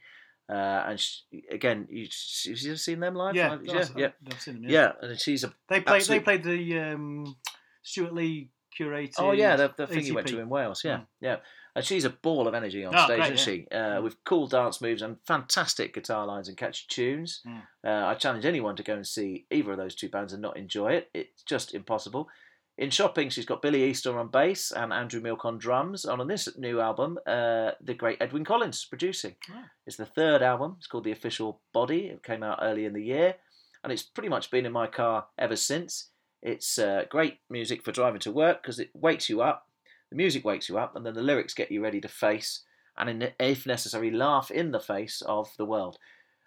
Uh, 0.50 0.54
and 0.90 1.00
she, 1.00 1.24
again, 1.52 1.88
you, 1.90 2.08
have 2.46 2.58
you 2.60 2.76
seen 2.78 3.00
them 3.02 3.16
live? 3.16 3.36
Yeah? 3.36 3.58
Yeah, 3.64 3.80
I've, 3.80 3.98
yeah, 3.98 4.10
I've 4.32 4.42
seen 4.42 4.62
them. 4.62 4.70
yeah. 4.72 4.92
And 5.02 5.20
she's 5.20 5.44
a 5.44 5.54
They 5.70 5.82
played. 5.82 5.98
absolute- 5.98 6.20
They 6.20 6.24
played 6.24 6.44
the 6.44 6.80
um, 6.80 7.36
Stewart 7.84 8.14
Lee 8.14 8.50
curated. 8.80 9.16
Oh 9.18 9.32
yeah, 9.32 9.56
the, 9.56 9.74
the 9.76 9.88
thing 9.88 10.06
you 10.06 10.14
went 10.16 10.28
to 10.28 10.40
in 10.40 10.50
Wales. 10.50 10.84
Yeah, 10.84 10.98
Mm. 11.00 11.06
yeah. 11.22 11.36
And 11.76 11.86
she's 11.86 12.06
a 12.06 12.10
ball 12.10 12.48
of 12.48 12.56
energy 12.56 12.84
on 12.86 12.96
Oh, 12.96 13.06
stage, 13.06 13.18
great, 13.20 13.34
isn't 13.34 13.46
she? 13.46 13.68
Uh, 13.70 14.02
with 14.02 14.24
cool 14.24 14.48
dance 14.48 14.82
moves 14.82 15.04
and 15.04 15.18
fantastic 15.28 15.94
guitar 15.94 16.26
lines 16.26 16.48
and 16.48 16.58
catchy 16.58 16.86
tunes. 16.90 17.42
Mm. 17.48 17.62
Uh, 17.86 18.08
I 18.08 18.16
challenge 18.16 18.46
anyone 18.46 18.76
to 18.78 18.84
go 18.84 18.96
and 18.96 19.06
see 19.06 19.46
either 19.52 19.74
of 19.74 19.78
those 19.78 19.94
two 19.94 20.10
bands 20.10 20.34
and 20.34 20.42
not 20.42 20.58
enjoy 20.58 20.94
it. 20.94 21.10
It's 21.14 21.44
just 21.44 21.76
impossible. 21.76 22.30
In 22.78 22.92
shopping, 22.92 23.30
she's 23.30 23.46
got 23.46 23.64
Billy 23.64 23.84
Easter 23.84 24.18
on 24.20 24.28
bass 24.28 24.72
and 24.72 24.94
Andrew 24.94 25.20
Milk 25.20 25.46
on 25.46 25.58
drums. 25.58 26.06
And 26.06 26.22
on 26.22 26.28
this 26.28 26.48
new 26.58 26.80
album, 26.80 27.18
uh, 27.26 27.72
the 27.82 27.96
great 27.96 28.20
Edwyn 28.22 28.46
Collins 28.46 28.86
producing. 28.86 29.36
Wow. 29.50 29.64
It's 29.88 29.98
the 29.98 30.06
third 30.06 30.44
album. 30.44 30.76
It's 30.78 30.88
called 30.88 31.04
The 31.04 31.12
Official 31.12 31.60
Body. 31.74 32.08
It 32.08 32.24
came 32.24 32.44
out 32.44 32.60
early 32.62 32.86
in 32.86 32.94
the 32.94 33.04
year, 33.04 33.36
and 33.84 33.92
it's 33.92 34.04
pretty 34.04 34.30
much 34.30 34.52
been 34.52 34.66
in 34.66 34.72
my 34.72 34.86
car 34.86 35.26
ever 35.40 35.56
since. 35.56 36.10
It's 36.44 36.78
uh, 36.78 37.06
great 37.10 37.40
music 37.50 37.84
for 37.84 37.92
driving 37.92 38.20
to 38.22 38.32
work 38.32 38.62
because 38.62 38.80
it 38.80 38.92
wakes 38.94 39.28
you 39.28 39.42
up. 39.42 39.68
The 40.12 40.16
music 40.16 40.46
wakes 40.46 40.70
you 40.70 40.78
up, 40.78 40.96
and 40.96 41.04
then 41.04 41.16
the 41.16 41.24
lyrics 41.24 41.56
get 41.56 41.72
you 41.72 41.82
ready 41.82 42.00
to 42.02 42.08
face 42.08 42.62
and, 42.98 43.10
in, 43.10 43.30
if 43.40 43.66
necessary, 43.66 44.12
laugh 44.12 44.50
in 44.52 44.72
the 44.72 44.80
face 44.80 45.22
of 45.26 45.50
the 45.58 45.66
world. 45.66 45.98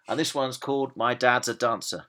And 0.07 0.19
this 0.19 0.35
one's 0.35 0.57
called 0.57 0.95
My 0.95 1.13
Dad's 1.13 1.47
a 1.47 1.53
Dancer. 1.53 2.05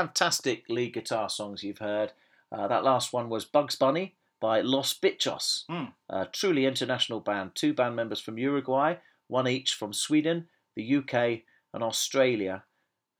Fantastic 0.00 0.68
lead 0.68 0.92
guitar 0.92 1.30
songs 1.30 1.64
you've 1.64 1.78
heard. 1.78 2.12
Uh, 2.52 2.68
that 2.68 2.84
last 2.84 3.14
one 3.14 3.30
was 3.30 3.46
Bugs 3.46 3.76
Bunny 3.76 4.14
by 4.40 4.60
Los 4.60 4.92
Bitchos, 4.92 5.64
Mm. 5.70 5.94
a 6.10 6.26
truly 6.26 6.66
international 6.66 7.20
band. 7.20 7.54
Two 7.54 7.72
band 7.72 7.96
members 7.96 8.20
from 8.20 8.36
Uruguay, 8.36 8.96
one 9.28 9.48
each 9.48 9.72
from 9.72 9.94
Sweden, 9.94 10.48
the 10.74 10.82
UK, 10.98 11.44
and 11.72 11.82
Australia. 11.82 12.64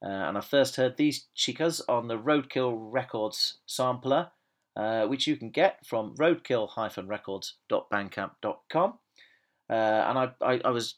Uh, 0.05 0.09
and 0.29 0.37
I 0.37 0.43
first 0.43 0.77
heard 0.77 0.99
these 0.99 1.29
chicas 1.35 1.81
on 1.89 2.09
the 2.09 2.19
Roadkill 2.19 2.77
Records 2.93 3.57
sampler, 3.65 4.33
uh, 4.77 5.07
which 5.07 5.27
you 5.27 5.39
can 5.39 5.49
get 5.49 5.87
from 5.87 6.15
roadkill-records.bandcamp.com. 6.17 8.99
Uh, 9.69 9.73
and 9.73 10.19
I, 10.19 10.31
I, 10.43 10.61
I 10.65 10.71
was 10.71 10.95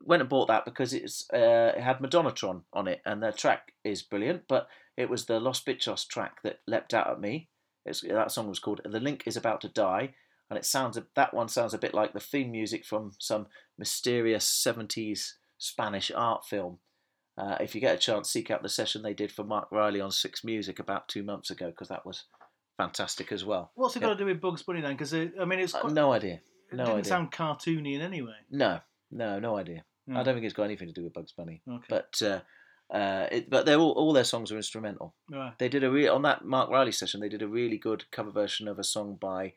went 0.00 0.22
and 0.22 0.30
bought 0.30 0.46
that 0.46 0.64
because 0.64 0.94
it's 0.94 1.26
uh, 1.34 1.72
it 1.76 1.80
had 1.82 1.98
Madonnatron 1.98 2.62
on 2.72 2.86
it, 2.86 3.02
and 3.04 3.20
their 3.20 3.32
track 3.32 3.72
is 3.82 4.00
brilliant. 4.02 4.44
But 4.48 4.68
it 4.98 5.08
was 5.08 5.24
the 5.26 5.38
Los 5.40 5.62
Bitchos 5.62 6.06
track 6.06 6.42
that 6.42 6.58
leapt 6.66 6.92
out 6.92 7.08
at 7.08 7.20
me. 7.20 7.48
It's, 7.86 8.00
that 8.02 8.32
song 8.32 8.48
was 8.48 8.58
called 8.58 8.80
"The 8.84 9.00
Link 9.00 9.22
Is 9.26 9.36
About 9.36 9.60
to 9.62 9.68
Die," 9.68 10.14
and 10.50 10.58
it 10.58 10.64
sounds 10.66 10.98
that 11.14 11.32
one 11.34 11.48
sounds 11.48 11.72
a 11.74 11.78
bit 11.78 11.94
like 11.94 12.12
the 12.12 12.20
theme 12.20 12.50
music 12.50 12.84
from 12.84 13.12
some 13.18 13.46
mysterious 13.78 14.44
'70s 14.66 15.32
Spanish 15.56 16.10
art 16.14 16.44
film. 16.44 16.78
Uh, 17.38 17.56
if 17.60 17.74
you 17.74 17.80
get 17.80 17.94
a 17.94 17.98
chance, 17.98 18.28
seek 18.30 18.50
out 18.50 18.62
the 18.62 18.68
session 18.68 19.00
they 19.02 19.14
did 19.14 19.30
for 19.30 19.44
Mark 19.44 19.68
Riley 19.70 20.00
on 20.00 20.10
Six 20.10 20.42
Music 20.42 20.78
about 20.80 21.08
two 21.08 21.22
months 21.22 21.50
ago 21.50 21.66
because 21.70 21.88
that 21.88 22.04
was 22.04 22.24
fantastic 22.76 23.30
as 23.32 23.44
well. 23.44 23.70
What's 23.76 23.96
it 23.96 24.02
Yeah. 24.02 24.08
got 24.08 24.14
to 24.14 24.18
do 24.18 24.26
with 24.26 24.40
Bugs 24.40 24.62
Bunny 24.64 24.80
then? 24.80 24.94
Because 24.94 25.14
I 25.14 25.26
mean, 25.44 25.60
it's 25.60 25.74
Uh, 25.74 25.80
quite, 25.82 25.92
no 25.92 26.12
idea. 26.12 26.40
it 26.70 26.76
No 26.76 26.84
didn't 26.84 26.98
idea. 27.00 27.08
sound 27.08 27.32
cartoony 27.32 27.94
in 27.94 28.00
any 28.00 28.22
way. 28.22 28.34
No, 28.50 28.80
no, 29.10 29.38
no 29.38 29.56
idea. 29.56 29.84
I 30.08 30.10
Mm. 30.10 30.24
don't 30.24 30.34
think 30.34 30.44
it's 30.46 30.54
got 30.54 30.64
anything 30.64 30.88
to 30.88 30.94
do 30.94 31.04
with 31.04 31.12
Bugs 31.12 31.32
Bunny. 31.32 31.62
Okay. 31.68 31.86
But 31.88 32.20
uh, 32.22 32.40
uh, 32.90 33.26
it, 33.30 33.50
but 33.50 33.66
they're 33.66 33.78
all, 33.78 33.92
all 33.92 34.12
their 34.12 34.24
songs 34.24 34.50
are 34.52 34.56
instrumental. 34.56 35.14
Right. 35.30 35.52
They 35.58 35.68
did 35.68 35.84
a 35.84 35.90
re- 35.90 36.08
on 36.08 36.22
that 36.22 36.44
Mark 36.44 36.70
Riley 36.70 36.92
session. 36.92 37.20
They 37.20 37.28
did 37.28 37.42
a 37.42 37.48
really 37.48 37.76
good 37.78 38.04
cover 38.10 38.30
version 38.30 38.68
of 38.68 38.78
a 38.78 38.84
song 38.84 39.16
by 39.20 39.54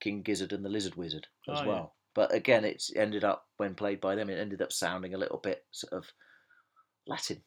King 0.00 0.22
Gizzard 0.22 0.52
and 0.52 0.64
the 0.64 0.68
Lizard 0.68 0.96
Wizard 0.96 1.26
as 1.48 1.60
Oh, 1.60 1.62
yeah. 1.62 1.68
well. 1.68 1.94
But 2.14 2.34
again, 2.34 2.64
it 2.64 2.82
ended 2.96 3.24
up 3.24 3.46
when 3.56 3.74
played 3.74 4.00
by 4.00 4.14
them. 4.16 4.28
It 4.28 4.38
ended 4.38 4.60
up 4.60 4.72
sounding 4.72 5.14
a 5.14 5.18
little 5.18 5.38
bit 5.38 5.64
sort 5.70 5.92
of 5.92 6.06
Latin 7.06 7.42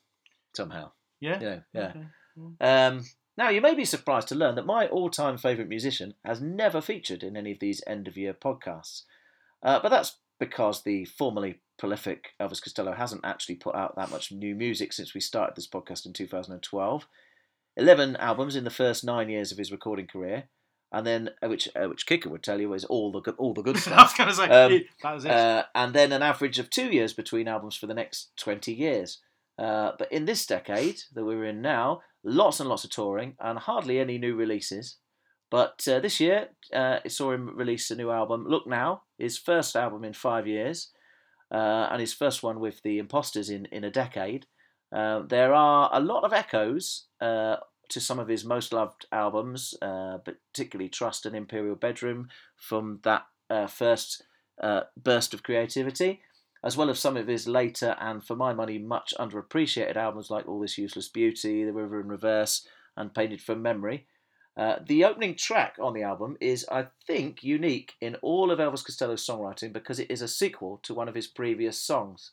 somehow. 0.55 0.91
Yeah. 1.19 1.39
You 1.39 1.45
know, 1.45 1.61
yeah. 1.73 1.93
Okay. 1.95 2.05
Um, 2.61 3.03
now, 3.38 3.49
you 3.49 3.61
may 3.61 3.75
be 3.75 3.86
surprised 3.86 4.29
to 4.29 4.36
learn 4.36 4.55
that 4.55 4.65
my 4.65 4.88
all 4.88 5.09
time 5.09 5.38
favourite 5.38 5.69
musician 5.69 6.13
has 6.23 6.41
never 6.41 6.81
featured 6.81 7.23
in 7.23 7.36
any 7.38 7.51
of 7.51 7.59
these 7.59 7.83
end 7.86 8.07
of 8.07 8.17
year 8.17 8.33
podcasts. 8.33 9.03
Uh, 9.61 9.79
but 9.81 9.89
that's 9.89 10.17
because 10.39 10.83
the 10.83 11.05
formerly 11.05 11.59
prolific 11.78 12.30
Elvis 12.41 12.61
Costello 12.61 12.93
hasn't 12.93 13.26
actually 13.26 13.55
put 13.55 13.76
out 13.76 13.95
that 13.95 14.11
much 14.11 14.32
new 14.32 14.55
music 14.55 14.93
since 14.93 15.13
we 15.13 15.21
started 15.21 15.55
this 15.55 15.67
podcast 15.67 16.05
in 16.05 16.13
2012. 16.13 17.07
11 17.78 18.15
albums 18.17 18.55
in 18.55 18.63
the 18.63 18.69
first 18.69 19.03
nine 19.03 19.30
years 19.30 19.51
of 19.51 19.57
his 19.57 19.71
recording 19.71 20.07
career. 20.07 20.45
And 20.91 21.05
then, 21.05 21.32
uh, 21.43 21.49
which 21.49 21.67
uh, 21.76 21.88
which 21.89 22.05
Kicker 22.05 22.30
would 22.30 22.43
tell 22.43 22.61
you 22.61 22.73
is 22.73 22.86
all 22.86 23.11
the 23.11 23.19
good, 23.19 23.36
all 23.38 23.53
the 23.53 23.61
good 23.63 23.76
I 23.88 24.03
was 24.03 24.11
stuff. 24.11 24.17
going 24.17 24.30
to 24.30 24.36
say 24.36 24.43
Um, 24.45 24.82
that 25.03 25.13
was 25.13 25.26
it. 25.26 25.32
Uh, 25.32 25.63
and 25.73 25.93
then 25.93 26.11
an 26.13 26.21
average 26.21 26.57
of 26.59 26.69
two 26.69 26.88
years 26.88 27.11
between 27.11 27.47
albums 27.49 27.76
for 27.76 27.88
the 27.88 27.93
next 27.93 28.32
20 28.38 28.71
years. 28.73 29.19
Uh, 29.57 29.91
but 29.97 30.09
in 30.11 30.26
this 30.26 30.45
decade 30.45 31.01
that 31.13 31.26
we're 31.26 31.45
in 31.45 31.61
now, 31.61 32.01
lots 32.23 32.59
and 32.59 32.69
lots 32.69 32.84
of 32.86 32.91
touring 32.91 33.36
and 33.39 33.59
hardly 33.59 33.99
any 33.99 34.17
new 34.17 34.36
releases. 34.36 34.97
But 35.51 35.86
uh, 35.88 35.99
this 35.99 36.19
year, 36.19 36.49
uh, 36.73 36.99
it 37.03 37.11
saw 37.11 37.32
him 37.32 37.55
release 37.57 37.91
a 37.91 37.95
new 37.95 38.09
album, 38.11 38.45
Look 38.47 38.65
Now, 38.67 39.03
his 39.17 39.38
first 39.38 39.76
album 39.76 40.03
in 40.03 40.13
five 40.13 40.47
years, 40.47 40.91
uh, 41.51 41.87
and 41.91 42.01
his 42.01 42.13
first 42.13 42.43
one 42.43 42.59
with 42.59 42.81
the 42.83 42.99
Imposters 42.99 43.49
in, 43.49 43.65
in 43.71 43.83
a 43.83 43.91
decade. 43.91 44.45
Uh, 44.95 45.19
there 45.27 45.53
are 45.53 45.89
a 45.93 45.99
lot 45.99 46.23
of 46.23 46.33
echoes 46.33 47.05
uh, 47.21 47.57
to 47.89 47.99
some 47.99 48.19
of 48.19 48.27
his 48.27 48.45
most 48.45 48.73
loved 48.73 49.05
albums, 49.11 49.75
uh, 49.81 50.17
particularly 50.17 50.89
Trust 50.89 51.25
and 51.25 51.35
Imperial 51.35 51.75
Bedroom 51.75 52.29
from 52.55 52.99
that 53.03 53.25
uh, 53.49 53.67
first 53.67 54.23
uh, 54.61 54.81
burst 55.01 55.33
of 55.33 55.43
creativity, 55.43 56.21
as 56.63 56.77
well 56.77 56.89
as 56.89 56.99
some 56.99 57.17
of 57.17 57.27
his 57.27 57.47
later 57.47 57.95
and, 57.99 58.23
for 58.23 58.35
my 58.35 58.53
money, 58.53 58.77
much 58.77 59.13
underappreciated 59.19 59.95
albums 59.95 60.29
like 60.29 60.47
All 60.47 60.59
This 60.59 60.77
Useless 60.77 61.09
Beauty, 61.09 61.63
The 61.63 61.73
River 61.73 61.99
in 62.01 62.07
Reverse, 62.07 62.67
and 62.97 63.13
Painted 63.13 63.41
from 63.41 63.61
Memory. 63.61 64.07
Uh, 64.58 64.78
the 64.88 65.03
opening 65.03 65.36
track 65.36 65.76
on 65.82 65.93
the 65.93 66.03
album 66.03 66.38
is, 66.39 66.66
I 66.72 66.86
think, 67.06 67.43
unique 67.43 67.95
in 67.99 68.16
all 68.22 68.51
of 68.51 68.60
Elvis 68.60 68.86
Costello's 68.86 69.26
songwriting 69.26 69.74
because 69.74 69.99
it 69.99 70.10
is 70.10 70.22
a 70.22 70.30
sequel 70.30 70.80
to 70.84 70.93
one 70.93 71.10
of 71.10 71.16
his 71.16 71.28
previous 71.28 71.78
songs. 71.78 72.32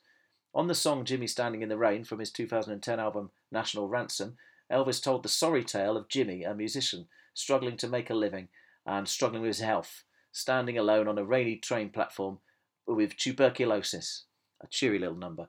On 0.54 0.68
the 0.68 0.74
song 0.74 1.04
Jimmy 1.04 1.26
Standing 1.26 1.62
in 1.62 1.68
the 1.68 1.76
Rain 1.76 2.04
from 2.04 2.20
his 2.20 2.30
2010 2.30 3.00
album 3.00 3.30
National 3.50 3.88
Ransom, 3.88 4.36
Elvis 4.70 5.02
told 5.02 5.22
the 5.22 5.28
sorry 5.28 5.64
tale 5.64 5.96
of 5.96 6.08
Jimmy, 6.08 6.44
a 6.44 6.54
musician, 6.54 7.08
struggling 7.34 7.76
to 7.78 7.88
make 7.88 8.08
a 8.08 8.14
living 8.14 8.48
and 8.86 9.08
struggling 9.08 9.42
with 9.42 9.48
his 9.48 9.60
health, 9.60 10.04
standing 10.30 10.78
alone 10.78 11.08
on 11.08 11.18
a 11.18 11.24
rainy 11.24 11.56
train 11.56 11.88
platform 11.88 12.38
with 12.86 13.16
tuberculosis. 13.16 14.24
A 14.60 14.68
cheery 14.68 14.98
little 14.98 15.16
number. 15.16 15.48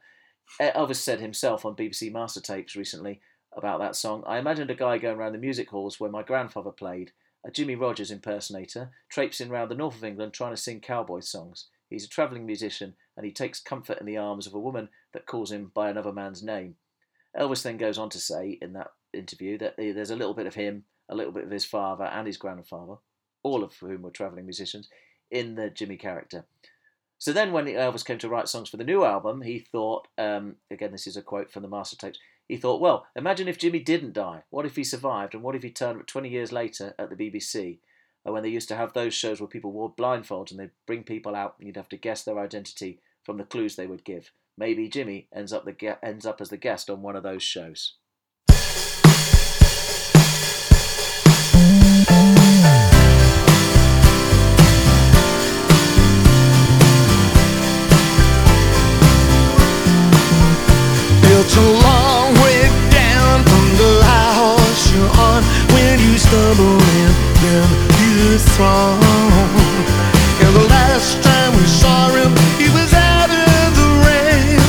Elvis 0.60 0.96
said 0.96 1.20
himself 1.20 1.66
on 1.66 1.76
BBC 1.76 2.12
Master 2.12 2.42
Tapes 2.42 2.76
recently 2.76 3.22
about 3.56 3.80
that 3.80 3.96
song 3.96 4.24
I 4.26 4.38
imagined 4.38 4.72
a 4.72 4.76
guy 4.76 4.98
going 4.98 5.18
around 5.18 5.34
the 5.34 5.38
music 5.38 5.70
halls 5.70 6.00
where 6.00 6.10
my 6.10 6.24
grandfather 6.24 6.72
played, 6.72 7.12
a 7.46 7.52
Jimmie 7.52 7.76
Rodgers 7.76 8.12
impersonator, 8.12 8.92
traipsing 9.10 9.50
round 9.50 9.70
the 9.70 9.76
north 9.76 9.96
of 9.96 10.04
England 10.04 10.34
trying 10.34 10.54
to 10.54 10.62
sing 10.62 10.80
cowboy 10.80 11.20
songs. 11.20 11.68
He's 11.90 12.06
a 12.06 12.10
travelling 12.10 12.46
musician 12.46 12.96
and 13.16 13.26
he 13.26 13.32
takes 13.32 13.60
comfort 13.60 14.00
in 14.00 14.06
the 14.06 14.18
arms 14.18 14.48
of 14.48 14.54
a 14.54 14.60
woman 14.60 14.90
that 15.14 15.28
calls 15.28 15.52
him 15.52 15.72
by 15.74 15.90
another 15.90 16.12
man's 16.12 16.42
name. 16.42 16.76
Elvis 17.38 17.64
then 17.64 17.78
goes 17.78 17.98
on 17.98 18.10
to 18.10 18.20
say 18.20 18.58
in 18.62 18.74
that 18.74 18.92
interview 19.14 19.58
that 19.58 19.76
eh, 19.78 19.92
there's 19.92 20.12
a 20.12 20.16
little 20.16 20.34
bit 20.34 20.48
of 20.48 20.56
him, 20.56 20.86
a 21.10 21.16
little 21.16 21.32
bit 21.32 21.44
of 21.44 21.52
his 21.52 21.66
father 21.66 22.06
and 22.06 22.28
his 22.28 22.38
grandfather, 22.38 22.96
all 23.44 23.64
of 23.64 23.74
whom 23.76 24.04
were 24.04 24.12
travelling 24.12 24.46
musicians, 24.46 24.90
in 25.32 25.56
the 25.56 25.70
Jimmy 25.70 25.98
character. 25.98 26.46
So 27.18 27.32
then, 27.32 27.54
when 27.54 27.66
Elvis 27.66 28.06
came 28.06 28.18
to 28.18 28.28
write 28.30 28.50
songs 28.50 28.70
for 28.70 28.78
the 28.78 28.84
new 28.84 29.06
album, 29.06 29.42
he 29.42 29.60
thought, 29.60 30.08
um, 30.18 30.58
again, 30.70 30.92
this 30.92 31.08
is 31.08 31.16
a 31.16 31.22
quote 31.22 31.50
from 31.50 31.64
the 31.64 31.70
master 31.70 31.96
tapes, 31.96 32.20
he 32.48 32.58
thought, 32.58 32.82
well, 32.82 33.08
imagine 33.16 33.48
if 33.48 33.58
Jimmy 33.58 33.80
didn't 33.80 34.14
die. 34.14 34.44
What 34.50 34.66
if 34.66 34.76
he 34.76 34.84
survived? 34.84 35.34
And 35.34 35.44
what 35.44 35.56
if 35.56 35.64
he 35.64 35.72
turned 35.72 36.00
up 36.00 36.08
20 36.08 36.30
years 36.30 36.52
later 36.52 36.94
at 37.00 37.10
the 37.10 37.16
BBC, 37.16 37.80
uh, 38.28 38.32
when 38.32 38.44
they 38.44 38.50
used 38.50 38.68
to 38.70 38.76
have 38.76 38.94
those 38.94 39.14
shows 39.14 39.40
where 39.40 39.48
people 39.48 39.72
wore 39.72 39.94
blindfolds 39.94 40.52
and 40.52 40.60
they'd 40.60 40.72
bring 40.86 41.04
people 41.04 41.36
out 41.36 41.56
and 41.58 41.68
you'd 41.68 41.78
have 41.78 41.90
to 41.90 41.98
guess 41.98 42.24
their 42.24 42.40
identity 42.40 43.00
from 43.24 43.38
the 43.38 43.44
clues 43.44 43.76
they 43.76 43.88
would 43.88 44.04
give? 44.04 44.32
Maybe 44.58 44.88
Jimmy 44.88 45.28
ends 45.34 45.52
up, 45.52 45.66
the 45.66 45.98
ends 46.06 46.26
up 46.26 46.42
as 46.42 46.50
the 46.50 46.58
guest 46.58 46.90
on 46.90 47.02
one 47.02 47.16
of 47.16 47.24
those 47.24 47.44
shows. 47.44 47.96
It's 61.46 61.83
you 66.04 66.18
stumble 66.18 66.80
and 67.00 67.16
then 67.40 67.68
you 68.00 68.38
fall. 68.56 69.00
And 70.44 70.52
the 70.56 70.68
last 70.68 71.24
time 71.24 71.56
we 71.56 71.66
saw 71.66 72.10
him, 72.12 72.32
he 72.60 72.68
was 72.76 72.92
out 72.94 73.32
in 73.32 73.68
the 73.80 73.90
rain, 74.04 74.60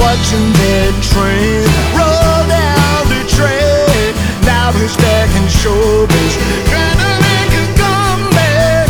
watching 0.00 0.48
that 0.64 0.92
train 1.12 1.60
roll 1.92 2.40
down 2.48 3.00
the 3.12 3.22
train. 3.28 4.16
Now 4.48 4.72
he's 4.72 4.96
back 4.96 5.28
in 5.36 5.44
showbiz, 5.60 6.34
trying 6.72 7.00
to 7.04 7.12
make 7.20 7.52
a 7.52 7.66
comeback. 7.76 8.88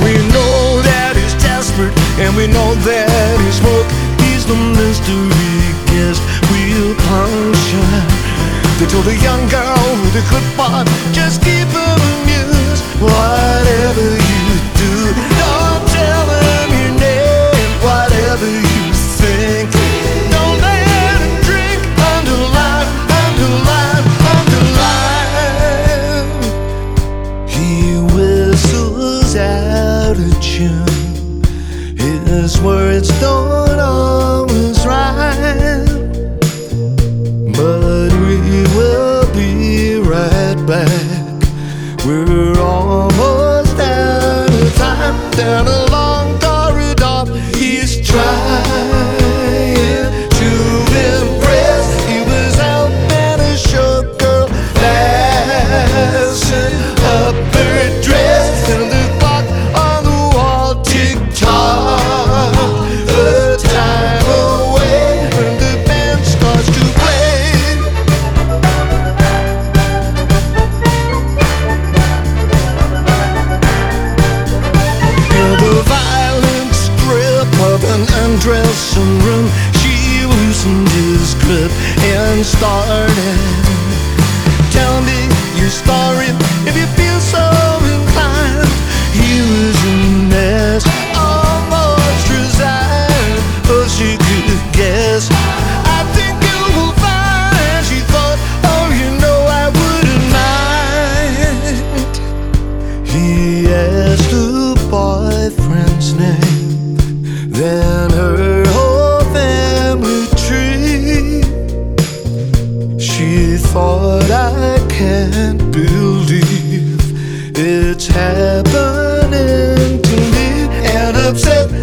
We 0.00 0.16
know 0.32 0.80
that 0.88 1.20
he's 1.20 1.36
desperate, 1.36 1.92
and 2.16 2.32
we 2.34 2.46
know 2.46 2.72
that 2.88 3.36
he's 3.44 3.60
broke. 3.60 3.90
He's 4.24 4.46
the 4.46 4.56
mystery 4.56 5.49
Told 8.90 9.06
a 9.06 9.16
young 9.18 9.48
girl 9.48 10.02
with 10.02 10.16
a 10.16 10.24
good 10.28 10.56
part, 10.56 10.88
just 11.12 11.40
keep 11.42 11.68
him 11.68 12.00
amused. 12.10 12.82
Whatever 13.00 14.19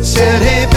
said, 0.08 0.42
Hey, 0.42 0.77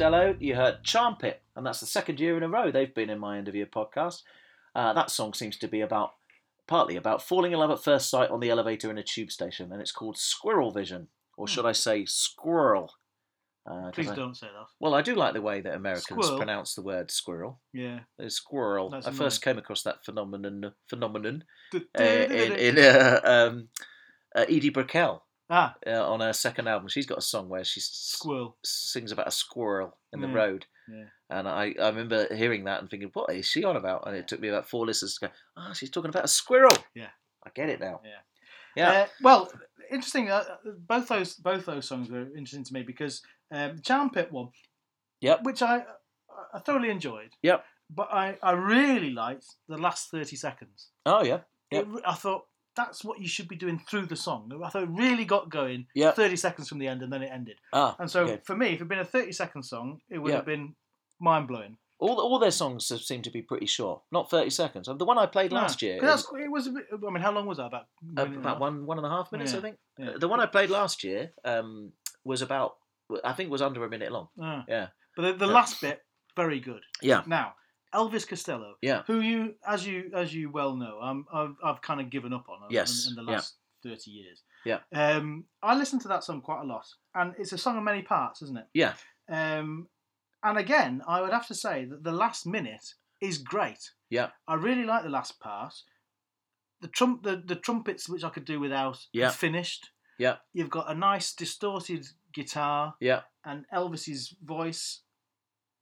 Costello. 0.00 0.34
You 0.40 0.54
heard 0.54 0.82
Charm 0.82 1.16
Pit, 1.16 1.42
and 1.54 1.66
that's 1.66 1.80
the 1.80 1.86
second 1.86 2.20
year 2.20 2.34
in 2.34 2.42
a 2.42 2.48
row 2.48 2.70
they've 2.70 2.94
been 2.94 3.10
in 3.10 3.18
my 3.18 3.36
end 3.36 3.48
of 3.48 3.54
year 3.54 3.66
podcast. 3.66 4.22
Uh, 4.74 4.94
that 4.94 5.10
song 5.10 5.34
seems 5.34 5.58
to 5.58 5.68
be 5.68 5.82
about 5.82 6.12
partly 6.66 6.96
about 6.96 7.22
falling 7.22 7.52
in 7.52 7.58
love 7.58 7.70
at 7.70 7.84
first 7.84 8.08
sight 8.08 8.30
on 8.30 8.40
the 8.40 8.48
elevator 8.48 8.90
in 8.90 8.96
a 8.96 9.02
tube 9.02 9.30
station, 9.30 9.70
and 9.70 9.82
it's 9.82 9.92
called 9.92 10.16
Squirrel 10.16 10.70
Vision, 10.70 11.08
or 11.36 11.46
should 11.46 11.66
I 11.66 11.72
say 11.72 12.06
Squirrel? 12.06 12.94
Uh, 13.70 13.90
Please 13.90 14.08
I- 14.08 14.14
don't 14.14 14.34
say 14.34 14.46
that. 14.46 14.68
Well, 14.80 14.94
I 14.94 15.02
do 15.02 15.14
like 15.14 15.34
the 15.34 15.42
way 15.42 15.60
that 15.60 15.74
Americans 15.74 16.24
Squirrel. 16.24 16.38
pronounce 16.38 16.74
the 16.74 16.82
word 16.82 17.10
squirrel. 17.10 17.60
Yeah. 17.74 18.00
There's 18.18 18.34
squirrel. 18.34 18.88
That's 18.88 19.06
I 19.06 19.10
first 19.10 19.42
came 19.42 19.58
across 19.58 19.82
that 19.82 20.02
phenomenon 20.02 20.72
phenomenon 20.88 21.44
uh, 21.74 22.02
in, 22.02 22.52
in 22.52 22.78
uh, 22.78 23.20
um, 23.22 23.68
uh, 24.34 24.46
Edie 24.48 24.70
Brickell 24.70 25.24
ah, 25.50 25.74
uh, 25.86 26.10
on 26.12 26.20
her 26.20 26.32
second 26.32 26.68
album. 26.68 26.88
She's 26.88 27.06
got 27.06 27.18
a 27.18 27.22
song 27.22 27.48
where 27.48 27.64
she 27.64 27.80
s- 27.80 27.90
squirrel. 27.92 28.56
sings 28.64 29.12
about 29.12 29.28
a 29.28 29.32
squirrel 29.32 29.96
in 30.12 30.20
the 30.20 30.28
road. 30.28 30.66
Yeah. 30.88 31.04
And 31.28 31.46
I, 31.48 31.74
I 31.80 31.88
remember 31.88 32.34
hearing 32.34 32.64
that 32.64 32.80
and 32.80 32.88
thinking, 32.90 33.10
what 33.12 33.32
is 33.32 33.46
she 33.46 33.62
on 33.64 33.76
about? 33.76 34.06
And 34.06 34.16
it 34.16 34.26
took 34.26 34.40
me 34.40 34.48
about 34.48 34.68
four 34.68 34.86
listens 34.86 35.14
to 35.18 35.26
go, 35.26 35.32
ah, 35.56 35.72
she's 35.72 35.90
talking 35.90 36.08
about 36.08 36.24
a 36.24 36.28
squirrel. 36.28 36.76
Yeah. 36.94 37.10
I 37.46 37.50
get 37.54 37.68
it 37.68 37.80
now. 37.80 38.00
Yeah. 38.04 38.10
Yeah. 38.76 38.90
Uh, 39.02 39.06
well, 39.22 39.52
interesting. 39.90 40.30
Uh, 40.30 40.44
both 40.86 41.08
those 41.08 41.34
both 41.34 41.66
those 41.66 41.86
songs 41.88 42.08
were 42.10 42.22
interesting 42.36 42.64
to 42.64 42.72
me 42.74 42.82
because 42.82 43.22
um, 43.52 43.76
the 43.76 43.82
Charm 43.82 44.10
Pit 44.10 44.30
one, 44.32 44.48
Yep. 45.20 45.42
which 45.44 45.62
I 45.62 45.84
I 46.54 46.58
thoroughly 46.60 46.90
enjoyed. 46.90 47.30
Yep. 47.42 47.64
But 47.92 48.08
I, 48.12 48.38
I 48.42 48.52
really 48.52 49.10
liked 49.10 49.46
the 49.68 49.76
last 49.78 50.10
thirty 50.10 50.36
seconds. 50.36 50.88
Oh, 51.06 51.22
yeah. 51.24 51.40
Yep. 51.72 51.86
It 51.88 52.02
I 52.06 52.14
thought 52.14 52.42
that's 52.76 53.04
what 53.04 53.20
you 53.20 53.28
should 53.28 53.48
be 53.48 53.56
doing 53.56 53.80
through 53.88 54.06
the 54.06 54.16
song. 54.16 54.50
I 54.64 54.68
thought 54.70 54.84
it 54.84 54.88
really 54.90 55.24
got 55.24 55.48
going. 55.50 55.86
Yep. 55.94 56.16
Thirty 56.16 56.36
seconds 56.36 56.68
from 56.68 56.78
the 56.78 56.86
end, 56.88 57.02
and 57.02 57.12
then 57.12 57.22
it 57.22 57.30
ended. 57.32 57.56
Ah, 57.72 57.96
And 57.98 58.10
so 58.10 58.22
okay. 58.24 58.40
for 58.44 58.56
me, 58.56 58.68
if 58.68 58.74
it'd 58.76 58.88
been 58.88 58.98
a 59.00 59.04
thirty 59.04 59.32
second 59.32 59.62
song, 59.64 60.00
it 60.08 60.18
would 60.18 60.30
Yeah. 60.30 60.36
have 60.36 60.46
been 60.46 60.74
mind 61.20 61.48
blowing. 61.48 61.76
all, 61.98 62.18
all 62.18 62.38
their 62.38 62.50
songs 62.50 62.90
seem 63.06 63.20
to 63.20 63.30
be 63.30 63.42
pretty 63.42 63.66
short, 63.66 64.00
not 64.10 64.30
30 64.30 64.48
seconds. 64.48 64.88
The 64.88 65.04
one 65.04 65.18
I 65.18 65.26
played 65.26 65.52
last 65.52 65.82
year, 65.82 66.00
That's, 66.00 66.24
it 66.32 66.50
was. 66.50 66.66
A 66.66 66.70
bit, 66.70 66.86
I 66.92 67.10
mean, 67.10 67.22
how 67.22 67.30
long 67.30 67.44
was 67.44 67.58
that? 67.58 67.66
About 67.66 67.82
uh, 67.82 68.24
minute 68.24 68.26
and 68.28 68.36
a 68.36 68.38
about 68.38 68.58
one 68.60 68.86
one 68.86 68.96
and 68.96 69.06
a 69.06 69.10
half 69.10 69.30
minutes, 69.32 69.52
I 69.52 69.60
think. 69.60 69.76
Yeah. 69.98 70.12
The 70.18 70.26
one 70.28 70.40
I 70.40 70.46
played 70.46 70.70
last 70.70 71.04
year 71.04 71.32
um, 71.44 71.92
was 72.24 72.40
about, 72.40 72.76
I 73.22 73.34
think, 73.34 73.50
was 73.50 73.60
under 73.60 73.84
a 73.84 73.88
minute 73.90 74.12
long. 74.12 74.28
Ah. 74.40 74.64
Yeah. 74.66 74.86
But 75.14 75.22
the, 75.22 75.32
the 75.34 75.46
Yeah. 75.46 75.52
last 75.52 75.80
bit, 75.82 76.00
very 76.36 76.58
good. 76.60 76.80
Yeah. 77.02 77.22
Now, 77.26 77.52
Elvis 77.94 78.26
Costello, 78.28 78.74
Yeah. 78.82 79.02
who 79.06 79.20
you, 79.20 79.54
as 79.66 79.86
you 79.86 80.10
as 80.14 80.34
you 80.34 80.50
well 80.50 80.76
know, 80.76 81.00
um, 81.00 81.26
I've 81.32 81.54
I've 81.64 81.82
kind 81.82 82.00
of 82.00 82.10
given 82.10 82.32
up 82.32 82.48
on 82.48 82.58
Yes, 82.70 83.06
in, 83.06 83.10
in 83.12 83.16
the 83.24 83.30
yeah. 83.30 83.36
last 83.36 83.54
thirty 83.82 84.10
years. 84.10 84.42
Yeah. 84.64 84.80
Um, 84.92 85.44
I 85.62 85.74
listen 85.74 85.98
to 86.00 86.08
that 86.08 86.22
song 86.24 86.40
quite 86.42 86.62
a 86.62 86.66
lot, 86.66 86.86
and 87.14 87.34
it's 87.38 87.52
a 87.52 87.58
song 87.58 87.76
of 87.78 87.82
many 87.84 88.02
parts, 88.02 88.42
isn't 88.42 88.58
it? 88.58 88.66
Yeah. 88.74 88.94
Um, 89.28 89.88
and 90.42 90.58
again, 90.58 91.02
I 91.06 91.20
would 91.20 91.32
have 91.32 91.46
to 91.48 91.54
say 91.54 91.84
that 91.86 92.02
the 92.04 92.12
last 92.12 92.46
minute 92.46 92.94
is 93.20 93.38
great. 93.38 93.90
Yeah. 94.08 94.30
I 94.48 94.54
really 94.54 94.84
like 94.84 95.02
the 95.02 95.10
last 95.10 95.38
part. 95.40 95.74
The 96.80 96.88
trump, 96.88 97.22
the, 97.22 97.42
the 97.44 97.56
trumpets, 97.56 98.08
which 98.08 98.24
I 98.24 98.30
could 98.30 98.46
do 98.46 98.58
without, 98.58 98.94
are 98.96 99.00
Yeah. 99.12 99.30
finished. 99.30 99.90
Yeah. 100.18 100.36
You've 100.54 100.70
got 100.70 100.90
a 100.90 100.94
nice 100.94 101.34
distorted 101.34 102.06
guitar 102.32 102.94
Yeah. 103.00 103.20
and 103.44 103.66
Elvis's 103.72 104.34
voice 104.42 105.02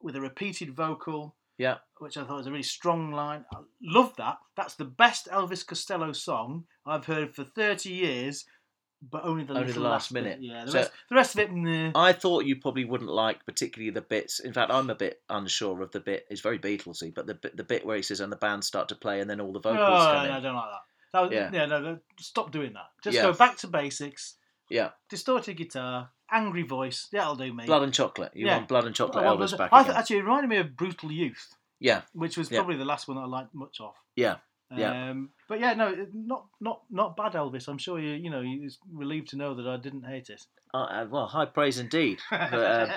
with 0.00 0.16
a 0.16 0.20
repeated 0.20 0.74
vocal, 0.74 1.36
Yeah. 1.58 1.78
which 1.98 2.16
I 2.16 2.22
thought 2.24 2.36
was 2.38 2.46
a 2.46 2.50
really 2.50 2.62
strong 2.62 3.10
line. 3.12 3.44
I 3.52 3.58
love 3.82 4.14
that. 4.16 4.36
That's 4.56 4.74
the 4.76 4.84
best 4.84 5.26
Elvis 5.28 5.66
Costello 5.66 6.12
song 6.12 6.64
I've 6.86 7.06
heard 7.06 7.34
for 7.34 7.42
30 7.44 7.90
years, 7.90 8.44
but 9.02 9.24
only 9.24 9.44
the, 9.44 9.54
Only 9.54 9.72
the 9.72 9.80
last 9.80 10.12
bit. 10.12 10.22
minute. 10.22 10.38
Yeah, 10.40 10.64
the, 10.64 10.70
So- 10.70 10.78
rest, 10.78 10.90
the 11.10 11.14
rest 11.16 11.34
of 11.34 11.40
it, 11.40 11.52
nah. 11.52 11.90
I 11.94 12.12
thought 12.12 12.44
you 12.44 12.56
probably 12.60 12.84
wouldn't 12.84 13.10
like 13.10 13.44
particularly 13.44 13.90
the 13.90 14.00
bits. 14.02 14.38
In 14.40 14.52
fact, 14.52 14.70
I'm 14.72 14.88
a 14.90 14.94
bit 14.94 15.20
unsure 15.28 15.82
of 15.82 15.90
the 15.90 16.00
bit. 16.00 16.26
It's 16.30 16.40
very 16.40 16.58
Beatlesy, 16.58 17.12
but 17.14 17.26
the 17.26 17.34
bit- 17.34 17.56
the 17.56 17.64
bit 17.64 17.84
where 17.84 17.96
he 17.96 18.02
says 18.02 18.20
and 18.20 18.30
the 18.32 18.36
band 18.36 18.62
start 18.64 18.88
to 18.90 18.94
play 18.94 19.20
and 19.20 19.28
then 19.28 19.40
all 19.40 19.52
the 19.52 19.60
vocals 19.60 19.78
no, 19.78 19.96
come 20.12 20.14
no, 20.16 20.24
in. 20.24 20.30
I 20.30 20.40
don't 20.40 20.54
like 20.54 20.70
that. 20.70 20.80
that 21.12 21.20
was, 21.22 21.32
Yeah. 21.32 21.50
yeah. 21.52 21.66
no, 21.66 21.80
no, 21.80 21.98
stop 22.20 22.50
doing 22.52 22.72
that. 22.74 22.86
Just 23.02 23.16
Yeah. 23.16 23.22
go 23.22 23.32
back 23.32 23.56
to 23.58 23.66
basics. 23.66 24.36
Yeah, 24.70 24.90
Distorted 25.08 25.56
guitar, 25.56 26.10
angry 26.30 26.62
voice. 26.62 27.08
That'll 27.12 27.36
do 27.36 27.52
me. 27.52 27.66
blood 27.66 27.82
and 27.82 27.92
chocolate. 27.94 28.32
You 28.34 28.46
Yeah. 28.46 28.56
want 28.56 28.68
blood 28.68 28.84
and 28.86 28.94
chocolate 28.94 29.24
Elvis 29.24 29.56
back 29.56 29.70
I 29.72 29.82
th- 29.82 29.94
actually, 29.96 30.16
it 30.18 30.22
reminded 30.22 30.48
me 30.48 30.56
of 30.58 30.76
Brutal 30.76 31.10
Youth, 31.12 31.54
yeah, 31.80 32.02
which 32.12 32.36
was 32.36 32.50
Yeah. 32.50 32.58
probably 32.58 32.76
the 32.76 32.84
last 32.84 33.08
one 33.08 33.16
that 33.16 33.22
I 33.24 33.26
liked 33.26 33.54
much 33.54 33.80
of. 33.80 33.94
yeah, 34.16 34.36
Yeah. 34.70 35.10
Um, 35.10 35.30
but 35.48 35.60
yeah, 35.60 35.72
no, 35.74 36.06
not 36.12 36.46
not 36.60 36.82
not 36.90 37.16
bad, 37.16 37.32
Elvis. 37.32 37.68
I'm 37.68 37.78
sure 37.78 37.98
you 37.98 38.10
you 38.10 38.28
know 38.30 38.40
you're 38.42 38.70
relieved 38.92 39.28
to 39.30 39.36
know 39.36 39.54
that 39.54 39.66
I 39.66 39.76
didn't 39.78 40.04
hate 40.04 40.28
it. 40.30 40.42
uh, 40.74 40.76
uh, 40.78 41.06
well, 41.10 41.26
high 41.26 41.46
praise 41.46 41.78
indeed. 41.78 42.20
But, 42.30 42.52
um, 42.52 42.90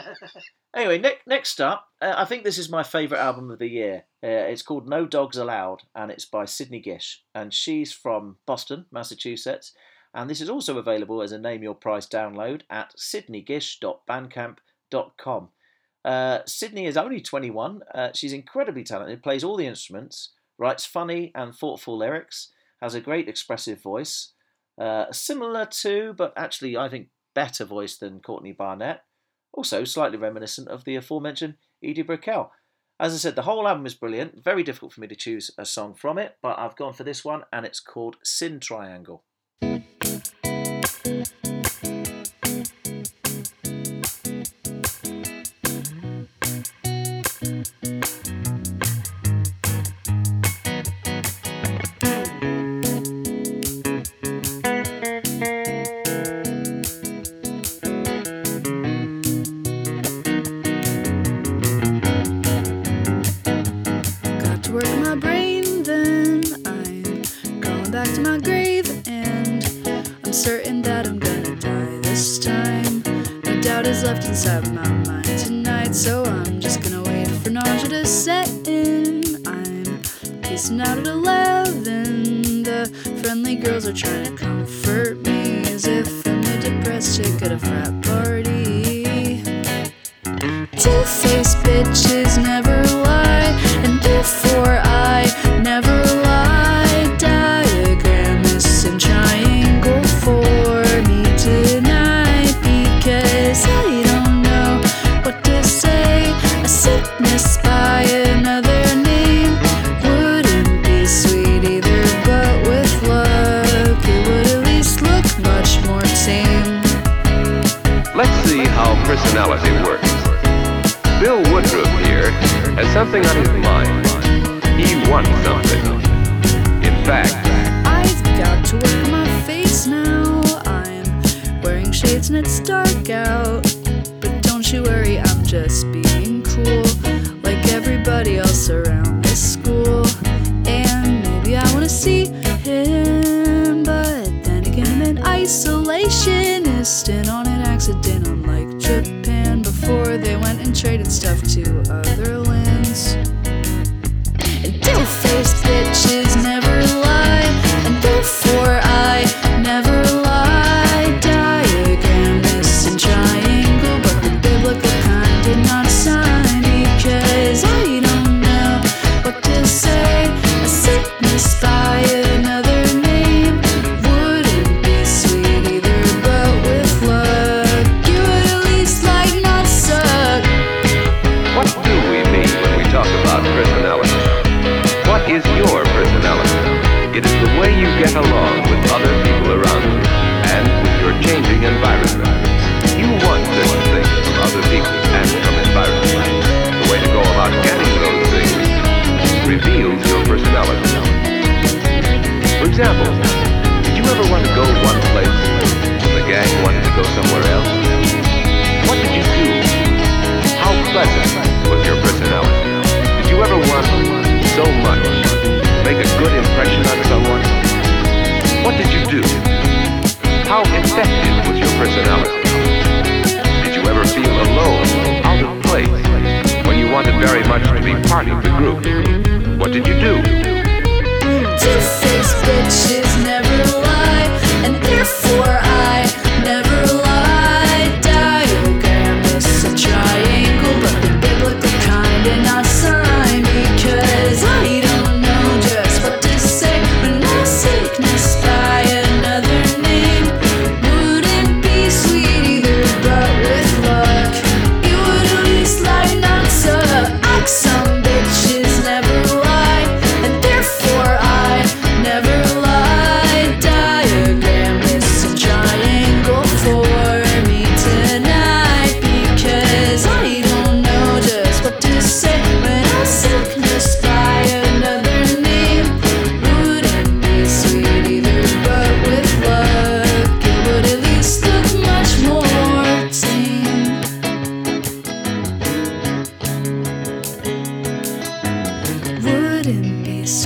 Anyway, 0.74 0.99
ne- 0.99 1.20
next 1.28 1.60
up, 1.60 1.90
uh, 2.02 2.14
I 2.18 2.24
think 2.24 2.44
this 2.45 2.58
is 2.58 2.70
my 2.70 2.82
favourite 2.84 3.22
album 3.22 3.52
of 3.52 3.60
the 3.60 3.68
year. 3.68 4.06
Uh, 4.24 4.28
it's 4.52 4.62
called 4.62 4.88
No 4.88 5.06
Dogs 5.06 5.36
Allowed, 5.38 5.84
and 5.94 6.10
it's 6.12 6.24
by 6.26 6.45
Sydney 6.45 6.80
Gish, 6.80 7.24
and 7.36 7.53
she's 7.53 7.91
from 7.91 8.38
Boston, 8.45 8.86
Massachusetts. 8.90 9.74
And 10.13 10.29
this 10.29 10.41
is 10.41 10.49
also 10.49 10.77
available 10.77 11.21
as 11.21 11.31
a 11.31 11.39
Name 11.39 11.63
Your 11.63 11.75
Price 11.75 12.05
download 12.05 12.63
at 12.69 12.93
sydneygish.bandcamp.com. 12.97 15.49
Uh, 16.03 16.39
Sydney 16.45 16.85
is 16.85 16.97
only 16.97 17.21
21. 17.21 17.81
Uh, 17.93 18.09
she's 18.13 18.33
incredibly 18.33 18.83
talented, 18.83 19.23
plays 19.23 19.43
all 19.43 19.55
the 19.55 19.67
instruments, 19.67 20.31
writes 20.57 20.85
funny 20.85 21.31
and 21.35 21.55
thoughtful 21.55 21.97
lyrics, 21.97 22.49
has 22.81 22.95
a 22.95 23.01
great 23.01 23.29
expressive 23.29 23.81
voice, 23.81 24.33
uh, 24.79 25.05
similar 25.11 25.65
to, 25.65 26.13
but 26.17 26.33
actually 26.35 26.75
I 26.75 26.89
think 26.89 27.09
better 27.33 27.63
voice 27.65 27.95
than 27.97 28.19
Courtney 28.19 28.51
Barnett 28.51 29.03
also 29.53 29.83
slightly 29.83 30.17
reminiscent 30.17 30.67
of 30.67 30.83
the 30.83 30.95
aforementioned 30.95 31.55
Edie 31.83 32.03
Brickell. 32.03 32.51
As 32.99 33.13
I 33.13 33.17
said, 33.17 33.35
the 33.35 33.43
whole 33.43 33.67
album 33.67 33.85
is 33.85 33.95
brilliant. 33.95 34.43
Very 34.43 34.63
difficult 34.63 34.93
for 34.93 35.01
me 35.01 35.07
to 35.07 35.15
choose 35.15 35.51
a 35.57 35.65
song 35.65 35.95
from 35.95 36.17
it, 36.17 36.38
but 36.41 36.59
I've 36.59 36.75
gone 36.75 36.93
for 36.93 37.03
this 37.03 37.25
one, 37.25 37.43
and 37.51 37.65
it's 37.65 37.79
called 37.79 38.17
Sin 38.23 38.59
Triangle. 38.59 39.23
Inside 74.32 74.74
my 74.74 74.88
mind 74.88 75.26
tonight, 75.40 75.94
so 75.94 76.24
I'm 76.24 76.62
just 76.62 76.82
gonna 76.82 77.03
wait 77.03 77.28
for 77.28 77.49
nausea 77.49 77.90
to 77.90 78.06
set 78.06 78.48
in. 78.66 79.22
I'm 79.45 80.02
pacing 80.41 80.80
out 80.80 80.99
at 80.99 81.06
11. 81.06 82.64
The 82.64 82.86
friendly 83.22 83.56
girls 83.58 83.86
are 83.86 83.91
trying 83.91 84.31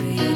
Wouldn't 0.06 0.35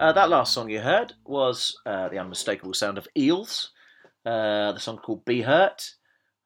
Uh, 0.00 0.12
that 0.12 0.28
last 0.28 0.52
song 0.52 0.68
you 0.68 0.80
heard 0.80 1.12
was 1.24 1.78
uh, 1.86 2.08
the 2.08 2.18
unmistakable 2.18 2.74
sound 2.74 2.98
of 2.98 3.06
Eels. 3.16 3.70
Uh, 4.26 4.72
the 4.72 4.80
song 4.80 4.98
called 4.98 5.24
"Be 5.24 5.42
Hurt." 5.42 5.94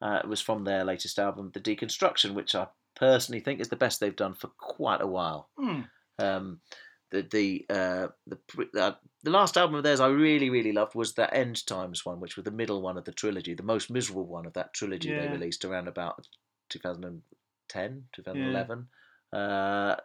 Uh, 0.03 0.21
it 0.23 0.29
was 0.29 0.41
from 0.41 0.65
their 0.65 0.85
latest 0.85 1.19
album, 1.19 1.51
The 1.55 1.61
Deconstruction, 1.61 2.35
which 2.35 2.55
I 2.55 2.69
personally 2.95 3.41
think 3.41 3.61
is 3.61 3.69
the 3.69 3.77
best 3.77 4.01
they've 4.01 4.15
done 4.15 4.35
for 4.35 4.49
quite 4.59 5.01
a 5.01 5.07
while. 5.07 5.49
Hmm. 5.59 5.81
Um, 6.19 6.61
the 7.11 7.23
the 7.23 7.67
uh, 7.71 8.09
the 8.27 8.39
uh, 8.79 8.93
the 9.23 9.31
last 9.31 9.57
album 9.57 9.77
of 9.77 9.83
theirs 9.83 10.01
I 10.01 10.09
really 10.09 10.51
really 10.51 10.73
loved 10.73 10.95
was 10.95 11.15
the 11.15 11.33
End 11.33 11.67
Times 11.67 12.05
one, 12.05 12.21
which 12.21 12.37
was 12.37 12.45
the 12.45 12.51
middle 12.51 12.83
one 12.83 12.99
of 12.99 13.07
the 13.07 13.13
trilogy, 13.13 13.55
the 13.55 13.63
most 13.63 13.91
miserable 13.91 14.27
one 14.27 14.45
of 14.45 14.53
that 14.55 14.75
trilogy 14.75 15.11
they 15.11 15.29
released 15.29 15.65
around 15.65 15.89
about 15.89 16.27
2010, 16.69 18.05
2011. 18.13 18.89
Uh, 19.33 19.97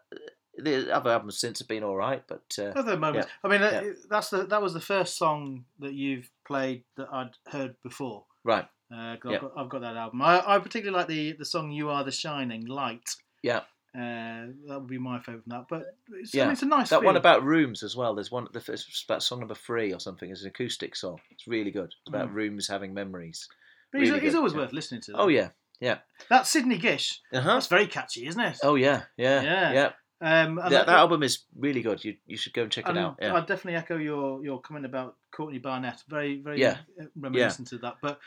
the 0.58 0.94
other 0.96 1.12
albums 1.12 1.40
since 1.40 1.60
have 1.60 1.68
been 1.68 1.84
all 1.84 1.96
right, 1.96 2.24
but 2.28 2.44
uh, 2.60 2.72
Other 2.80 2.98
moments. 2.98 3.28
yeah. 3.28 3.50
I 3.50 3.52
mean, 3.52 3.62
uh, 3.64 3.82
Yeah. 3.84 3.92
that's 4.10 4.30
the 4.30 4.44
that 4.46 4.62
was 4.62 4.74
the 4.74 4.80
first 4.82 5.18
song 5.18 5.66
that 5.80 5.94
you've 5.94 6.30
played 6.46 6.84
that 6.98 7.08
I'd 7.12 7.32
heard 7.48 7.76
before. 7.84 8.26
right, 8.44 8.66
Uh, 8.94 9.16
Yeah. 9.26 9.32
I've, 9.36 9.42
got, 9.42 9.52
I've 9.58 9.70
got 9.70 9.82
that 9.82 9.96
album. 9.98 10.22
I, 10.22 10.44
I 10.56 10.60
particularly 10.60 10.98
like 11.00 11.08
the 11.08 11.32
the 11.34 11.46
song 11.46 11.72
"You 11.72 11.90
Are 11.90 12.04
the 12.04 12.12
Shining 12.12 12.66
Light." 12.68 13.10
yeah. 13.42 13.62
Uh, 13.96 14.48
that 14.68 14.80
would 14.80 14.88
be 14.88 14.98
my 14.98 15.20
favourite 15.20 15.44
from 15.44 15.52
that. 15.52 15.66
But 15.70 15.84
it's, 16.14 16.34
I 16.34 16.38
Yeah. 16.40 16.44
mean, 16.46 16.54
it's 16.54 16.64
a 16.64 16.66
nice. 16.66 16.90
That 16.90 17.04
one 17.04 17.16
about 17.16 17.44
rooms 17.44 17.84
as 17.84 17.96
well. 17.96 18.16
There's 18.16 18.32
one. 18.32 18.48
The 18.52 18.60
first, 18.60 18.88
it's 18.90 19.04
about 19.04 19.22
song 19.22 19.38
number 19.38 19.54
three 19.54 19.94
or 19.94 20.00
something. 20.00 20.32
It's 20.32 20.42
an 20.42 20.48
acoustic 20.48 20.96
song. 20.96 21.20
It's 21.30 21.46
really 21.46 21.70
good. 21.70 21.94
It's 22.02 22.08
about 22.10 22.30
Mm. 22.32 22.34
rooms 22.34 22.68
having 22.68 22.96
memories. 22.96 23.48
But 23.92 24.02
he's, 24.02 24.10
really 24.10 24.22
he's 24.24 24.32
good, 24.32 24.38
always 24.40 24.54
yeah. 24.54 24.60
worth 24.62 24.74
listening 24.74 25.02
to. 25.02 25.14
Oh 25.14 25.28
yeah, 25.28 25.50
yeah. 25.80 26.00
that 26.30 26.48
Sydney 26.48 26.80
Gish. 26.80 27.22
Uh 27.32 27.42
huh. 27.42 27.54
That's 27.54 27.68
very 27.68 27.86
catchy, 27.86 28.26
isn't 28.26 28.42
it? 28.42 28.58
Oh 28.64 28.74
yeah, 28.74 29.04
yeah, 29.16 29.44
Yeah. 29.44 29.72
yeah. 29.74 29.92
Um, 30.24 30.58
and 30.58 30.72
That, 30.72 30.86
that 30.88 30.96
album 30.98 31.22
is 31.22 31.40
really 31.56 31.82
good. 31.82 32.04
You 32.06 32.16
you 32.26 32.38
should 32.38 32.54
go 32.54 32.64
and 32.64 32.72
check 32.72 32.88
it 32.88 32.98
out. 32.98 33.18
Yeah. 33.22 33.34
I 33.36 33.40
definitely 33.42 33.76
echo 33.76 33.98
your 33.98 34.44
your 34.44 34.62
comment 34.62 34.86
about 34.86 35.18
Courtney 35.32 35.60
Barnett. 35.60 36.02
Very 36.08 36.40
very 36.42 36.60
Yeah. 36.62 36.78
uh, 37.02 37.06
reminiscent 37.16 37.72
of 37.74 37.82
that, 37.82 37.98
but 38.02 38.20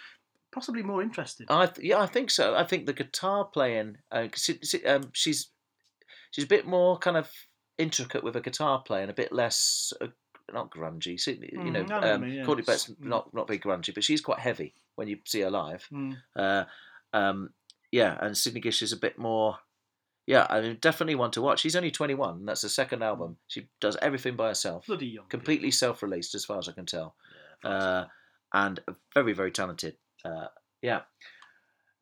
possibly 0.53 0.83
more 0.83 1.03
interesting. 1.03 1.47
I 1.49 1.67
th- 1.67 1.87
yeah, 1.87 1.99
I 2.01 2.07
think 2.07 2.31
so. 2.31 2.55
I 2.55 2.65
think 2.65 2.85
the 2.87 2.93
guitar 2.93 3.45
playing. 3.47 3.99
Uh, 4.13 4.29
'cause 4.31 4.49
it- 4.51 4.75
it- 4.75 4.87
um, 4.87 5.11
she's 5.15 5.49
she's 6.33 6.45
a 6.45 6.49
bit 6.49 6.67
more 6.67 6.99
kind 6.99 7.17
of 7.17 7.31
intricate 7.79 8.23
with 8.25 8.37
a 8.37 8.41
guitar 8.41 8.83
playing, 8.83 9.09
a 9.11 9.15
bit 9.15 9.33
less. 9.33 9.93
Uh, 10.01 10.09
not 10.53 10.71
grungy, 10.71 11.19
so, 11.19 11.33
you 11.33 11.39
Mm, 11.59 11.89
know. 11.89 11.97
I 11.97 12.11
Um, 12.13 12.21
mean, 12.21 12.35
yeah. 12.35 12.45
Courtney 12.45 12.63
Barnett's 12.63 12.89
Mm. 12.91 13.01
not 13.01 13.33
not 13.35 13.49
very 13.49 13.59
grungy, 13.59 13.93
but 13.95 14.05
she's 14.05 14.21
quite 14.21 14.39
heavy 14.39 14.75
when 14.97 15.09
you 15.09 15.19
see 15.25 15.41
her 15.41 15.51
live. 15.51 15.89
Mm. 15.91 16.17
Uh, 16.37 16.65
um, 17.13 17.53
yeah, 17.91 18.17
and 18.21 18.37
Sydney 18.39 18.61
Gish 18.61 18.81
is 18.83 18.93
a 18.93 18.97
bit 18.97 19.19
more. 19.19 19.59
Yeah, 20.27 20.47
I 20.51 20.73
definitely 20.73 21.15
one 21.15 21.31
to 21.33 21.43
watch. 21.43 21.61
She's 21.61 21.77
only 21.77 21.93
21. 21.93 22.39
And 22.39 22.49
that's 22.49 22.63
the 22.63 22.69
second 22.69 23.03
album. 23.03 23.37
She 23.47 23.69
does 23.81 23.97
everything 24.03 24.35
by 24.35 24.49
herself, 24.49 24.87
Bloody 24.87 25.07
young. 25.07 25.27
completely 25.29 25.71
self-released, 25.71 26.35
as 26.35 26.45
far 26.45 26.59
as 26.59 26.69
I 26.69 26.73
can 26.73 26.87
tell, 26.87 27.15
Yeah, 27.65 27.71
uh, 27.71 28.07
and 28.53 28.81
very, 29.15 29.33
very 29.33 29.53
talented. 29.53 29.97
Uh, 30.25 30.49
yeah. 30.83 31.03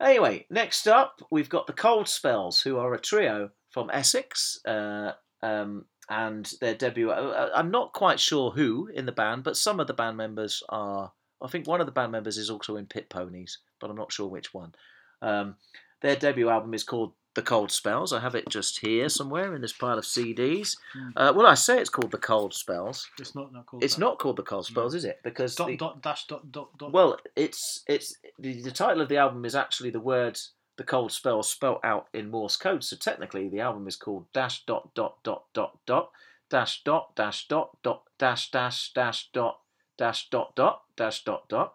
Anyway, 0.01 0.45
next 0.49 0.87
up 0.87 1.21
we've 1.31 1.49
got 1.49 1.67
the 1.67 1.73
Cold 1.73 2.07
Spells, 2.07 2.61
who 2.61 2.77
are 2.77 2.93
a 2.93 2.99
trio 2.99 3.51
from 3.69 3.89
Essex, 3.93 4.59
uh, 4.65 5.11
um, 5.41 5.85
and 6.09 6.51
their 6.61 6.75
debut. 6.75 7.11
I'm 7.11 7.71
not 7.71 7.93
quite 7.93 8.19
sure 8.19 8.51
who 8.51 8.87
in 8.93 9.05
the 9.05 9.11
band, 9.11 9.43
but 9.43 9.57
some 9.57 9.79
of 9.79 9.87
the 9.87 9.93
band 9.93 10.17
members 10.17 10.63
are. 10.69 11.11
I 11.41 11.47
think 11.47 11.67
one 11.67 11.79
of 11.79 11.85
the 11.85 11.91
band 11.91 12.11
members 12.11 12.37
is 12.37 12.49
also 12.49 12.75
in 12.75 12.85
Pit 12.87 13.09
Ponies, 13.09 13.59
but 13.79 13.89
I'm 13.89 13.95
not 13.95 14.11
sure 14.11 14.27
which 14.27 14.53
one. 14.53 14.73
Um, 15.21 15.55
their 16.01 16.15
debut 16.15 16.49
album 16.49 16.73
is 16.73 16.83
called 16.83 17.13
The 17.35 17.41
Cold 17.41 17.71
Spells. 17.71 18.13
I 18.13 18.21
have 18.21 18.33
it 18.33 18.49
just 18.49 18.79
here 18.79 19.09
somewhere 19.09 19.53
in 19.55 19.61
this 19.61 19.73
pile 19.73 19.97
of 19.97 20.05
CDs. 20.05 20.77
Hmm. 20.93 21.09
Uh, 21.15 21.33
well, 21.35 21.45
I 21.45 21.53
say 21.53 21.79
it's 21.79 21.89
called 21.89 22.11
The 22.11 22.17
Cold 22.17 22.53
Spells. 22.53 23.07
It's 23.19 23.35
not 23.35 23.51
not 23.53 23.65
called. 23.65 23.83
It's 23.83 23.95
that. 23.95 24.01
not 24.01 24.19
called 24.19 24.37
The 24.37 24.43
Cold 24.43 24.65
Spells, 24.65 24.93
No. 24.93 24.97
is 24.97 25.05
it? 25.05 25.19
Because 25.23 25.53
dot 25.55 25.67
the- 25.67 25.77
dot 25.77 26.01
dash 26.01 26.27
dot 26.27 26.51
dot 26.51 26.77
dot. 26.77 26.91
well, 26.93 27.17
it's 27.35 27.83
it's 27.87 28.17
the, 28.39 28.61
the 28.61 28.71
title 28.71 29.01
of 29.01 29.09
the 29.09 29.17
album 29.17 29.43
is 29.45 29.53
actually 29.55 29.89
the 29.91 29.99
word 29.99 30.39
the 30.77 30.83
cold 30.83 31.11
spell 31.11 31.41
spelt 31.43 31.79
out 31.83 32.07
in 32.13 32.29
Morse 32.31 32.57
code. 32.57 32.83
So 32.83 32.95
technically, 32.95 33.47
the 33.49 33.59
album 33.61 33.87
is 33.87 33.95
called 33.95 34.25
dash 34.33 34.65
dot 34.65 34.93
dot 34.93 35.17
dot 35.23 35.43
dot 35.53 35.77
dot 35.85 36.11
dash 36.49 36.83
dot 36.83 37.15
dash 37.15 37.47
dot 37.47 37.77
dot 37.83 38.03
dash 38.17 38.49
dash 38.51 38.93
dash 38.93 39.29
dot 39.33 39.59
dash 39.97 40.29
dot 40.29 40.55
dot 40.55 40.83
dash 40.95 41.23
dot 41.23 41.47
dot 41.49 41.73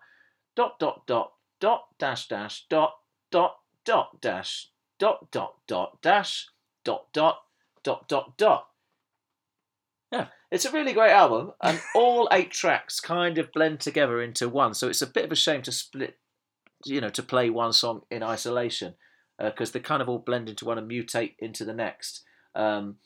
dot 0.57 0.79
dot 0.79 1.07
dot 1.07 1.33
dot 1.61 1.85
dash 1.99 2.29
dash 2.29 2.65
dot 2.69 2.95
dot 3.31 3.57
dot 3.85 4.21
dash 4.21 4.70
dot 5.01 5.33
dot 5.33 5.57
dot 5.67 6.01
dash 6.01 6.47
dot 6.85 7.13
dot 7.13 7.43
dot 7.83 8.09
dot 8.09 8.39
dot. 8.39 8.67
Yeah, 10.13 10.29
it's 10.53 10.65
a 10.65 10.71
really 10.71 10.93
great 10.93 11.11
album, 11.11 11.53
and 11.61 11.81
all 11.97 12.29
eight 12.31 12.53
tracks 12.53 13.01
kind 13.01 13.39
of 13.39 13.53
blend 13.53 13.81
together 13.81 14.23
into 14.23 14.49
one. 14.49 14.75
So 14.75 14.89
it's 14.89 15.03
a 15.03 15.07
bit 15.09 15.25
of 15.25 15.33
a 15.33 15.37
shame 15.37 15.63
to 15.63 15.73
split, 15.73 16.19
you 16.85 17.01
know, 17.01 17.11
to 17.11 17.23
play 17.23 17.51
one 17.51 17.73
song 17.73 18.03
in 18.13 18.23
isolation 18.23 18.95
because 19.43 19.73
they 19.73 19.81
kind 19.81 20.03
of 20.03 20.09
all 20.09 20.19
blend 20.19 20.49
into 20.49 20.67
one 20.67 20.79
and 20.79 20.89
mutate 20.89 21.35
into 21.39 21.65
the 21.65 21.73
next. 21.73 22.23
Um, 22.55 22.97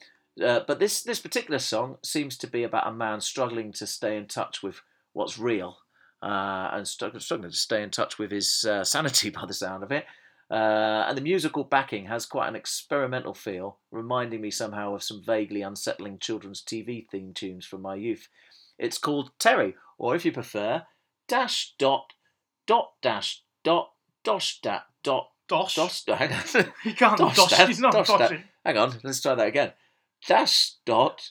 uh, 0.43 0.61
but 0.67 0.81
this 0.81 1.03
this 1.03 1.21
particular 1.21 1.61
song 1.61 1.99
seems 2.03 2.37
to 2.39 2.49
be 2.49 2.65
about 2.65 2.89
a 2.89 2.93
man 2.93 3.21
struggling 3.21 3.73
to 3.75 3.87
stay 3.87 4.17
in 4.17 4.27
touch 4.27 4.63
with 4.63 4.81
what's 5.13 5.39
real 5.39 5.79
uh, 6.23 6.71
and 6.73 6.89
struggling, 6.89 7.21
struggling 7.21 7.51
to 7.51 7.57
stay 7.57 7.83
in 7.83 7.91
touch 7.91 8.19
with 8.19 8.33
his 8.33 8.65
uh, 8.69 8.83
sanity, 8.83 9.31
by 9.35 9.47
the 9.47 9.55
sound 9.55 9.85
of 9.85 9.93
it. 9.93 10.07
Uh, 10.51 11.07
and 11.09 11.17
the 11.17 11.23
musical 11.23 11.65
backing 11.65 12.07
has 12.07 12.27
quite 12.27 12.49
an 12.49 12.55
experimental 12.57 13.35
feel, 13.35 13.79
reminding 13.91 14.41
me 14.41 14.51
somehow 14.51 14.95
of 14.95 15.03
some 15.03 15.23
vaguely 15.25 15.63
unsettling 15.63 16.19
children's 16.19 16.63
TV 16.63 17.09
theme 17.11 17.33
tunes 17.33 17.65
from 17.67 17.81
my 17.83 17.95
youth. 17.95 18.29
It's 18.79 18.99
called 18.99 19.31
Terry, 19.39 19.75
or 19.99 20.15
if 20.15 20.25
you 20.25 20.33
prefer, 20.33 20.83
dash 21.29 21.75
dot 21.79 22.13
dot 22.67 22.93
dash 23.03 23.43
dot 23.63 23.93
dosh 24.25 24.61
dat 24.61 24.85
dot 25.03 25.31
dosh. 25.49 25.75
dosh. 25.77 26.05
Hang 26.07 26.33
on, 26.33 26.73
He 26.83 26.93
can't 26.93 27.19
Dosh 27.19 27.37
dosh. 27.37 27.51
that, 27.57 27.69
He's 27.69 27.81
not 27.81 27.93
dosh 27.95 28.09
doshing. 28.09 28.43
hang 28.65 28.77
on. 28.79 28.99
Let's 29.03 29.21
try 29.23 29.35
that 29.35 29.47
again. 29.49 29.73
Dash 30.27 30.73
dot 30.85 31.31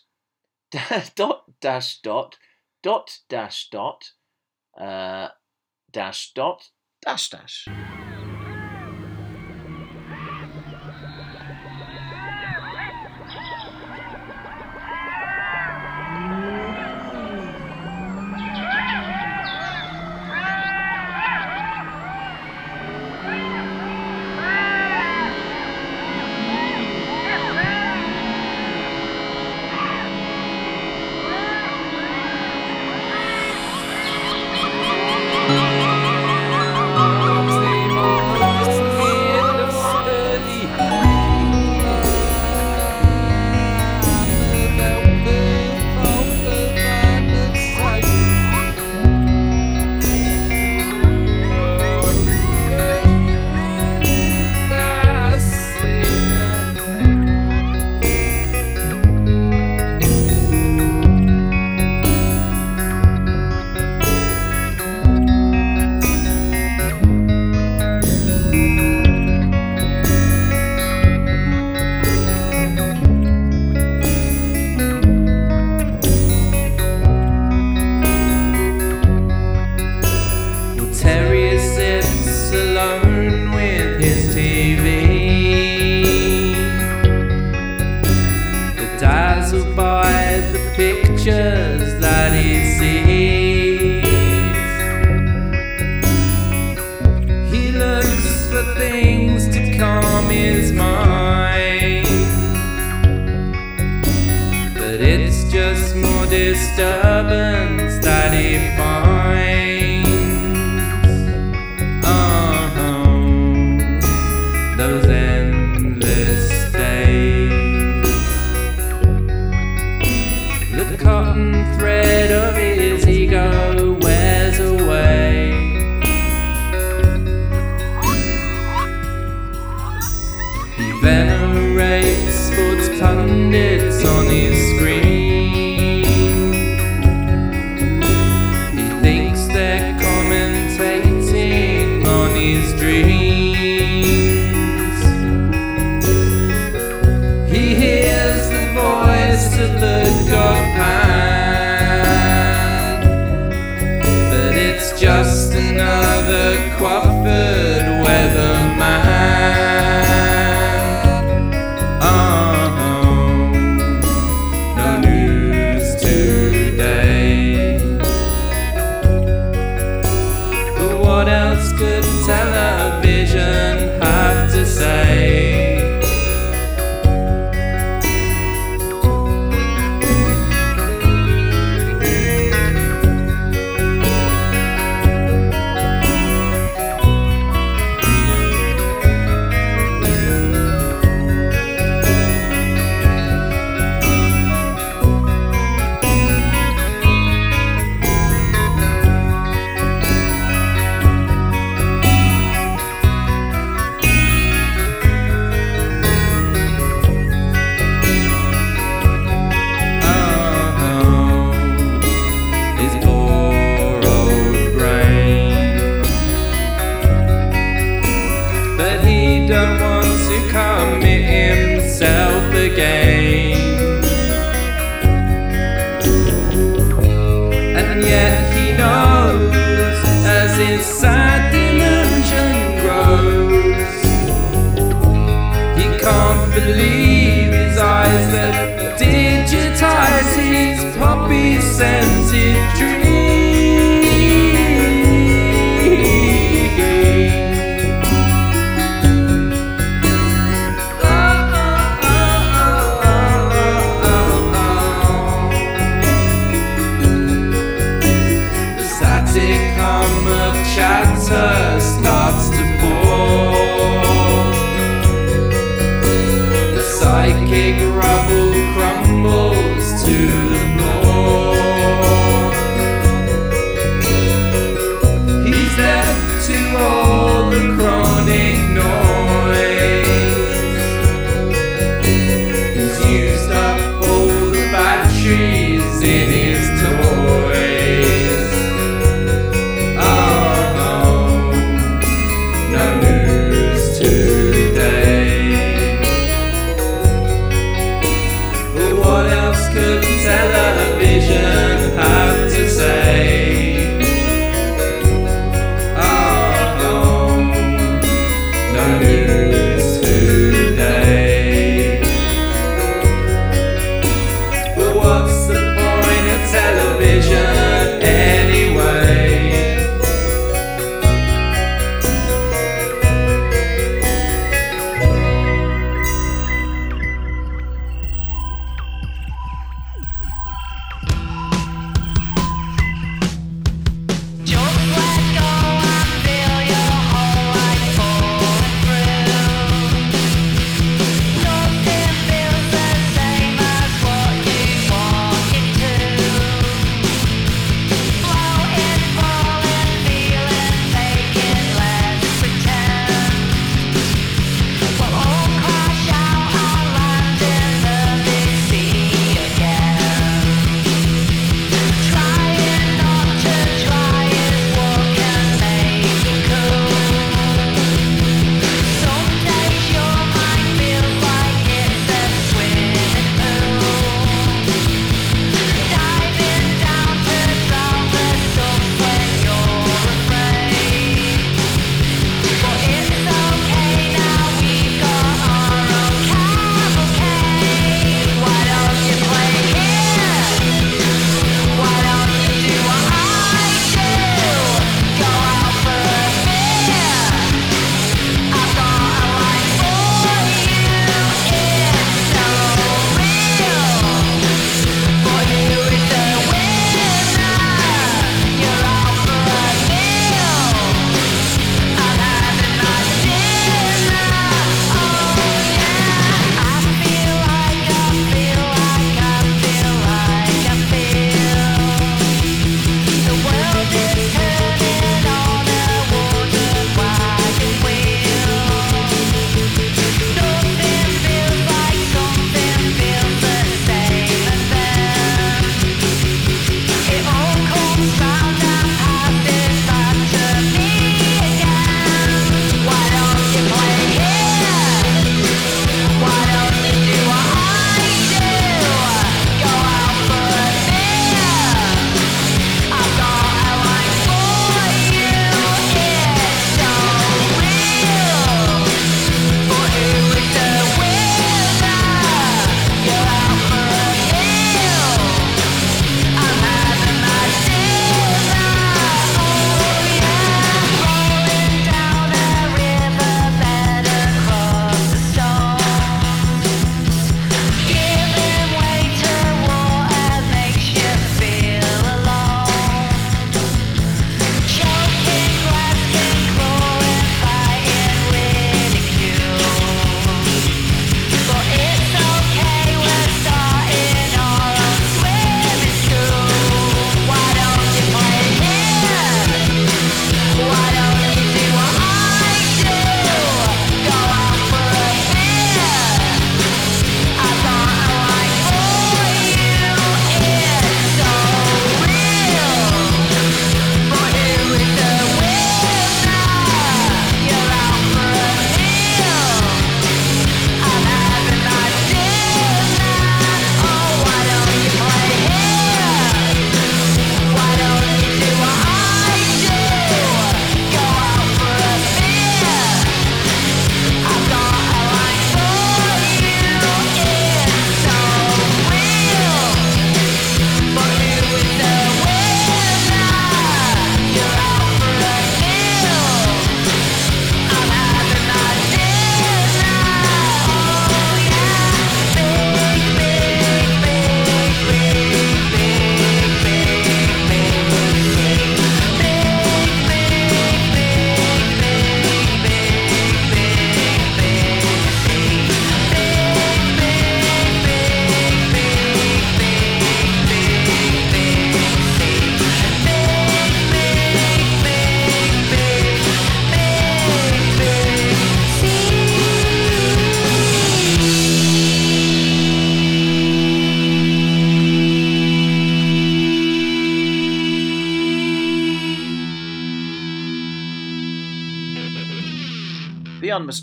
dot 1.16 1.44
dash 1.62 2.00
dot 2.02 2.38
dot 2.82 3.20
dash 3.30 3.70
dot 3.70 4.12
uh, 4.80 5.28
dash 5.92 6.32
dot 6.34 6.70
dash 7.06 7.30
dash. 7.30 7.68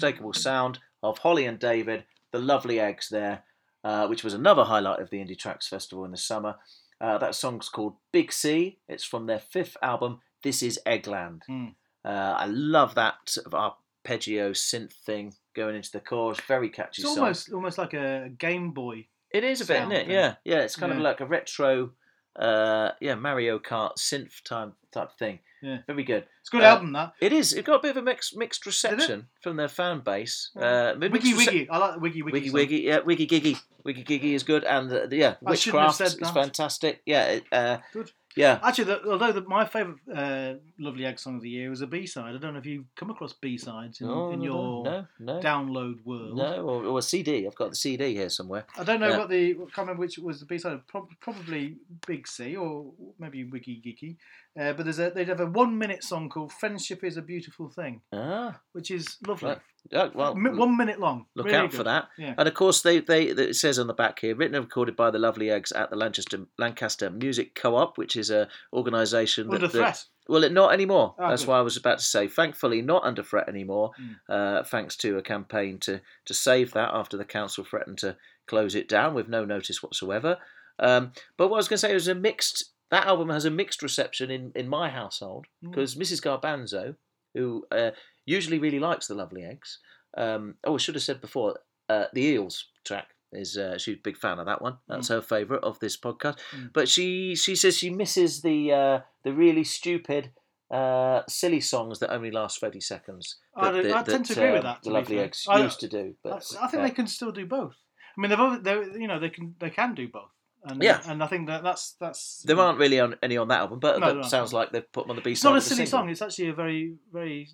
Unmistakable 0.02 0.32
sound 0.32 0.78
of 1.02 1.18
Holly 1.18 1.46
and 1.46 1.58
David, 1.58 2.04
the 2.32 2.38
lovely 2.38 2.80
eggs 2.80 3.08
there, 3.10 3.44
uh, 3.84 4.06
which 4.06 4.24
was 4.24 4.34
another 4.34 4.64
highlight 4.64 5.00
of 5.00 5.10
the 5.10 5.18
Indie 5.18 5.38
Tracks 5.38 5.68
Festival 5.68 6.04
in 6.04 6.10
the 6.10 6.16
summer. 6.16 6.56
Uh, 7.00 7.18
that 7.18 7.34
song's 7.34 7.68
called 7.68 7.94
Big 8.12 8.32
C. 8.32 8.78
It's 8.88 9.04
from 9.04 9.26
their 9.26 9.38
fifth 9.38 9.76
album, 9.82 10.20
This 10.42 10.62
Is 10.62 10.78
Eggland. 10.86 11.40
Mm. 11.50 11.74
Uh, 12.04 12.08
I 12.38 12.46
love 12.46 12.94
that 12.94 13.14
sort 13.26 13.46
of 13.46 13.54
arpeggio 13.54 14.52
synth 14.52 14.92
thing 14.92 15.34
going 15.54 15.76
into 15.76 15.90
the 15.92 16.00
chorus. 16.00 16.40
Very 16.46 16.68
catchy 16.68 17.02
It's 17.02 17.14
song. 17.14 17.18
almost 17.22 17.52
almost 17.52 17.78
like 17.78 17.94
a 17.94 18.30
Game 18.38 18.72
Boy. 18.72 19.06
It 19.32 19.44
is 19.44 19.60
a 19.60 19.66
bit, 19.66 19.76
isn't 19.82 19.92
it? 19.92 20.06
thing. 20.06 20.14
Yeah, 20.14 20.34
yeah. 20.44 20.60
It's 20.60 20.76
kind 20.76 20.92
of 20.92 20.98
like 20.98 21.20
a 21.20 21.26
retro, 21.26 21.90
uh, 22.36 22.90
yeah, 23.00 23.14
Mario 23.14 23.58
Kart 23.58 23.96
synth 23.98 24.42
type 24.44 24.72
type 24.92 25.10
thing. 25.18 25.38
Yeah. 25.62 25.78
very 25.86 26.04
good. 26.04 26.24
It's 26.40 26.48
a 26.48 26.52
good 26.52 26.62
Uh, 26.62 26.66
album 26.66 26.92
that. 26.92 27.12
It 27.20 27.32
is. 27.32 27.52
It 27.52 27.64
got 27.64 27.76
a 27.76 27.82
bit 27.82 27.90
of 27.90 27.96
a 27.98 28.02
mixed 28.02 28.36
mixed 28.36 28.64
reception 28.66 29.26
from 29.42 29.56
their 29.56 29.68
fan 29.68 30.00
base. 30.00 30.50
Uh, 30.56 30.94
Wiggy 30.98 31.32
rece- 31.34 31.36
Wiggy. 31.46 31.68
I 31.70 31.78
like 31.78 32.00
Wiggy 32.00 32.22
Wiggy. 32.22 32.32
Wiggy 32.32 32.48
song. 32.48 32.54
Wiggy, 32.54 32.76
yeah, 32.82 32.98
Wiggy 33.00 33.26
Giggy, 33.26 33.56
Wiggy 33.84 34.04
Giggy 34.04 34.34
is 34.34 34.42
good, 34.42 34.64
and 34.64 34.92
uh, 34.92 35.06
yeah, 35.10 35.34
I 35.46 35.50
Witchcraft 35.50 36.00
is 36.00 36.16
that. 36.16 36.32
fantastic. 36.34 37.02
Yeah, 37.06 37.40
uh, 37.52 37.78
Good. 37.92 38.10
Yeah, 38.36 38.60
Actually, 38.62 38.84
the, 38.84 39.10
although 39.10 39.32
the, 39.32 39.40
my 39.40 39.64
favourite 39.64 39.98
uh, 40.14 40.54
Lovely 40.78 41.04
Egg 41.04 41.18
song 41.18 41.34
of 41.38 41.42
the 41.42 41.48
year 41.50 41.68
was 41.68 41.80
a 41.80 41.86
B 41.88 42.06
side. 42.06 42.36
I 42.36 42.38
don't 42.38 42.52
know 42.52 42.60
if 42.60 42.64
you've 42.64 42.84
come 42.94 43.10
across 43.10 43.32
B 43.32 43.58
sides 43.58 44.00
in, 44.00 44.06
No, 44.06 44.30
in 44.30 44.40
your 44.40 44.84
no, 44.84 45.06
no. 45.18 45.40
download 45.40 46.04
world. 46.04 46.36
no, 46.36 46.62
or, 46.64 46.84
or 46.84 46.98
a 47.00 47.02
CD. 47.02 47.44
I've 47.44 47.56
got 47.56 47.70
the 47.70 47.74
CD 47.76 48.14
here 48.14 48.28
somewhere. 48.30 48.66
I 48.78 48.84
don't 48.84 49.00
know 49.00 49.08
Yeah. 49.08 49.18
what 49.18 49.30
the. 49.30 49.50
I 49.50 49.54
can't 49.56 49.78
remember 49.78 50.02
which 50.02 50.16
was 50.18 50.38
the 50.38 50.46
B 50.46 50.58
side. 50.58 50.86
Prob- 50.86 51.10
probably 51.18 51.74
Big 52.06 52.28
C 52.28 52.54
or 52.54 52.92
maybe 53.18 53.42
Wiggy 53.42 53.82
Giggy. 53.84 54.16
Uh, 54.58 54.72
but 54.72 54.82
there's 54.84 54.98
a 54.98 55.10
they'd 55.10 55.28
have 55.28 55.40
a 55.40 55.46
one 55.46 55.78
minute 55.78 56.02
song 56.02 56.28
called 56.28 56.52
"Friendship 56.52 57.04
Is 57.04 57.16
a 57.16 57.22
Beautiful 57.22 57.68
Thing," 57.68 58.02
Ah, 58.12 58.60
which 58.72 58.90
is 58.90 59.16
lovely. 59.26 59.50
right. 59.50 59.60
Oh, 59.94 60.10
well, 60.14 60.34
Mi- 60.34 60.50
one 60.50 60.76
minute 60.76 61.00
long. 61.00 61.24
Look 61.34 61.46
Really 61.46 61.56
out 61.58 61.72
for 61.72 61.84
that. 61.84 62.08
Yeah. 62.18 62.34
And 62.36 62.46
of 62.46 62.52
course, 62.52 62.82
they, 62.82 62.98
they 63.00 63.28
it 63.28 63.54
says 63.56 63.78
on 63.78 63.86
the 63.86 63.94
back 63.94 64.18
here, 64.18 64.34
written 64.36 64.54
and 64.56 64.64
recorded 64.64 64.94
by 64.96 65.10
the 65.10 65.18
Lovely 65.18 65.50
Eggs 65.50 65.72
at 65.72 65.88
the 65.88 65.96
Lancaster 65.96 66.46
Lancaster 66.58 67.08
Music 67.10 67.54
Co-op, 67.54 67.96
which 67.96 68.14
is 68.16 68.28
a 68.30 68.48
organisation 68.72 69.48
that, 69.48 69.54
Under 69.54 69.68
that- 69.68 69.72
threat. 69.72 70.04
well, 70.28 70.44
it 70.44 70.52
not 70.52 70.72
anymore. 70.72 71.14
Ah, 71.18 71.30
That's 71.30 71.42
good. 71.44 71.50
why 71.52 71.58
I 71.58 71.62
was 71.62 71.76
about 71.76 71.98
to 71.98 72.04
say. 72.04 72.26
Thankfully, 72.28 72.82
not 72.82 73.04
under 73.04 73.22
threat 73.22 73.48
anymore, 73.48 73.92
Mm. 74.00 74.16
uh, 74.28 74.64
thanks 74.64 74.96
to 74.98 75.16
a 75.16 75.22
campaign 75.22 75.78
to 75.80 76.00
to 76.26 76.34
save 76.34 76.72
that 76.72 76.90
after 76.92 77.16
the 77.16 77.24
council 77.24 77.64
threatened 77.64 77.98
to 77.98 78.16
close 78.46 78.74
it 78.74 78.88
down 78.88 79.14
with 79.14 79.28
no 79.28 79.44
notice 79.44 79.80
whatsoever. 79.82 80.38
Um, 80.78 81.12
but 81.36 81.48
what 81.48 81.56
I 81.56 81.58
was 81.58 81.68
going 81.68 81.76
to 81.76 81.86
say 81.86 81.94
was 81.94 82.08
a 82.08 82.14
mixed. 82.14 82.69
That 82.90 83.06
album 83.06 83.28
has 83.30 83.44
a 83.44 83.50
mixed 83.50 83.82
reception 83.82 84.30
in, 84.30 84.52
in 84.54 84.68
my 84.68 84.88
household 84.90 85.46
Mm. 85.64 85.70
because 85.70 85.94
Mrs. 85.94 86.20
Garbanzo, 86.22 86.96
who 87.34 87.66
uh, 87.70 87.90
usually 88.26 88.58
really 88.58 88.80
likes 88.80 89.06
the 89.06 89.14
Lovely 89.14 89.44
Eggs, 89.44 89.78
um, 90.16 90.54
oh, 90.64 90.74
I 90.74 90.78
should 90.78 90.96
have 90.96 91.04
said 91.04 91.20
before, 91.20 91.60
uh, 91.88 92.06
the 92.12 92.22
Eels 92.22 92.66
track 92.84 93.08
is 93.32 93.56
uh, 93.56 93.78
she's 93.78 93.96
a 93.96 94.00
big 94.02 94.16
fan 94.16 94.38
of 94.40 94.46
that 94.46 94.60
one. 94.60 94.78
That's 94.88 95.08
her 95.08 95.20
favourite 95.22 95.62
of 95.62 95.78
this 95.78 95.96
podcast. 95.96 96.38
Mm. 96.52 96.72
But 96.72 96.88
she 96.88 97.36
she 97.36 97.54
says 97.54 97.76
she 97.78 97.90
misses 97.90 98.42
the 98.42 98.72
uh, 98.72 99.00
the 99.24 99.32
really 99.32 99.64
stupid. 99.64 100.30
Uh, 100.72 101.22
silly 101.28 101.60
songs 101.60 101.98
that 101.98 102.12
only 102.12 102.30
last 102.30 102.60
thirty 102.60 102.80
seconds. 102.80 103.38
I 103.56 103.72
that- 103.72 103.82
do- 103.82 103.88
that- 103.88 103.96
I 103.96 104.02
tend 104.12 104.24
to 104.26 104.34
that, 104.36 104.40
agree 104.40 104.52
with 104.52 104.64
um, 104.64 104.64
that, 104.64 104.82
The 104.84 104.90
Lovely. 104.90 105.18
Eggs 105.18 105.44
I- 105.48 105.62
used 105.64 105.80
to 105.80 105.88
do, 105.88 106.14
I, 106.24 106.28
but 106.28 106.52
I 106.62 106.66
think 106.68 106.82
uh, 106.82 106.86
they 106.86 106.90
can 106.94 107.08
still 107.08 107.32
do 107.32 107.44
both. 107.44 107.74
I 108.16 108.20
mean, 108.20 108.30
they've 108.30 108.38
always- 108.38 108.96
you 108.96 109.08
know 109.08 109.18
they 109.18 109.30
can 109.30 109.56
they 109.58 109.70
can 109.70 109.96
do 109.96 110.06
both. 110.08 110.30
And, 110.64 110.82
Yeah. 110.82 111.00
and 111.06 111.22
I 111.22 111.26
think 111.26 111.46
that 111.48 111.62
that's 111.62 111.92
that's. 112.00 112.42
there 112.46 112.58
aren't 112.58 112.78
really 112.78 113.00
on, 113.00 113.16
any 113.22 113.36
on 113.36 113.48
that 113.48 113.60
album. 113.60 113.78
But 113.80 113.98
No, 114.00 114.14
that 114.16 114.24
sounds 114.26 114.52
like 114.52 114.72
they've 114.72 114.90
put 114.92 115.04
them 115.04 115.10
on 115.10 115.16
the 115.16 115.22
B 115.22 115.30
side. 115.34 115.38
It's 115.38 115.44
not 115.44 115.56
a 115.56 115.60
silly 115.60 115.86
single. 115.86 115.90
song. 115.90 116.10
It's 116.10 116.22
actually 116.22 116.48
a 116.48 116.54
very 116.54 116.96
very. 117.12 117.48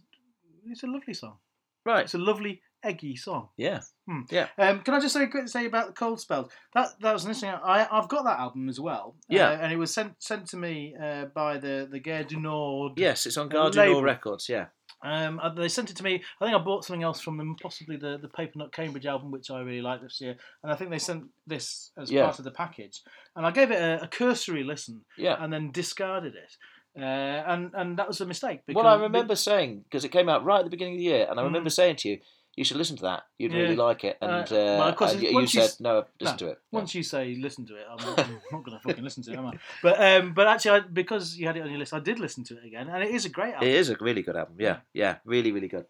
It's 0.68 0.82
a 0.82 0.86
lovely 0.88 1.14
song. 1.14 1.36
right? 1.84 2.04
It's 2.04 2.14
a 2.14 2.18
lovely 2.18 2.62
eggy 2.82 3.14
song. 3.16 3.48
Yeah, 3.56 3.80
Hmm. 4.08 4.22
yeah. 4.30 4.48
Um, 4.58 4.80
can 4.80 4.94
I 4.94 5.00
just 5.00 5.14
say 5.14 5.26
quick 5.28 5.48
say 5.48 5.66
about 5.66 5.86
the 5.88 5.92
cold 5.92 6.20
spells? 6.20 6.50
That 6.74 6.88
that 7.00 7.12
was 7.12 7.24
an 7.24 7.30
interesting. 7.30 7.50
I 7.64 7.86
I've 7.90 8.08
got 8.08 8.24
that 8.24 8.40
album 8.40 8.68
as 8.68 8.80
well. 8.80 9.14
Yeah. 9.28 9.50
uh, 9.50 9.58
and 9.62 9.72
it 9.72 9.76
was 9.76 9.94
sent 9.94 10.20
sent 10.20 10.46
to 10.48 10.56
me 10.56 10.94
uh, 11.00 11.26
by 11.26 11.58
the 11.58 11.88
the 11.90 12.00
Gare 12.00 12.24
du 12.24 12.40
Nord. 12.40 12.94
Yes, 12.98 13.24
it's 13.26 13.36
on 13.36 13.46
Uh, 13.46 13.48
Gare 13.50 13.70
du 13.70 13.76
Nord 13.76 13.88
label. 13.88 14.02
Records. 14.02 14.48
Yeah, 14.48 14.66
Um, 15.04 15.38
uh, 15.42 15.50
they 15.54 15.68
sent 15.68 15.90
it 15.90 15.96
to 15.96 16.02
me. 16.04 16.22
I 16.40 16.44
think 16.46 16.56
I 16.56 16.62
bought 16.62 16.84
something 16.84 17.02
else 17.02 17.20
from 17.20 17.36
them, 17.36 17.54
possibly 17.60 17.96
the 17.96 18.18
the 18.18 18.28
Papernut 18.28 18.72
Cambridge 18.72 19.06
album, 19.06 19.30
which 19.30 19.50
I 19.50 19.60
really 19.60 19.82
liked 19.82 20.02
this 20.02 20.20
year. 20.20 20.36
And 20.62 20.72
I 20.72 20.74
think 20.76 20.90
they 20.90 20.98
sent 20.98 21.24
this 21.46 21.92
as 21.98 22.10
Yeah. 22.10 22.24
part 22.24 22.38
of 22.38 22.44
the 22.44 22.50
package. 22.50 23.02
And 23.36 23.46
I 23.46 23.50
gave 23.50 23.70
it 23.70 23.80
a, 23.80 24.02
a 24.04 24.08
cursory 24.08 24.64
listen 24.64 25.02
yeah. 25.18 25.36
and 25.42 25.52
then 25.52 25.70
discarded 25.70 26.34
it. 26.34 26.56
Uh, 26.98 27.04
and 27.04 27.72
and 27.74 27.98
that 27.98 28.08
was 28.08 28.20
a 28.22 28.26
mistake. 28.26 28.60
Because 28.66 28.82
Well, 28.82 28.92
I 28.94 28.98
remember 29.00 29.36
saying 29.36 29.84
because 29.84 30.04
it 30.04 30.12
came 30.12 30.30
out 30.30 30.44
right 30.44 30.60
at 30.60 30.64
the 30.64 30.70
beginning 30.70 30.94
of 30.94 30.98
the 30.98 31.04
year, 31.04 31.26
and 31.28 31.38
I 31.38 31.42
remember 31.42 31.68
Mm. 31.68 31.74
saying 31.74 31.96
to 31.96 32.08
you, 32.08 32.18
"You 32.56 32.64
should 32.64 32.76
listen 32.78 32.96
to 32.96 33.02
that. 33.02 33.24
You'd 33.38 33.52
Yeah. 33.52 33.60
really 33.60 33.76
like 33.76 34.02
it." 34.04 34.16
And 34.20 34.30
Uh, 34.30 34.56
uh, 34.56 34.76
well, 34.78 34.88
of 34.88 34.96
course, 34.96 35.12
and 35.12 35.22
you, 35.22 35.40
you 35.40 35.46
said, 35.46 35.70
"No, 35.80 36.04
listen 36.20 36.36
No, 36.40 36.46
to 36.46 36.52
it." 36.52 36.58
Once 36.72 36.94
you 36.94 37.02
say 37.02 37.34
listen 37.36 37.66
to 37.66 37.76
it, 37.76 37.86
I'm 37.90 38.04
not, 38.04 38.16
not 38.52 38.64
going 38.64 38.76
to 38.76 38.80
fucking 38.80 39.04
listen 39.04 39.22
to 39.24 39.32
it, 39.32 39.36
am 39.38 39.46
I? 39.46 39.52
But 39.82 40.00
um, 40.02 40.34
but 40.34 40.46
actually, 40.46 40.70
I, 40.72 40.80
because 40.80 41.36
you 41.38 41.46
had 41.46 41.56
it 41.56 41.62
on 41.62 41.70
your 41.70 41.78
list, 41.78 41.92
I 41.94 42.00
did 42.00 42.18
listen 42.18 42.42
to 42.44 42.56
it 42.56 42.64
again, 42.64 42.88
and 42.88 43.02
it 43.04 43.10
is 43.10 43.24
a 43.24 43.28
great 43.28 43.54
album. 43.54 43.68
It 43.68 43.74
is 43.74 43.90
a 43.90 43.96
really 44.00 44.22
good 44.22 44.36
album. 44.36 44.56
Yeah, 44.58 44.78
yeah, 44.92 45.16
really, 45.24 45.52
really 45.52 45.68
good. 45.68 45.86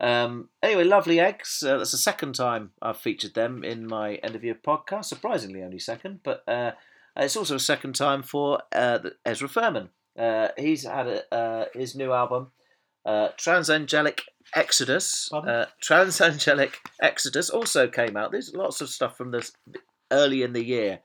Um, 0.00 0.48
anyway, 0.62 0.84
Lovely 0.84 1.20
Eggs. 1.20 1.62
Uh, 1.62 1.78
that's 1.78 1.92
the 1.92 1.98
second 1.98 2.34
time 2.34 2.72
I've 2.82 2.96
featured 2.98 3.34
them 3.34 3.62
in 3.62 3.86
my 3.86 4.16
end 4.16 4.34
of 4.34 4.42
year 4.44 4.54
podcast. 4.56 5.04
Surprisingly, 5.06 5.62
only 5.62 5.78
second, 5.78 6.20
but 6.24 6.42
uh, 6.48 6.72
it's 7.16 7.36
also 7.36 7.54
a 7.56 7.60
second 7.60 7.94
time 7.94 8.22
for 8.22 8.62
uh, 8.74 8.98
Ezra 9.24 9.48
Furman. 9.48 9.90
Uh, 10.18 10.48
he's 10.58 10.84
had 10.84 11.06
a, 11.06 11.34
uh, 11.34 11.64
his 11.72 11.94
new 11.94 12.12
album, 12.12 12.50
uh, 13.04 13.28
Transangelic 13.38 14.20
Exodus. 14.54 15.30
Uh, 15.32 15.66
Transangelic 15.82 16.74
Exodus 17.00 17.50
also 17.50 17.88
came 17.88 18.16
out. 18.16 18.32
There's 18.32 18.54
lots 18.54 18.80
of 18.80 18.88
stuff 18.88 19.16
from 19.16 19.30
this 19.30 19.52
early 20.10 20.42
in 20.42 20.52
the 20.52 20.64
year. 20.64 21.00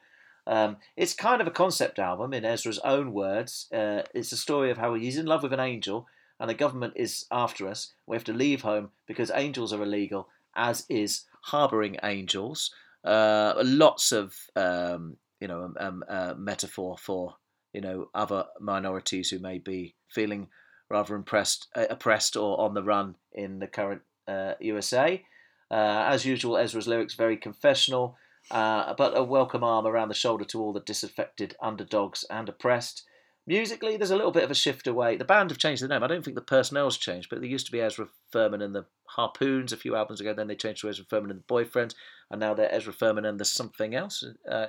Um, 0.45 0.77
it's 0.95 1.13
kind 1.13 1.41
of 1.41 1.47
a 1.47 1.51
concept 1.51 1.99
album 1.99 2.33
in 2.33 2.45
Ezra's 2.45 2.79
own 2.79 3.11
words. 3.13 3.67
Uh, 3.73 4.03
it's 4.13 4.31
a 4.31 4.37
story 4.37 4.71
of 4.71 4.77
how 4.77 4.93
he's 4.93 5.17
in 5.17 5.25
love 5.25 5.43
with 5.43 5.53
an 5.53 5.59
angel 5.59 6.07
and 6.39 6.49
the 6.49 6.55
government 6.55 6.93
is 6.95 7.25
after 7.31 7.67
us. 7.67 7.93
We 8.05 8.15
have 8.15 8.23
to 8.25 8.33
leave 8.33 8.61
home 8.61 8.89
because 9.07 9.31
angels 9.33 9.73
are 9.73 9.81
illegal, 9.81 10.29
as 10.55 10.85
is 10.89 11.23
harbouring 11.45 11.97
angels. 12.03 12.71
Uh, 13.03 13.53
lots 13.63 14.11
of 14.11 14.35
um, 14.55 15.17
you 15.39 15.47
know 15.47 15.63
um, 15.63 15.75
um, 15.79 16.03
uh, 16.07 16.33
metaphor 16.37 16.97
for 16.97 17.35
you 17.73 17.81
know 17.81 18.09
other 18.13 18.45
minorities 18.59 19.29
who 19.29 19.39
may 19.39 19.57
be 19.57 19.95
feeling 20.09 20.47
rather 20.89 21.15
impressed, 21.15 21.67
uh, 21.75 21.85
oppressed 21.89 22.35
or 22.35 22.59
on 22.59 22.73
the 22.73 22.83
run 22.83 23.15
in 23.33 23.59
the 23.59 23.67
current 23.67 24.01
uh, 24.27 24.53
USA. 24.59 25.23
Uh, 25.69 26.05
as 26.07 26.25
usual, 26.25 26.57
Ezra's 26.57 26.87
lyrics 26.87 27.15
very 27.15 27.37
confessional, 27.37 28.17
uh, 28.51 28.93
but 28.93 29.17
a 29.17 29.23
welcome 29.23 29.63
arm 29.63 29.85
around 29.85 30.07
the 30.07 30.15
shoulder 30.15 30.45
to 30.45 30.61
all 30.61 30.73
the 30.73 30.79
disaffected 30.79 31.55
underdogs 31.61 32.23
and 32.29 32.47
oppressed. 32.47 33.03
Musically, 33.45 33.95
there's 33.95 34.11
a 34.11 34.15
little 34.15 34.31
bit 34.31 34.43
of 34.43 34.51
a 34.51 34.55
shift 34.55 34.87
away. 34.87 35.15
The 35.15 35.23
band 35.23 35.51
have 35.51 35.57
changed 35.57 35.81
the 35.81 35.87
name. 35.87 36.03
I 36.03 36.07
don't 36.07 36.23
think 36.23 36.35
the 36.35 36.41
personnel's 36.41 36.97
changed, 36.97 37.29
but 37.29 37.39
there 37.39 37.49
used 37.49 37.65
to 37.65 37.71
be 37.71 37.79
Ezra 37.79 38.07
Furman 38.31 38.61
and 38.61 38.75
the 38.75 38.85
Harpoons 39.05 39.71
a 39.71 39.77
few 39.77 39.95
albums 39.95 40.19
ago. 40.19 40.33
Then 40.33 40.47
they 40.47 40.55
changed 40.55 40.81
to 40.81 40.89
Ezra 40.89 41.05
Furman 41.05 41.31
and 41.31 41.39
the 41.39 41.53
Boyfriends, 41.53 41.95
and 42.29 42.41
now 42.41 42.53
they're 42.53 42.73
Ezra 42.73 42.91
Furman 42.91 43.23
and 43.23 43.39
the 43.39 43.45
something 43.45 43.95
else. 43.95 44.23
Uh, 44.49 44.67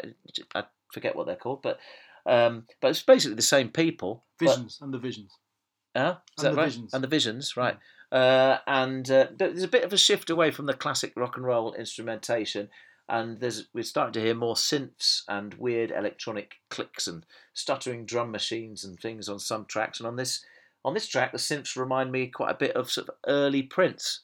I 0.55 0.65
forget 0.93 1.17
what 1.17 1.27
they're 1.27 1.35
called, 1.35 1.63
but 1.63 1.81
um, 2.25 2.67
but 2.81 2.89
it's 2.89 3.03
basically 3.03 3.35
the 3.35 3.43
same 3.43 3.71
people. 3.71 4.25
Visions 4.39 4.79
and 4.81 4.95
the 4.95 4.99
Visions. 4.99 5.33
Huh? 5.97 6.17
Is 6.39 6.45
And 6.45 6.47
that 6.47 6.51
the 6.51 6.57
right? 6.57 6.65
Visions. 6.67 6.95
And 6.95 7.05
the 7.05 7.09
visions, 7.09 7.57
right? 7.57 7.79
Uh, 8.11 8.59
and 8.67 9.11
uh, 9.11 9.27
there's 9.37 9.63
a 9.63 9.69
bit 9.69 9.85
of 9.85 9.93
a 9.93 9.99
shift 9.99 10.31
away 10.31 10.51
from 10.51 10.67
the 10.67 10.75
classic 10.75 11.13
rock 11.17 11.37
and 11.37 11.45
roll 11.45 11.75
instrumentation, 11.75 12.69
and 13.09 13.41
there's 13.41 13.69
we're 13.75 13.85
starting 13.85 14.13
to 14.15 14.21
hear 14.21 14.35
more 14.35 14.55
synths 14.55 15.23
and 15.29 15.55
weird 15.55 15.91
electronic 15.91 16.57
clicks 16.71 17.07
and 17.07 17.27
stuttering 17.53 18.07
drum 18.07 18.31
machines 18.31 18.85
and 18.85 18.99
things 18.99 19.29
on 19.29 19.39
some 19.39 19.67
tracks. 19.67 20.01
And 20.01 20.07
on 20.07 20.17
this 20.17 20.45
on 20.85 20.95
this 20.95 21.09
track, 21.09 21.33
the 21.33 21.39
synths 21.39 21.77
remind 21.77 22.13
me 22.13 22.29
quite 22.29 22.51
a 22.51 22.59
bit 22.59 22.77
of 22.77 22.91
sort 22.91 23.09
of 23.09 23.15
early 23.27 23.63
Prince. 23.63 24.21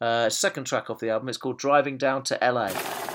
Uh, 0.00 0.28
second 0.28 0.64
track 0.64 0.90
off 0.90 1.00
the 1.00 1.10
album, 1.10 1.28
it's 1.28 1.38
called 1.38 1.58
"Driving 1.58 1.96
Down 1.96 2.22
to 2.24 2.42
L.A." 2.42 3.13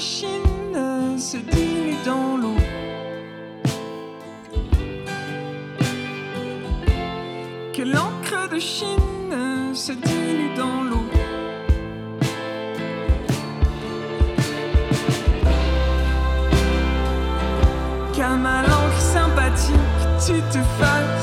se 0.00 1.36
dans 2.06 2.36
l'eau. 2.38 2.56
Que 7.74 7.82
l'encre 7.82 8.48
de 8.50 8.58
Chine 8.58 9.74
se 9.74 9.92
dilue 9.92 10.54
dans 10.56 10.82
l'eau. 10.84 11.06
Qu'à 18.14 18.30
ma 18.30 18.62
langue 18.62 18.98
sympathique, 18.98 19.76
tu 20.26 20.40
te 20.52 20.62
fasses. 20.78 21.19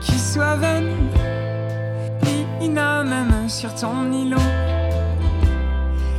qui 0.00 0.18
soit 0.18 0.56
vaine, 0.56 1.08
Ina 2.60 3.04
même 3.04 3.48
sur 3.48 3.72
ton 3.74 4.10
îlot, 4.10 4.36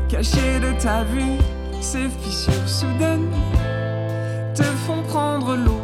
caché 0.07 0.60
de 0.60 0.72
ta 0.82 1.03
vue, 1.03 1.38
ces 1.82 2.07
fissures 2.22 2.69
soudaines 2.69 3.30
te 4.53 4.64
font 4.64 5.02
prendre 5.03 5.57
l'eau. 5.57 5.74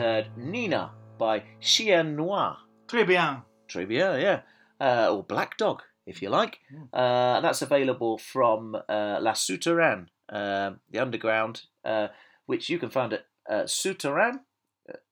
Heard 0.00 0.30
Nina 0.34 0.92
by 1.18 1.42
Chien 1.60 2.16
Noir. 2.16 2.56
Très 2.86 3.06
bien. 3.06 3.42
Trivia, 3.68 4.18
yeah. 4.18 4.40
Uh, 4.80 5.14
or 5.14 5.22
Black 5.22 5.58
Dog, 5.58 5.82
if 6.06 6.22
you 6.22 6.30
like. 6.30 6.58
Uh, 6.90 7.42
that's 7.42 7.60
available 7.60 8.16
from 8.16 8.76
uh, 8.88 9.18
La 9.20 9.34
Souterraine, 9.34 10.08
uh, 10.32 10.70
the 10.90 10.98
underground, 10.98 11.64
uh, 11.84 12.08
which 12.46 12.70
you 12.70 12.78
can 12.78 12.88
find 12.88 13.12
at 13.12 13.26
uh, 13.50 13.66
souterraine 13.66 14.40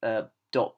uh, 0.02 0.22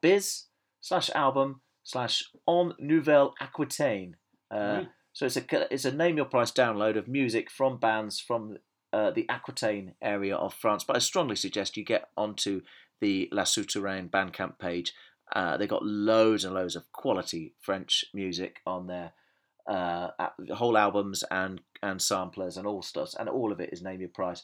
biz 0.03 0.47
slash 0.81 1.09
album 1.15 1.61
slash 1.85 2.25
on 2.47 2.75
nouvelle 2.81 3.35
aquitaine. 3.41 4.17
Uh. 4.51 4.87
So 5.13 5.27
it's 5.27 5.37
a 5.37 5.73
it's 5.73 5.85
a 5.85 5.95
name 5.95 6.17
your 6.17 6.27
price 6.27 6.51
download 6.51 6.97
of 6.97 7.07
music 7.07 7.49
from 7.49 7.79
bands 7.79 8.19
from 8.19 8.57
uh, 8.93 9.11
the 9.11 9.27
Aquitaine 9.29 9.95
area 10.03 10.37
of 10.37 10.55
France. 10.55 10.85
But 10.85 10.97
I 10.97 10.99
strongly 10.99 11.37
suggest 11.37 11.77
you 11.77 11.85
get 11.85 12.09
onto 12.17 12.63
the 13.01 13.29
La 13.33 13.45
Souterraine 13.45 14.09
Bandcamp 14.09 14.59
page. 14.59 14.93
Uh, 15.35 15.57
they 15.57 15.67
got 15.67 15.85
loads 15.85 16.45
and 16.45 16.55
loads 16.55 16.75
of 16.77 16.91
quality 16.93 17.55
French 17.61 18.05
music 18.13 18.61
on 18.67 18.87
there, 18.89 19.13
uh, 19.69 20.09
whole 20.55 20.77
albums 20.77 21.23
and 21.31 21.61
and 21.83 22.03
samplers 22.03 22.57
and 22.57 22.67
all 22.67 22.83
stuff, 22.83 23.15
and 23.19 23.29
all 23.29 23.53
of 23.53 23.61
it 23.61 23.71
is 23.73 23.81
name 23.83 24.01
your 24.01 24.11
price. 24.11 24.43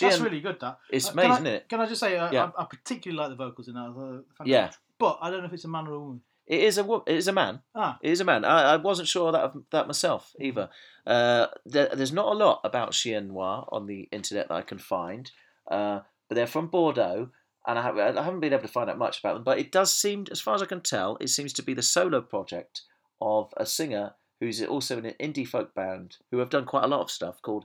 That's 0.00 0.20
really 0.20 0.40
good. 0.40 0.58
That 0.60 0.78
It's 0.90 1.06
Uh, 1.06 1.10
I- 1.10 1.12
amazing, 1.12 1.32
isn't 1.32 1.46
it? 1.46 1.68
Can 1.68 1.80
I 1.80 1.86
just 1.86 2.00
say, 2.00 2.16
uh, 2.16 2.32
Yeah. 2.32 2.50
I, 2.56 2.62
I 2.62 2.64
particularly 2.64 3.18
like 3.18 3.28
the 3.38 3.44
vocals 3.44 3.68
in 3.68 3.74
that. 3.74 4.24
Yeah. 4.44 4.70
But 4.98 5.18
I 5.20 5.30
don't 5.30 5.40
know 5.40 5.46
if 5.46 5.52
it's 5.52 5.64
a 5.64 5.68
man 5.68 5.86
or 5.86 5.92
a 5.92 6.00
woman. 6.00 6.22
It 6.46 6.60
is 6.60 6.78
a 6.78 6.84
it 7.06 7.14
is 7.16 7.28
a 7.28 7.32
man. 7.32 7.60
Ah. 7.74 7.98
It 8.02 8.10
is 8.10 8.20
a 8.20 8.24
man. 8.24 8.44
I, 8.44 8.72
I 8.72 8.76
wasn't 8.76 9.06
sure 9.08 9.30
that 9.32 9.42
of 9.42 9.62
that 9.70 9.86
myself 9.86 10.32
either. 10.40 10.70
Uh, 11.06 11.46
there, 11.66 11.88
there's 11.94 12.12
not 12.12 12.26
a 12.32 12.36
lot 12.36 12.60
about 12.64 12.92
Chien 12.92 13.28
Noir 13.28 13.68
on 13.70 13.86
the 13.86 14.08
internet 14.10 14.48
that 14.48 14.54
I 14.54 14.62
can 14.62 14.78
find, 14.78 15.30
uh, 15.70 16.00
but 16.28 16.34
they're 16.34 16.46
from 16.48 16.66
Bordeaux, 16.68 17.30
and 17.66 17.78
I, 17.78 17.82
have, 17.82 17.98
I 17.98 18.22
haven't 18.22 18.40
been 18.40 18.52
able 18.52 18.62
to 18.62 18.68
find 18.68 18.90
out 18.90 18.98
much 18.98 19.20
about 19.20 19.34
them. 19.34 19.44
But 19.44 19.58
it 19.58 19.70
does 19.72 19.94
seem, 19.94 20.26
as 20.30 20.40
far 20.40 20.54
as 20.54 20.62
I 20.62 20.66
can 20.66 20.80
tell, 20.80 21.16
it 21.20 21.28
seems 21.28 21.52
to 21.54 21.62
be 21.62 21.74
the 21.74 21.82
solo 21.82 22.20
project 22.20 22.82
of 23.20 23.52
a 23.56 23.64
singer 23.66 24.14
who's 24.40 24.60
also 24.62 24.98
in 24.98 25.06
an 25.06 25.14
indie 25.20 25.46
folk 25.46 25.74
band 25.74 26.16
who 26.30 26.38
have 26.38 26.50
done 26.50 26.64
quite 26.64 26.84
a 26.84 26.88
lot 26.88 27.00
of 27.00 27.10
stuff 27.10 27.40
called 27.42 27.64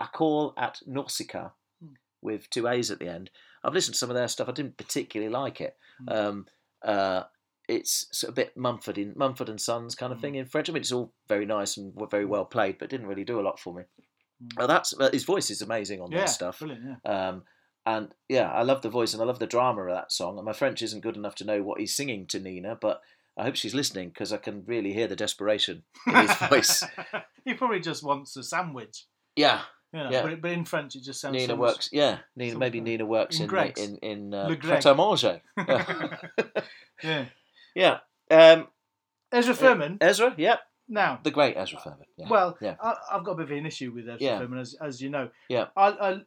A 0.00 0.06
Call 0.06 0.52
at 0.58 0.80
Nausicaa, 0.86 1.50
with 2.20 2.50
two 2.50 2.68
A's 2.68 2.90
at 2.90 2.98
the 2.98 3.08
end. 3.08 3.30
I've 3.64 3.72
listened 3.74 3.94
to 3.94 3.98
some 3.98 4.10
of 4.10 4.16
their 4.16 4.28
stuff. 4.28 4.48
I 4.48 4.52
didn't 4.52 4.76
particularly 4.76 5.32
like 5.32 5.60
it. 5.60 5.76
Um, 6.06 6.46
uh, 6.84 7.22
it's 7.68 8.24
a 8.26 8.32
bit 8.32 8.56
Mumford 8.56 8.98
in 8.98 9.12
Mumford 9.16 9.48
and 9.48 9.60
Sons 9.60 9.94
kind 9.94 10.12
of 10.12 10.20
thing 10.20 10.34
in 10.36 10.46
French. 10.46 10.68
I 10.68 10.72
mean, 10.72 10.80
it's 10.82 10.92
all 10.92 11.12
very 11.28 11.44
nice 11.46 11.76
and 11.76 11.92
very 12.10 12.24
well 12.24 12.44
played, 12.44 12.78
but 12.78 12.88
didn't 12.90 13.06
really 13.08 13.24
do 13.24 13.40
a 13.40 13.42
lot 13.42 13.58
for 13.58 13.74
me. 13.74 13.82
Well, 14.56 14.68
that's 14.68 14.94
uh, 14.98 15.10
his 15.12 15.24
voice 15.24 15.50
is 15.50 15.62
amazing 15.62 16.00
on 16.00 16.10
Yeah, 16.12 16.18
their 16.18 16.26
stuff. 16.28 16.58
brilliant, 16.60 16.98
yeah. 17.04 17.28
Um, 17.28 17.42
and 17.96 18.08
yeah, 18.28 18.50
I 18.50 18.62
love 18.62 18.82
the 18.82 18.90
voice 18.90 19.12
and 19.14 19.22
I 19.22 19.26
love 19.26 19.38
the 19.38 19.46
drama 19.46 19.82
of 19.82 19.94
that 19.94 20.12
song. 20.12 20.36
And 20.36 20.44
my 20.44 20.52
French 20.52 20.82
isn't 20.82 21.00
good 21.02 21.16
enough 21.16 21.34
to 21.36 21.44
know 21.44 21.62
what 21.62 21.80
he's 21.80 21.94
singing 21.94 22.26
to 22.28 22.38
Nina, 22.38 22.76
but 22.80 23.00
I 23.36 23.44
hope 23.44 23.56
she's 23.56 23.74
listening 23.74 24.08
because 24.08 24.32
I 24.32 24.36
can 24.38 24.64
really 24.66 24.92
hear 24.92 25.06
the 25.06 25.16
desperation 25.16 25.84
in 26.06 26.14
his 26.14 26.34
voice. 26.48 26.84
he 27.44 27.54
probably 27.54 27.80
just 27.80 28.02
wants 28.02 28.36
a 28.36 28.42
sandwich. 28.42 29.06
Yeah, 29.36 29.60
You 29.92 30.00
know, 30.00 30.10
yeah. 30.10 30.22
but, 30.22 30.40
but 30.40 30.50
in 30.50 30.64
French 30.64 30.96
it 30.96 31.02
just 31.04 31.20
sounds. 31.20 31.34
Nina 31.34 31.54
so 31.54 31.56
works. 31.56 31.88
Yeah, 31.92 32.18
Nina. 32.36 32.58
Maybe 32.58 32.80
Nina 32.80 33.06
works 33.06 33.36
in 33.36 33.42
in 33.42 33.48
Greggs. 33.48 33.80
in 33.80 33.96
in 33.98 34.34
uh, 34.34 34.48
Le 34.84 34.94
Manger. 34.94 35.40
Yeah. 37.02 37.24
Yeah. 37.74 37.98
Um, 38.30 38.66
Ezra 39.32 39.54
Furman. 39.54 39.98
Ezra. 40.00 40.34
Yeah. 40.36 40.56
Now, 40.88 41.20
The 41.22 41.30
great 41.30 41.54
Ezra 41.56 41.78
Furman. 41.78 42.06
Yeah. 42.16 42.28
well, 42.28 42.56
yeah. 42.60 42.74
I, 42.82 42.94
I've 43.12 43.24
got 43.24 43.32
a 43.32 43.34
bit 43.36 43.44
of 43.44 43.50
an 43.52 43.66
issue 43.66 43.92
with 43.92 44.08
Ezra 44.08 44.18
Yeah. 44.20 44.38
Furman, 44.38 44.58
as, 44.58 44.74
as 44.80 45.00
you 45.02 45.10
know. 45.10 45.28
Yeah. 45.48 45.66
I, 45.76 45.88
I 45.90 46.20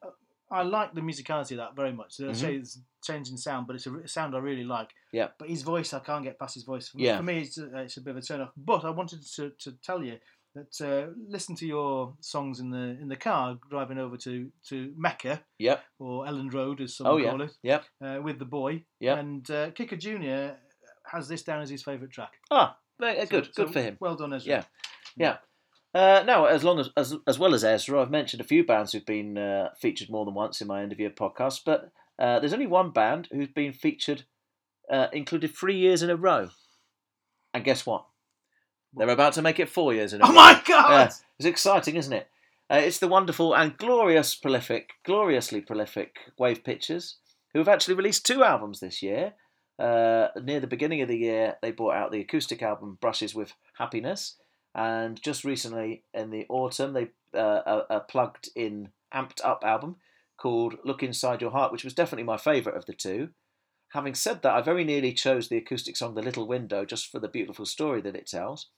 I 0.52 0.64
like 0.64 0.94
the 0.94 1.02
musicality 1.02 1.52
of 1.52 1.58
that 1.58 1.76
very 1.76 1.94
much. 1.94 2.14
So 2.14 2.28
I 2.28 2.32
Mhm. 2.32 2.36
say 2.36 2.56
it's 2.56 2.80
changing 3.04 3.38
sound, 3.38 3.68
but 3.68 3.76
it's 3.78 3.88
a 3.88 4.08
sound 4.08 4.36
I 4.36 4.40
really 4.40 4.64
like. 4.66 4.90
Yeah. 5.14 5.30
But 5.40 5.50
his 5.50 5.62
voice, 5.64 5.94
I 5.94 6.00
can't 6.00 6.24
get 6.24 6.38
past 6.38 6.56
his 6.56 6.64
voice. 6.66 6.90
For, 6.90 7.00
Yeah. 7.00 7.18
for 7.18 7.24
me, 7.24 7.40
it's 7.42 7.58
a, 7.58 7.78
it's 7.80 7.98
a 7.98 8.02
bit 8.02 8.12
of 8.12 8.18
a 8.18 8.22
turn 8.22 8.42
off. 8.42 8.52
But 8.58 8.84
I 8.84 8.90
wanted 8.90 9.22
to, 9.36 9.50
to 9.50 9.72
tell 9.82 10.04
you 10.04 10.20
that 10.54 10.82
uh, 10.82 11.14
listen 11.30 11.56
to 11.56 11.66
your 11.66 12.16
songs 12.20 12.60
in 12.60 12.70
the 12.72 12.98
in 13.02 13.08
the 13.08 13.16
car 13.16 13.58
driving 13.70 13.98
over 13.98 14.18
to, 14.18 14.52
to 14.68 14.94
Mecca 14.98 15.42
Yep. 15.60 15.82
or 16.00 16.26
Elland 16.26 16.54
Road, 16.54 16.82
as 16.82 16.98
some 16.98 17.08
Oh 17.08 17.16
yeah. 17.18 17.30
call 17.30 17.42
it, 17.44 17.54
Yep. 17.64 17.86
uh, 18.04 18.20
with 18.22 18.38
the 18.38 18.46
boy. 18.46 18.84
Yep. 19.00 19.18
And 19.18 19.50
uh, 19.52 19.72
Kicker 19.72 19.96
Junior 19.96 20.58
has 21.10 21.28
this 21.30 21.44
down 21.44 21.62
as 21.62 21.70
his 21.70 21.84
favourite 21.84 22.12
track. 22.12 22.34
Ah, 22.52 22.78
uh, 23.02 23.14
So- 23.14 23.26
good. 23.28 23.46
so 23.56 23.64
good 23.64 23.74
for 23.74 23.82
him. 23.82 23.98
Well 24.02 24.16
done, 24.16 24.34
Ezra. 24.34 24.50
Yeah. 24.52 24.64
Yeah. 25.16 25.38
Uh, 25.94 26.24
now, 26.26 26.46
as 26.46 26.64
long 26.64 26.80
as, 26.80 26.90
as 26.96 27.16
as 27.28 27.38
well 27.38 27.54
as 27.54 27.64
Ezra, 27.64 28.02
I've 28.02 28.10
mentioned 28.12 28.40
a 28.40 28.46
few 28.46 28.66
bands 28.66 28.94
who've 28.94 29.06
been 29.06 29.38
uh, 29.38 29.70
featured 29.80 30.10
more 30.10 30.24
than 30.24 30.34
once 30.34 30.62
in 30.62 30.68
my 30.68 30.82
end 30.82 30.94
of 30.94 31.00
year 31.00 31.10
podcast, 31.10 31.62
but 31.66 31.92
uh, 32.18 32.40
there's 32.40 32.54
only 32.54 32.68
one 32.68 32.92
band 32.92 33.28
who's 33.32 33.50
been 33.50 33.74
featured, 33.74 34.24
uh, 34.90 35.08
included 35.12 35.54
three 35.54 35.78
years 35.78 36.02
in 36.02 36.10
a 36.10 36.16
row. 36.16 36.50
And 37.54 37.66
guess 37.66 37.86
what? 37.86 38.06
They're 38.94 39.10
about 39.10 39.34
to 39.34 39.42
make 39.42 39.60
it 39.60 39.70
four 39.70 39.94
years 39.94 40.14
in 40.14 40.22
a 40.22 40.26
Oh 40.26 40.28
row. 40.28 40.34
Oh 40.34 40.36
my 40.36 40.62
God! 40.66 41.12
It's 41.38 41.46
exciting, 41.46 41.96
isn't 41.96 42.14
it? 42.14 42.30
Uh, 42.70 42.76
it's 42.76 43.00
the 43.00 43.08
wonderful 43.10 43.54
and 43.54 43.78
glorious, 43.78 44.34
prolific, 44.34 44.92
gloriously 45.04 45.60
prolific 45.60 46.16
Wave 46.38 46.64
Pictures, 46.64 47.18
who 47.54 47.60
have 47.60 47.68
actually 47.68 47.96
released 47.96 48.26
two 48.26 48.44
albums 48.46 48.80
this 48.80 49.02
year. 49.04 49.34
Uh, 49.78 50.28
near 50.42 50.60
the 50.60 50.68
beginning 50.68 51.02
of 51.02 51.10
the 51.10 51.18
year, 51.18 51.58
they 51.62 51.72
brought 51.72 51.96
out 51.96 52.12
the 52.12 52.22
acoustic 52.22 52.62
album 52.62 52.98
Brushes 53.02 53.36
with 53.36 53.54
Happiness, 53.78 54.38
and 54.76 55.22
just 55.22 55.44
recently 55.44 56.04
in 56.14 56.30
the 56.32 56.46
autumn, 56.50 56.94
they 56.94 57.10
uh, 57.38 57.84
a, 57.90 57.96
a 57.98 58.00
plugged 58.02 58.50
in, 58.56 58.90
amped 59.14 59.44
up 59.44 59.64
album 59.64 59.98
called 60.38 60.76
Look 60.84 61.04
Inside 61.04 61.42
Your 61.42 61.52
Heart, 61.52 61.72
which 61.72 61.84
was 61.84 61.94
definitely 61.94 62.24
my 62.24 62.38
favourite 62.38 62.78
of 62.78 62.86
the 62.86 62.94
two. 62.94 63.30
Having 63.94 64.16
said 64.16 64.42
that, 64.42 64.54
I 64.54 64.62
very 64.62 64.84
nearly 64.84 65.14
chose 65.14 65.48
the 65.50 65.58
acoustic 65.58 65.98
song 65.98 66.16
The 66.16 66.22
Little 66.22 66.48
Window 66.48 66.86
just 66.86 67.12
for 67.12 67.20
the 67.20 67.28
beautiful 67.28 67.66
story 67.66 68.02
that 68.02 68.16
it 68.16 68.28
tells. 68.28 68.70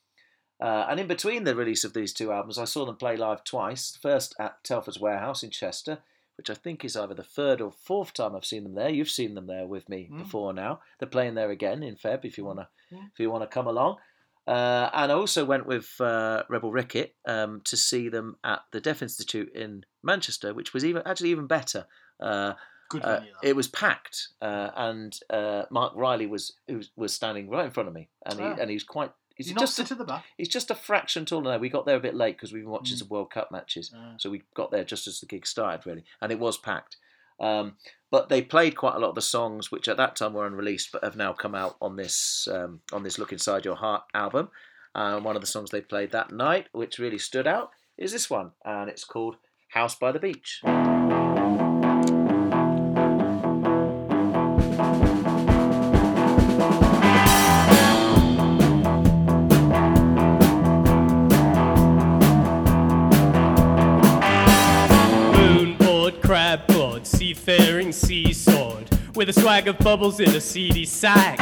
Uh, 0.62 0.86
and 0.90 1.00
in 1.00 1.08
between 1.08 1.44
the 1.44 1.56
release 1.56 1.84
of 1.84 1.94
these 1.94 2.14
two 2.14 2.32
albums, 2.32 2.58
I 2.58 2.66
saw 2.66 2.86
them 2.86 2.96
play 2.96 3.16
live 3.18 3.44
twice. 3.44 3.98
First 4.02 4.36
at 4.40 4.64
Telford's 4.64 5.00
Warehouse 5.00 5.44
in 5.44 5.50
Chester, 5.52 6.00
which 6.38 6.50
I 6.50 6.54
think 6.56 6.84
is 6.84 6.96
either 6.96 7.14
the 7.14 7.24
third 7.24 7.62
or 7.62 7.72
fourth 7.72 8.14
time 8.14 8.36
I've 8.36 8.46
seen 8.46 8.64
them 8.64 8.74
there. 8.76 8.90
You've 8.90 9.10
seen 9.10 9.36
them 9.36 9.46
there 9.48 9.68
with 9.68 9.88
me 9.90 10.10
Mm. 10.12 10.20
before 10.20 10.52
now. 10.54 10.80
They're 11.00 11.08
playing 11.10 11.36
there 11.36 11.52
again 11.52 11.84
in 11.84 11.96
Feb 11.96 12.26
if 12.26 12.38
you 12.38 12.46
wanna 12.46 12.70
Mm. 12.92 13.10
if 13.14 13.20
you 13.20 13.30
wanna 13.30 13.48
come 13.48 13.68
along. 13.68 13.98
Uh, 14.46 14.90
and 14.94 15.12
I 15.12 15.16
also 15.16 15.46
went 15.46 15.66
with 15.66 15.90
uh, 16.02 16.44
Rebel 16.50 16.72
Ricket 16.72 17.16
um, 17.26 17.62
to 17.66 17.78
see 17.78 18.10
them 18.10 18.36
at 18.44 18.62
the 18.72 18.82
Deaf 18.82 19.02
Institute 19.02 19.54
in 19.56 19.86
Manchester, 20.04 20.54
which 20.54 20.74
was 20.74 20.84
even 20.84 21.02
actually 21.06 21.30
even 21.32 21.48
better. 21.48 21.86
Uh, 22.20 22.54
Good 22.90 23.04
uh, 23.06 23.22
it 23.42 23.56
was 23.56 23.68
packed, 23.70 24.28
uh, 24.42 24.70
and 24.76 25.18
uh, 25.30 25.64
Marc 25.72 25.96
Riley 25.96 26.28
was 26.28 26.54
was 26.68 26.90
was 26.96 27.14
standing 27.14 27.50
right 27.50 27.66
in 27.66 27.72
front 27.72 27.88
of 27.88 27.96
me, 27.96 28.10
and 28.26 28.38
he 28.40 28.46
Ah. 28.46 28.56
and 28.60 28.70
he's 28.70 28.84
quite. 28.84 29.12
He's 29.36 29.48
Did 29.48 29.52
you 29.52 29.56
not 29.56 29.62
just 29.62 29.80
at 29.92 29.98
the 29.98 30.04
back? 30.04 30.26
He's 30.38 30.50
just 30.50 30.70
a 30.70 30.76
fraction 30.76 31.26
taller. 31.26 31.54
No, 31.54 31.58
we 31.58 31.70
got 31.70 31.88
there 31.88 31.96
a 31.96 32.00
bit 32.02 32.14
late 32.14 32.36
because 32.38 32.54
we've 32.54 32.62
been 32.62 32.70
watching 32.72 32.96
Mm. 32.96 33.00
some 33.00 33.08
World 33.10 33.32
Cup 33.32 33.50
matches, 33.52 33.92
Ah. 33.96 34.14
so 34.20 34.30
we 34.30 34.44
got 34.54 34.70
there 34.70 34.84
just 34.84 35.08
as 35.08 35.22
the 35.22 35.26
gig 35.26 35.48
started, 35.48 35.88
really, 35.88 36.04
and 36.22 36.32
it 36.32 36.38
was 36.38 36.58
packed. 36.58 36.98
Um, 37.40 37.78
but 38.12 38.30
they 38.30 38.42
played 38.42 38.78
quite 38.78 38.96
a 38.96 39.00
lot 39.00 39.10
of 39.10 39.16
the 39.16 39.22
songs 39.22 39.72
which 39.72 39.88
at 39.88 39.98
that 39.98 40.16
time 40.16 40.34
were 40.34 40.46
unreleased 40.46 40.92
but 40.92 41.04
have 41.04 41.16
now 41.16 41.34
come 41.34 41.56
out 41.56 41.76
on 41.82 41.96
this 41.96 42.48
um, 42.52 42.82
on 42.92 43.04
this 43.04 43.18
Look 43.18 43.34
Inside 43.34 43.66
Your 43.66 43.76
Heart 43.76 44.04
album. 44.14 44.50
And 44.96 45.26
one 45.26 45.36
of 45.36 45.42
the 45.42 45.48
songs 45.48 45.72
they 45.72 45.82
played 45.82 46.12
that 46.12 46.32
night, 46.32 46.68
which 46.72 47.00
really 47.00 47.18
stood 47.18 47.48
out, 47.48 47.72
is 47.98 48.12
this 48.12 48.30
one, 48.30 48.52
and 48.64 48.90
it's 48.90 49.04
called 49.04 49.38
House 49.70 49.96
by 49.96 50.12
the 50.12 50.20
Beach. 50.20 50.62
With 69.26 69.38
a 69.38 69.42
swag 69.42 69.70
of 69.70 69.78
bubbles 69.78 70.20
in 70.20 70.30
a 70.36 70.42
seedy 70.42 70.86
sack. 70.86 71.38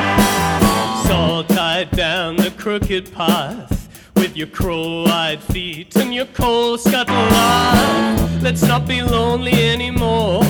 Saw 1.07 1.41
tied 1.41 1.89
down 1.89 2.35
the 2.35 2.51
crooked 2.51 3.11
path, 3.11 3.89
with 4.15 4.37
your 4.37 4.45
crow-eyed 4.45 5.41
feet 5.41 5.95
and 5.95 6.13
your 6.13 6.27
coal 6.27 6.77
scuttle 6.77 7.15
laugh. 7.15 8.43
Let's 8.43 8.61
not 8.61 8.87
be 8.87 9.01
lonely 9.01 9.53
anymore. 9.67 10.43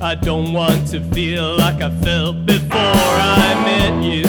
I 0.00 0.14
don't 0.14 0.52
want 0.52 0.86
to 0.90 1.00
feel 1.12 1.56
like 1.56 1.82
I 1.82 1.90
felt 1.96 2.46
before 2.46 2.70
I 2.70 3.52
met 3.64 4.04
you, 4.04 4.26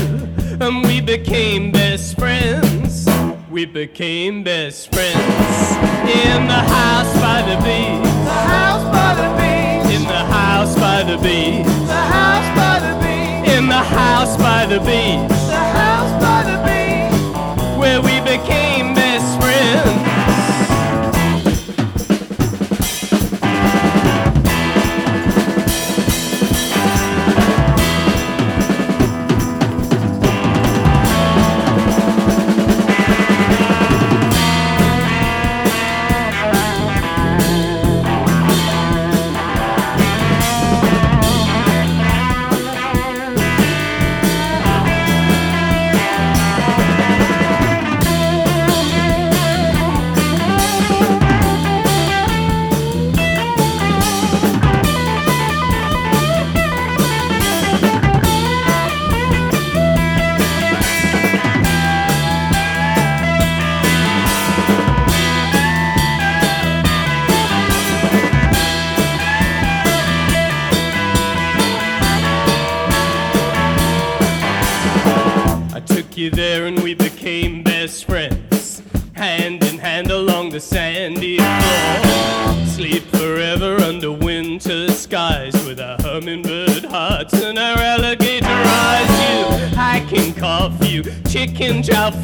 and 0.59 0.83
we 0.83 1.01
became 1.01 1.71
best 1.71 2.17
friends. 2.17 3.07
We 3.51 3.65
became 3.65 4.43
best 4.43 4.91
friends 4.91 5.71
in 6.09 6.47
the 6.47 6.63
house 6.77 7.13
by 7.21 7.43
the 7.43 7.57
beach. 7.57 8.11
The 8.25 8.41
house 8.55 8.85
by 8.85 9.13
the 9.13 9.35
beach. 9.35 9.70
In 9.91 10.03
the 10.03 10.23
house 10.37 10.73
by 10.75 11.03
the 11.03 11.17
beach. 11.17 11.65
The 11.65 12.03
house 12.15 12.49
by 12.55 12.79
the 12.79 12.93
beach. 13.03 13.51
In 13.55 13.67
the 13.67 13.83
house 13.99 14.37
by 14.37 14.65
the 14.65 14.79
beach. 14.79 15.29
The 15.49 15.65
house 15.79 16.13
by 16.23 16.39
the 16.49 16.57
beach. 16.63 17.77
Where 17.77 18.01
we 18.01 18.21
became 18.21 18.70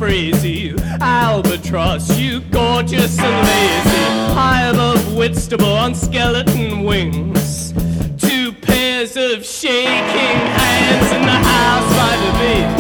you 0.10 0.76
albatross, 1.02 2.18
you 2.18 2.40
gorgeous 2.40 3.20
and 3.20 3.48
lazy. 3.48 4.34
High 4.34 4.68
above 4.70 5.16
Whitstable 5.16 5.74
on 5.74 5.94
skeleton 5.94 6.84
wings. 6.84 7.74
Two 8.18 8.54
pairs 8.54 9.18
of 9.18 9.46
shaking 9.46 9.92
hands 9.92 11.12
in 11.12 11.22
the 11.24 11.32
house 11.32 11.94
by 11.94 12.16
the 12.26 12.72
beach. 12.72 12.77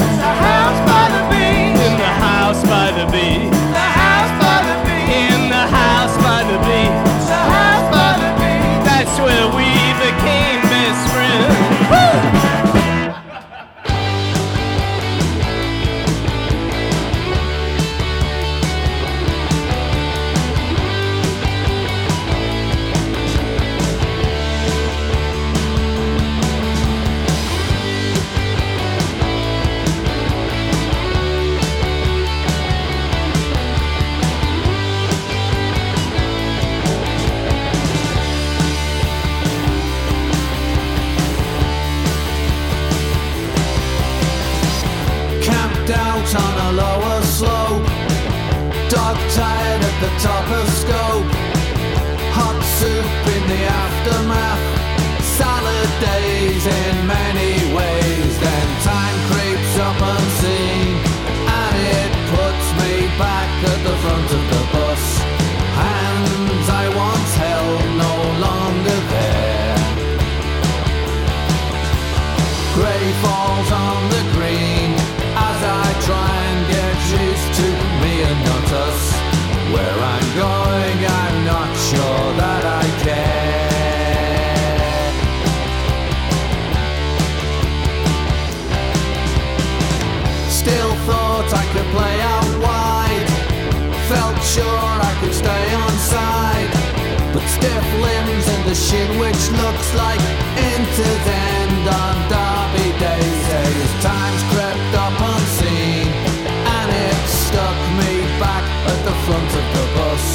Which 98.96 99.52
looks 99.52 99.94
like 99.96 100.22
into 100.56 101.04
the 101.28 101.38
end 101.60 101.88
on 101.92 102.16
Derby 102.32 102.88
Day 102.98 103.20
says 103.20 103.90
time's 104.02 104.44
crept 104.56 104.92
up 104.96 105.12
unseen 105.12 106.08
and 106.48 106.88
it 106.88 107.20
stuck 107.28 107.80
me 108.00 108.24
back 108.40 108.64
at 108.88 109.00
the 109.04 109.16
front 109.28 109.52
of 109.60 109.66
the 109.76 109.86
bus. 109.92 110.26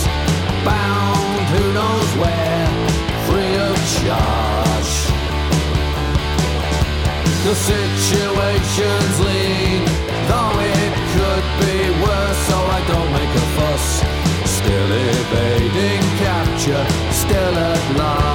Bound 0.68 1.40
who 1.48 1.64
knows 1.72 2.10
where 2.20 2.68
free 3.24 3.56
of 3.56 3.76
charge. 3.96 4.94
The 7.48 7.56
situation's 7.56 9.16
lean 9.28 9.80
though 10.28 10.56
it 10.60 10.92
could 11.16 11.46
be 11.64 11.78
worse 12.04 12.40
so 12.52 12.58
I 12.60 12.80
don't 12.92 13.12
make 13.16 13.32
a 13.32 13.46
fuss. 13.56 13.86
Still 14.44 14.92
evading 14.92 16.04
capture 16.20 16.84
still 17.12 17.56
at 17.56 17.96
large 17.96 18.31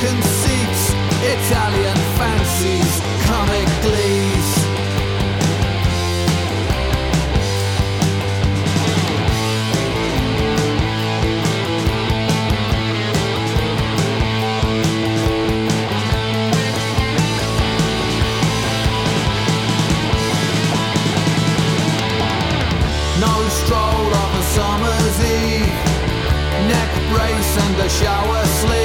conceits, 0.00 0.82
Italian 1.22 1.96
fancies, 2.16 2.92
comic 3.28 3.68
glees. 3.84 4.48
No 23.20 23.48
stroll 23.60 24.06
of 24.22 24.30
a 24.34 24.44
summer's 24.56 25.16
eve. 25.20 25.76
Neck 26.72 26.90
brace 27.12 27.52
and 27.64 27.76
a 27.80 27.88
shower 27.90 28.44
sleeve. 28.46 28.79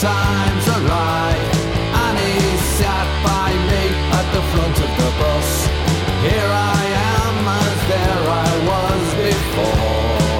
Time's 0.00 0.68
arrived. 0.68 1.58
And 2.02 2.14
he 2.18 2.56
sat 2.78 3.08
by 3.26 3.50
me 3.70 3.84
at 4.18 4.26
the 4.34 4.42
front 4.52 4.76
of 4.86 4.90
the 5.00 5.10
bus. 5.18 5.50
Here 6.22 6.52
I 6.74 6.82
am 7.18 7.36
as 7.66 7.78
there 7.92 8.22
I 8.46 8.50
was 8.70 9.04
before. 9.26 10.38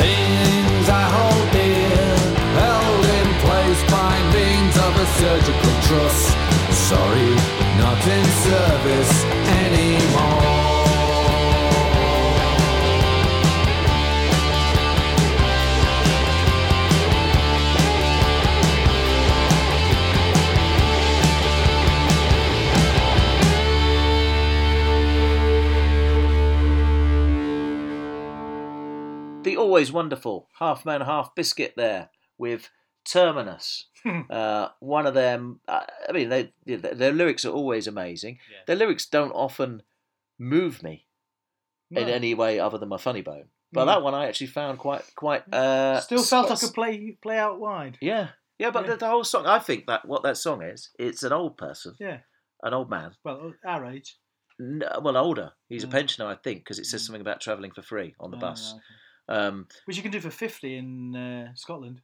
Things 0.00 0.86
I 0.88 1.04
hold 1.16 1.46
dear, 1.52 2.16
held 2.60 3.04
in 3.20 3.28
place 3.44 3.82
by 3.92 4.14
means 4.32 4.74
of 4.86 4.92
a 5.04 5.06
surgical 5.20 5.74
truss. 5.86 6.20
Sorry, 6.88 7.30
not 7.76 8.00
in 8.16 8.24
service 8.48 9.39
always 29.60 29.92
wonderful 29.92 30.48
half 30.58 30.84
man, 30.84 31.00
half 31.02 31.34
biscuit 31.34 31.74
there 31.76 32.10
with 32.38 32.70
Terminus. 33.04 33.86
uh, 34.30 34.68
one 34.80 35.06
of 35.06 35.14
them, 35.14 35.60
uh, 35.68 35.84
I 36.08 36.12
mean, 36.12 36.28
they, 36.28 36.52
their, 36.66 37.12
lyrics 37.12 37.44
are 37.44 37.52
always 37.52 37.86
amazing. 37.86 38.38
Their 38.66 38.76
lyrics 38.76 39.06
don't 39.06 39.32
often 39.32 39.82
move 40.38 40.82
me 40.82 41.06
in 41.90 42.08
any 42.08 42.34
way 42.34 42.58
other 42.60 42.78
than 42.78 42.88
my 42.88 42.96
funny 42.98 43.20
bone. 43.22 43.46
But 43.72 43.84
No. 43.84 43.92
that 43.92 44.02
one 44.02 44.14
I 44.14 44.26
actually 44.26 44.46
found 44.48 44.78
quite, 44.78 45.02
quite. 45.16 45.42
Uh, 45.52 46.00
Still 46.00 46.22
felt 46.22 46.50
I 46.50 46.56
could 46.56 46.74
play 46.74 47.16
play 47.22 47.38
out 47.38 47.60
wide. 47.60 47.98
Yeah, 48.00 48.28
yeah, 48.58 48.70
but 48.70 48.86
The, 48.86 48.96
the 48.96 49.08
whole 49.08 49.24
song, 49.24 49.46
I 49.46 49.58
think 49.58 49.86
that 49.86 50.06
what 50.06 50.22
that 50.24 50.36
song 50.36 50.62
is, 50.62 50.90
it's 50.98 51.22
an 51.22 51.32
old 51.32 51.56
person, 51.56 51.94
Yeah. 52.00 52.18
an 52.62 52.74
old 52.74 52.90
man. 52.90 53.12
Well, 53.24 53.52
our 53.64 53.86
age. 53.86 54.16
No, 54.58 55.00
well, 55.02 55.16
older. 55.16 55.52
He's 55.68 55.84
Mm. 55.84 55.88
a 55.88 55.90
pensioner, 55.92 56.26
I 56.28 56.34
think, 56.34 56.60
because 56.60 56.78
it 56.78 56.84
says 56.86 57.04
something 57.04 57.20
about 57.22 57.40
travelling 57.40 57.70
for 57.72 57.82
free 57.82 58.14
on 58.20 58.30
the 58.30 58.36
Oh, 58.36 58.40
bus. 58.40 58.72
right, 58.74 58.82
Um, 59.30 59.66
Which 59.86 59.96
you 59.96 60.02
can 60.02 60.10
do 60.12 60.20
for 60.20 60.30
fifty 60.30 60.76
in 60.76 61.14
uh, 61.16 61.54
Scotland. 61.54 62.00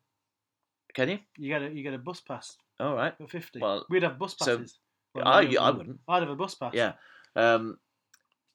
can 0.94 1.08
you? 1.08 1.18
You 1.36 1.48
get 1.48 1.62
a 1.62 1.74
you 1.74 1.82
get 1.82 1.92
a 1.94 1.98
bus 1.98 2.20
pass 2.20 2.56
All 2.80 2.94
right. 2.94 3.14
for 3.18 3.26
fifty. 3.26 3.58
Well, 3.60 3.84
We'd 3.90 4.04
have 4.04 4.18
bus 4.18 4.36
so 4.38 4.58
passes. 4.58 4.78
Well, 5.14 5.26
I, 5.26 5.40
I 5.60 5.70
wouldn't. 5.70 5.98
I'd 6.08 6.22
have 6.22 6.30
a 6.30 6.36
bus 6.36 6.54
pass. 6.54 6.72
Yeah. 6.74 6.92
Um, 7.34 7.78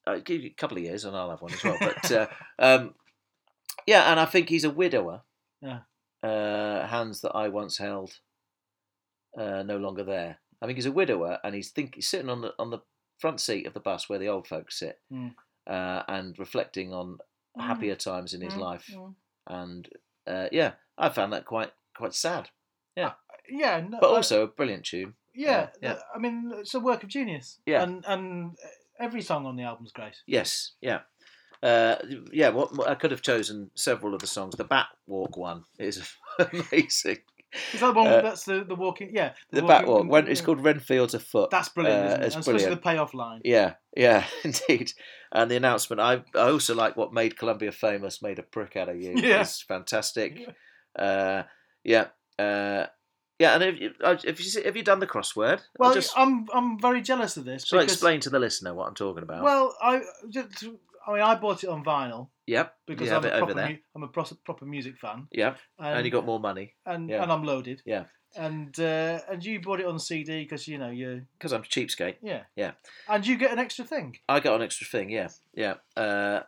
I'll 0.07 0.21
give 0.21 0.41
you 0.41 0.49
a 0.49 0.53
couple 0.61 0.77
of 0.77 0.83
years 0.83 1.05
and 1.05 1.15
I'll 1.15 1.29
have 1.31 1.41
one 1.41 1.53
as 1.53 1.63
well. 1.63 1.77
But 1.79 2.11
uh, 2.11 2.27
um, 2.59 2.93
yeah, 3.85 4.09
and 4.11 4.19
I 4.19 4.25
think 4.25 4.49
he's 4.49 4.63
a 4.63 4.69
widower. 4.71 5.21
Yeah. 5.61 5.79
Uh, 6.23 6.87
hands 6.87 7.21
that 7.21 7.31
I 7.35 7.49
once 7.49 7.77
held, 7.77 8.13
uh, 9.37 9.63
no 9.63 9.77
longer 9.77 10.03
there. 10.03 10.39
I 10.61 10.65
think 10.65 10.77
he's 10.77 10.85
a 10.87 10.91
widower, 10.91 11.39
and 11.43 11.53
he's 11.55 11.69
think 11.71 11.95
he's 11.95 12.07
sitting 12.07 12.29
on 12.29 12.41
the 12.41 12.53
on 12.59 12.69
the 12.71 12.79
front 13.19 13.39
seat 13.39 13.65
of 13.67 13.73
the 13.73 13.79
bus 13.79 14.07
where 14.09 14.17
the 14.19 14.27
old 14.27 14.47
folks 14.47 14.79
sit, 14.79 14.99
Mm. 15.11 15.33
uh, 15.67 16.03
and 16.07 16.37
reflecting 16.39 16.93
on. 16.93 17.17
Happier 17.57 17.95
times 17.95 18.33
in 18.33 18.41
his 18.41 18.53
Mm, 18.53 18.59
life. 18.59 18.87
mm. 18.93 19.13
And 19.47 19.89
uh, 20.27 20.47
yeah, 20.51 20.73
I 20.97 21.09
found 21.09 21.33
that 21.33 21.45
quite 21.45 21.71
quite 21.95 22.13
sad. 22.13 22.49
Yeah, 22.95 23.13
Yeah. 23.49 23.81
No, 23.89 23.97
but 23.99 24.09
also 24.09 24.43
a 24.43 24.47
brilliant 24.47 24.85
tune. 24.85 25.13
yeah, 25.33 25.67
yeah. 25.81 25.97
I 26.15 26.19
mean, 26.19 26.51
it's 26.57 26.73
a 26.73 26.79
work 26.79 27.03
of 27.03 27.09
genius. 27.09 27.59
Yeah. 27.65 27.83
And 27.83 28.03
and 28.07 28.57
every 28.99 29.21
song 29.21 29.45
on 29.45 29.55
the 29.55 29.63
album's 29.63 29.91
great. 29.91 30.15
Yes, 30.27 30.73
yeah. 30.81 30.99
Uh, 31.63 31.95
yeah, 32.31 32.49
what, 32.49 32.75
what- 32.75 32.89
I 32.89 32.95
could 32.95 33.11
have 33.11 33.21
chosen 33.21 33.69
several 33.75 34.13
of 34.15 34.21
the 34.21 34.27
songs. 34.27 34.55
The 34.55 34.63
Bat 34.63 34.87
Walk 35.07 35.37
one 35.37 35.63
is 35.77 36.01
amazing. 36.39 37.19
Is 37.73 37.79
that 37.79 37.93
the 37.93 37.99
one? 37.99 38.07
Uh, 38.07 38.21
that's 38.21 38.43
the 38.45 38.63
the 38.63 38.75
walking. 38.75 39.11
Yeah. 39.13 39.33
the 39.51 39.61
Bat 39.61 39.87
walking- 39.87 40.07
Walk. 40.07 40.11
When, 40.25 40.27
it's 40.27 40.41
called 40.41 40.59
Renfields 40.63 41.13
Afoot. 41.13 41.49
That's 41.51 41.69
brilliant. 41.69 41.99
Uh, 42.01 42.07
isn't 42.07 42.21
it? 42.21 42.25
it's 42.25 42.35
especially 42.35 42.53
brilliant. 42.59 42.81
the 42.81 42.89
payoff 42.89 43.13
line. 43.13 43.41
Yeah, 43.43 43.73
yeah, 43.95 44.25
indeed. 44.43 44.93
And 45.31 45.49
the 45.49 45.55
announcement. 45.57 45.99
I 45.99 46.23
I 46.35 46.49
also 46.49 46.75
like 46.75 46.95
what 46.97 47.13
made 47.13 47.37
Colombia 47.37 47.71
famous. 47.71 48.21
Made 48.21 48.39
a 48.39 48.43
prick 48.43 48.75
out 48.75 48.89
of 48.89 48.99
you. 49.01 49.13
Yeah. 49.15 49.41
It's 49.41 49.61
fantastic. 49.61 50.39
Uh, 50.97 51.43
yeah. 51.83 52.07
Uh, 52.39 52.85
yeah, 53.39 53.55
and 53.55 53.63
have 53.63 53.77
you, 53.77 53.91
have 54.03 54.39
you 54.39 54.63
have 54.63 54.77
you 54.77 54.83
done 54.83 54.99
the 54.99 55.07
crossword? 55.07 55.61
Well, 55.79 55.93
just 55.95 56.13
I'm 56.15 56.45
I'm 56.53 56.79
very 56.79 57.01
jealous 57.01 57.37
of 57.37 57.45
this. 57.45 57.67
So 57.67 57.77
because- 57.79 57.93
explain 57.93 58.19
to 58.21 58.29
the 58.29 58.37
listener 58.39 58.73
what 58.75 58.87
I'm 58.87 58.93
talking 58.93 59.23
about? 59.23 59.43
Well, 59.43 59.75
I 59.81 60.01
just, 60.29 60.63
I 61.07 61.13
mean, 61.13 61.21
I 61.21 61.35
bought 61.35 61.63
it 61.63 61.69
on 61.69 61.83
vinyl 61.83 62.29
yep, 62.47 62.75
because 62.85 63.09
I'm 63.11 63.23
a 63.25 63.27
over 63.29 63.37
proper 63.37 63.53
there. 63.53 63.69
mu- 63.69 63.77
I'm 63.95 64.03
a 64.03 64.07
pros- 64.07 64.33
proper 64.45 64.65
music 64.65 64.97
fan. 64.97 65.27
Yep, 65.31 65.57
and, 65.79 65.87
And- 65.97 66.05
you 66.05 66.11
got 66.11 66.25
more 66.25 66.39
money. 66.39 66.75
and 66.85 67.09
yeah. 67.09 67.23
and 67.23 67.31
I'm 67.31 67.43
loaded. 67.43 67.81
Yeah. 67.85 68.05
And 68.37 68.79
uh, 68.79 69.19
and 69.29 69.43
you 69.43 69.59
bought 69.59 69.81
it 69.81 69.85
on 69.85 69.99
CD 69.99 70.43
because 70.43 70.65
you 70.67 70.77
know 70.77 70.89
you 70.89 71.23
because 71.37 71.51
I'm 71.51 71.61
a 71.61 71.65
cheapskate. 71.65 72.15
yeah 72.21 72.43
Yeah. 72.55 72.71
and 73.09 73.27
you 73.27 73.35
get 73.37 73.51
an 73.51 73.59
extra 73.59 73.83
thing. 73.83 74.17
I 74.29 74.39
got 74.39 74.55
an 74.55 74.61
extra 74.61 74.87
thing, 74.87 75.09
yeah, 75.09 75.27
yeah. 75.53 75.75
Uh, 75.97 76.43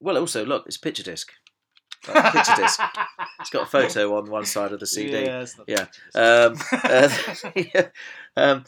well, 0.00 0.16
also 0.16 0.46
look, 0.46 0.64
it's 0.66 0.78
picture 0.78 1.02
disc. 1.02 1.30
Like, 2.06 2.32
picture 2.32 2.56
disc. 2.56 2.80
It's 3.40 3.50
got 3.50 3.64
a 3.64 3.66
photo 3.66 4.16
on 4.16 4.30
one 4.30 4.46
side 4.46 4.72
of 4.72 4.80
the 4.80 4.86
CD. 4.86 5.24
Yeah, 5.24 5.44
yeah. 5.66 5.86
Um, 6.14 6.56
uh, 6.72 7.08
yeah. 7.54 7.88
Um, 8.36 8.64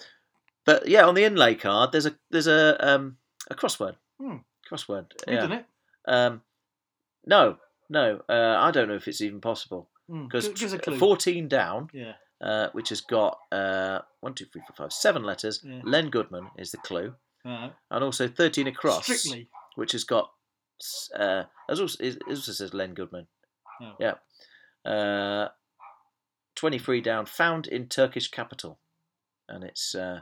but 0.66 0.86
yeah, 0.88 1.06
on 1.06 1.14
the 1.14 1.24
inlay 1.24 1.54
card, 1.54 1.92
there's 1.92 2.06
a 2.06 2.14
there's 2.30 2.46
a 2.46 2.76
um, 2.86 3.16
a 3.50 3.54
crossword. 3.54 3.94
Hmm. 4.20 4.36
Crossword. 4.70 5.12
You 5.26 5.34
yeah. 5.34 5.40
done 5.40 5.52
it? 5.52 5.64
Um, 6.06 6.42
no, 7.26 7.56
no. 7.88 8.20
Uh, 8.28 8.56
I 8.58 8.70
don't 8.70 8.88
know 8.88 8.94
if 8.94 9.08
it's 9.08 9.20
even 9.20 9.40
possible 9.40 9.88
Hmm, 10.08 10.24
because 10.26 10.72
a 10.72 10.78
clue. 10.78 10.98
14 10.98 11.48
down. 11.48 11.88
Yeah. 11.92 12.12
Uh, 12.40 12.68
which 12.72 12.88
has 12.88 13.00
got 13.02 13.38
uh, 13.52 13.98
one, 14.20 14.32
two, 14.34 14.46
three, 14.46 14.62
four, 14.66 14.74
five, 14.86 14.92
seven 14.92 15.22
letters. 15.22 15.60
Yeah. 15.62 15.80
Len 15.84 16.08
Goodman 16.08 16.48
is 16.56 16.70
the 16.70 16.78
clue 16.78 17.14
Right. 17.44 17.72
and 17.90 18.04
also 18.04 18.28
13 18.28 18.66
across, 18.66 19.04
Strictly. 19.04 19.48
which 19.74 19.92
has 19.92 20.04
got, 20.04 20.30
uh, 21.18 21.44
as 21.68 21.80
also, 21.80 22.02
it 22.02 22.18
also 22.28 22.52
says 22.52 22.72
Len 22.72 22.94
Goodman. 22.94 23.26
Oh. 23.82 23.92
Yeah. 24.00 24.14
Uh, 24.90 25.48
23 26.56 27.00
down, 27.02 27.26
found 27.26 27.66
in 27.66 27.86
Turkish 27.88 28.28
capital. 28.28 28.78
And 29.48 29.62
it's 29.64 29.94
uh, 29.94 30.20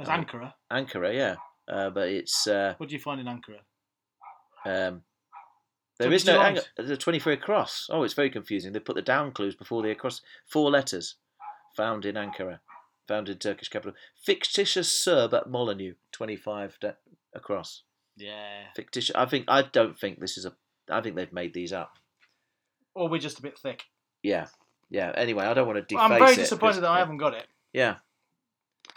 uh, 0.00 0.04
Ankara. 0.04 0.54
Ankara, 0.70 1.14
yeah. 1.14 1.36
Uh, 1.68 1.90
but 1.90 2.08
it's, 2.08 2.46
uh, 2.46 2.74
What 2.78 2.88
do 2.88 2.94
you 2.94 3.00
find 3.00 3.20
in 3.20 3.26
Ankara? 3.26 3.60
Um, 4.64 5.02
there 5.98 6.12
is 6.12 6.24
no, 6.24 6.34
delight. 6.34 6.58
Ang- 6.78 6.86
there's 6.86 6.98
23 6.98 7.34
across. 7.34 7.88
Oh, 7.90 8.02
it's 8.02 8.14
very 8.14 8.30
confusing. 8.30 8.72
They 8.72 8.80
put 8.80 8.96
the 8.96 9.02
down 9.02 9.32
clues 9.32 9.54
before 9.54 9.82
the 9.82 9.90
across, 9.90 10.20
four 10.46 10.70
letters. 10.70 11.16
Found 11.76 12.04
in 12.04 12.16
Ankara, 12.16 12.58
found 13.08 13.28
in 13.28 13.38
Turkish 13.38 13.68
capital. 13.68 13.94
Fictitious 14.14 14.92
Serb 14.92 15.32
at 15.32 15.48
Molyneux, 15.48 15.94
25 16.12 16.78
da- 16.80 16.92
across. 17.34 17.82
Yeah. 18.16 18.64
fictitious. 18.76 19.14
I 19.16 19.24
think 19.24 19.46
I 19.48 19.62
don't 19.62 19.98
think 19.98 20.20
this 20.20 20.36
is 20.36 20.44
a. 20.44 20.54
I 20.90 21.00
think 21.00 21.16
they've 21.16 21.32
made 21.32 21.54
these 21.54 21.72
up. 21.72 21.98
Or 22.94 23.08
we're 23.08 23.18
just 23.18 23.38
a 23.38 23.42
bit 23.42 23.58
thick. 23.58 23.84
Yeah, 24.22 24.48
yeah. 24.90 25.12
Anyway, 25.16 25.46
I 25.46 25.54
don't 25.54 25.66
want 25.66 25.78
to 25.78 25.82
deface 25.82 26.02
I'm 26.02 26.10
very 26.10 26.32
it, 26.32 26.80
that 26.80 26.84
I 26.84 26.98
haven't 26.98 27.16
got 27.16 27.34
it. 27.34 27.46
Yeah. 27.72 27.96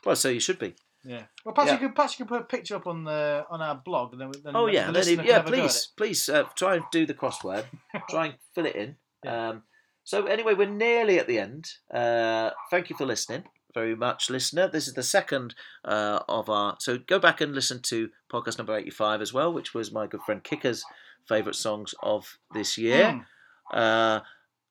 Well, 0.05 0.17
so 0.17 0.29
you 0.29 0.41
should 0.41 0.59
be. 0.59 0.75
Yeah. 1.05 1.23
Well, 1.43 1.53
perhaps 1.53 1.69
Yeah. 1.71 1.73
you 1.79 1.87
could 1.87 1.95
perhaps 1.95 2.19
you 2.19 2.25
could 2.25 2.29
put 2.33 2.41
a 2.41 2.45
picture 2.45 2.75
up 2.75 2.87
on 2.87 3.03
the 3.03 3.45
on 3.49 3.61
our 3.61 3.75
blog, 3.75 4.13
and 4.13 4.21
then, 4.21 4.31
then 4.43 4.55
Oh 4.55 4.65
the 4.65 4.73
yeah, 4.73 4.85
then 4.85 4.93
listener 4.93 5.13
if- 5.13 5.17
can 5.19 5.27
yeah. 5.27 5.33
have 5.33 5.47
a 5.47 5.51
go 5.51 5.55
at 5.57 5.61
Please, 5.61 5.87
please 5.95 6.29
uh, 6.29 6.43
try 6.55 6.75
and 6.75 6.83
do 6.91 7.05
the 7.05 7.13
crossword. 7.13 7.65
try 8.09 8.25
and 8.27 8.35
fill 8.53 8.65
it 8.65 8.75
in. 8.75 8.95
Um, 9.27 9.63
so 10.03 10.25
anyway, 10.25 10.53
we're 10.55 10.67
nearly 10.69 11.19
at 11.19 11.27
the 11.27 11.39
end. 11.39 11.69
Uh, 11.93 12.51
thank 12.71 12.89
you 12.89 12.95
for 12.97 13.05
listening 13.05 13.43
very 13.73 13.95
much, 13.95 14.29
listener. 14.29 14.67
This 14.69 14.87
is 14.87 14.93
the 14.93 15.03
second 15.03 15.53
uh, 15.83 16.19
of 16.29 16.49
our. 16.49 16.77
So 16.79 16.97
go 16.97 17.19
back 17.19 17.41
and 17.41 17.53
listen 17.53 17.81
to 17.83 18.09
podcast 18.31 18.57
number 18.57 18.75
eighty-five 18.75 19.21
as 19.21 19.33
well, 19.33 19.51
which 19.53 19.73
was 19.73 19.91
my 19.91 20.07
good 20.07 20.21
friend 20.21 20.43
Kicker's 20.43 20.83
favourite 21.27 21.55
songs 21.55 21.93
of 22.01 22.37
this 22.53 22.77
year. 22.77 23.25
Uh, 23.73 24.21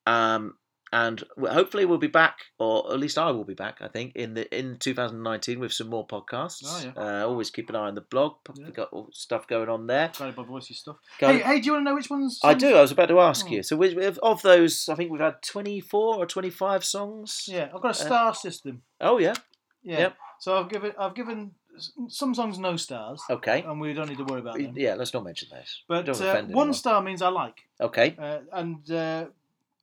um, 0.07 0.55
and 0.95 1.23
hopefully 1.59 1.85
we'll 1.85 1.99
be 1.99 2.07
back, 2.23 2.37
or 2.59 2.93
at 2.93 3.01
least 3.01 3.19
I 3.19 3.31
will 3.33 3.45
be 3.45 3.55
back. 3.55 3.79
I 3.81 3.89
think 3.89 4.15
in 4.15 4.35
the 4.35 4.45
in 4.57 4.77
2019 4.79 5.59
with 5.61 5.73
some 5.73 5.89
more 5.89 6.07
podcasts. 6.07 6.63
Oh, 6.97 7.01
uh, 7.03 7.27
always 7.27 7.51
keep 7.51 7.69
an 7.69 7.77
eye 7.77 7.89
on 7.89 7.95
the 7.97 8.01
blog. 8.01 8.35
We've 8.57 8.73
got 8.73 8.89
all 8.93 9.09
stuff 9.13 9.47
going 9.49 9.69
on 9.69 9.87
there. 9.89 10.11
Guided 10.19 10.37
by 10.37 10.45
voices 10.45 10.79
stuff. 10.79 10.97
Go- 11.19 11.29
Hey, 11.33 11.41
hey, 11.41 11.61
do 11.61 11.67
you 11.67 11.73
want 11.73 11.85
to 11.85 11.91
know 11.91 11.95
which 11.97 12.09
ones? 12.11 12.39
I 12.45 12.55
do. 12.55 12.75
I 12.77 12.81
was 12.81 12.93
about 12.93 13.09
to 13.09 13.19
ask 13.21 13.47
Oh. 13.47 13.51
you. 13.51 13.63
So, 13.63 13.77
we, 13.77 13.97
of 14.23 14.43
those, 14.43 14.89
I 14.89 14.95
think 14.95 15.11
we've 15.11 15.21
had 15.21 15.43
24 15.43 16.17
or 16.17 16.27
25 16.27 16.85
songs. 16.85 17.47
Yeah, 17.51 17.65
I've 17.75 17.83
got 17.83 17.99
a 17.99 18.01
Uh, 18.03 18.07
star 18.07 18.35
system. 18.35 18.83
Oh 19.01 19.19
yeah. 19.19 19.35
Yeah. 19.83 19.99
Yep. 19.99 20.17
So 20.39 20.59
I've 20.59 20.69
given 20.71 20.93
I've 20.99 21.15
given 21.15 21.53
some 22.09 22.35
songs 22.35 22.59
no 22.59 22.77
stars. 22.77 23.21
Okay. 23.29 23.63
And 23.63 23.81
we 23.81 23.93
don't 23.95 24.09
need 24.09 24.19
to 24.19 24.25
worry 24.25 24.41
about 24.41 24.59
them. 24.59 24.75
Yeah. 24.77 24.95
Let's 24.95 25.13
not 25.13 25.25
mention 25.25 25.49
those. 25.51 25.83
But 25.89 26.07
Don't 26.07 26.21
uh, 26.21 26.43
one 26.45 26.73
star 26.73 27.03
means 27.03 27.21
I 27.21 27.29
like. 27.29 27.59
Okay. 27.81 28.15
Uh, 28.19 28.39
and 28.53 28.91
uh, 28.91 29.27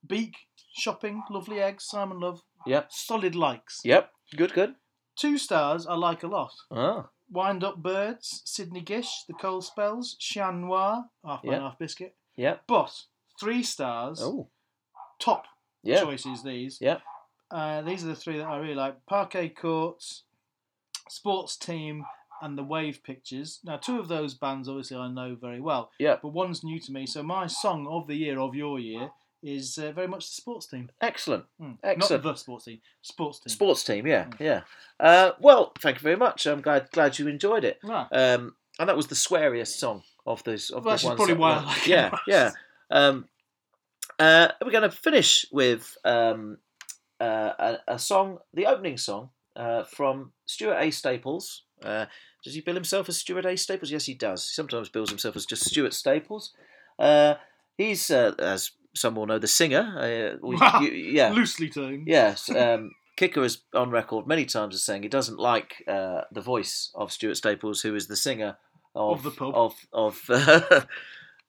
Beak, 0.05 0.35
Shopping, 0.73 1.23
Lovely 1.29 1.59
Eggs, 1.59 1.85
Simon 1.85 2.19
Love. 2.19 2.41
Yep. 2.65 2.87
Solid 2.91 3.35
likes. 3.35 3.81
Yep. 3.83 4.11
Good. 4.35 4.53
Good. 4.53 4.75
Two 5.15 5.37
stars 5.37 5.85
I 5.87 5.95
like 5.95 6.23
a 6.23 6.27
lot. 6.27 6.53
Ah. 6.71 7.07
Wind 7.29 7.63
Up 7.63 7.77
Birds, 7.81 8.41
Sidney 8.45 8.81
Gish, 8.81 9.23
The 9.27 9.33
Cold 9.33 9.63
Spells, 9.63 10.15
Chien 10.19 10.61
Noir, 10.61 11.05
Half 11.25 11.43
Man, 11.43 11.53
Yep. 11.53 11.61
Half 11.61 11.79
Biscuit. 11.79 12.15
Yep. 12.35 12.63
But 12.67 12.91
three 13.39 13.63
stars. 13.63 14.19
Oh. 14.21 14.49
Top 15.19 15.45
Yeah. 15.83 16.01
choices, 16.01 16.43
these. 16.43 16.79
Yep. 16.81 17.01
Uh, 17.49 17.81
these 17.81 18.03
are 18.03 18.07
the 18.07 18.15
three 18.15 18.37
that 18.37 18.47
I 18.47 18.57
really 18.57 18.75
like 18.75 19.05
Parquet 19.05 19.49
Courts, 19.49 20.23
Sports 21.09 21.57
Team, 21.57 22.05
and 22.41 22.57
The 22.57 22.63
Wave 22.63 23.03
Pictures. 23.03 23.59
Now, 23.63 23.77
two 23.77 23.99
of 23.99 24.07
those 24.07 24.33
bands, 24.33 24.67
obviously, 24.67 24.97
I 24.97 25.07
know 25.09 25.35
very 25.35 25.59
well. 25.61 25.91
Yeah. 25.99 26.17
But 26.21 26.29
one's 26.29 26.63
new 26.63 26.79
to 26.79 26.91
me. 26.91 27.05
So, 27.05 27.21
my 27.21 27.47
song 27.47 27.87
of 27.87 28.07
the 28.07 28.15
year, 28.15 28.39
of 28.39 28.55
your 28.55 28.79
year, 28.79 29.11
is 29.43 29.77
uh, 29.77 29.91
very 29.91 30.07
much 30.07 30.27
the 30.27 30.33
sports 30.33 30.67
team. 30.67 30.89
Excellent. 31.01 31.45
Mm. 31.61 31.77
Excellent. 31.83 32.23
Not 32.23 32.33
the 32.33 32.39
sports 32.39 32.65
team, 32.65 32.79
sports 33.01 33.39
team. 33.39 33.51
Sports 33.51 33.83
team. 33.83 34.07
Yeah. 34.07 34.27
Yeah. 34.39 34.61
Uh, 34.99 35.31
well, 35.39 35.73
thank 35.79 35.97
you 35.97 36.01
very 36.01 36.17
much. 36.17 36.45
I'm 36.45 36.61
glad 36.61 36.89
glad 36.91 37.17
you 37.19 37.27
enjoyed 37.27 37.63
it. 37.63 37.79
Right. 37.83 38.07
Um, 38.11 38.55
and 38.79 38.89
that 38.89 38.97
was 38.97 39.07
the 39.07 39.15
sweariest 39.15 39.77
song 39.79 40.03
of 40.25 40.43
those 40.43 40.69
of 40.69 40.83
Well, 40.83 40.83
the 40.83 40.89
that's 40.91 41.03
ones 41.03 41.15
probably 41.17 41.35
why 41.35 41.53
I 41.53 41.63
like 41.63 41.87
Yeah. 41.87 42.11
Yeah. 42.27 42.51
Um, 42.89 43.25
uh, 44.19 44.49
we're 44.63 44.71
going 44.71 44.89
to 44.89 44.95
finish 44.95 45.45
with 45.51 45.97
um, 46.03 46.57
uh, 47.19 47.51
a, 47.59 47.77
a 47.95 47.99
song, 47.99 48.39
the 48.53 48.67
opening 48.67 48.97
song 48.97 49.29
uh, 49.55 49.83
from 49.83 50.33
Stuart 50.45 50.77
A. 50.79 50.91
Staples. 50.91 51.63
Uh, 51.83 52.05
does 52.43 52.53
he 52.53 52.61
bill 52.61 52.75
himself 52.75 53.09
as 53.09 53.17
Stuart 53.17 53.45
A. 53.45 53.55
Staples? 53.57 53.91
Yes, 53.91 54.05
he 54.05 54.13
does. 54.13 54.43
He 54.43 54.53
sometimes 54.53 54.89
bills 54.89 55.09
himself 55.09 55.35
as 55.35 55.45
just 55.45 55.65
Stuart 55.65 55.93
Staples. 55.93 56.53
Uh, 56.99 57.35
he's, 57.77 58.11
uh, 58.11 58.33
as 58.37 58.71
some 58.95 59.15
will 59.15 59.25
know, 59.27 59.39
the 59.39 59.47
singer. 59.47 59.79
Uh, 59.97 60.37
we- 60.45 60.57
you- 60.87 61.11
yeah, 61.13 61.31
Loosely 61.31 61.69
termed. 61.69 62.07
Yes. 62.07 62.49
Um, 62.55 62.91
Kicker 63.17 63.43
is 63.43 63.59
on 63.75 63.91
record 63.91 64.25
many 64.25 64.45
times 64.45 64.73
as 64.73 64.83
saying 64.83 65.03
he 65.03 65.09
doesn't 65.09 65.37
like 65.37 65.83
uh, 65.87 66.21
the 66.31 66.41
voice 66.41 66.89
of 66.95 67.11
Stuart 67.11 67.35
Staples, 67.35 67.81
who 67.81 67.93
is 67.95 68.07
the 68.07 68.15
singer 68.15 68.57
of, 68.95 69.17
Of 69.17 69.23
the 69.23 69.31
pub. 69.31 69.53
of 69.55 69.75
of 69.93 70.29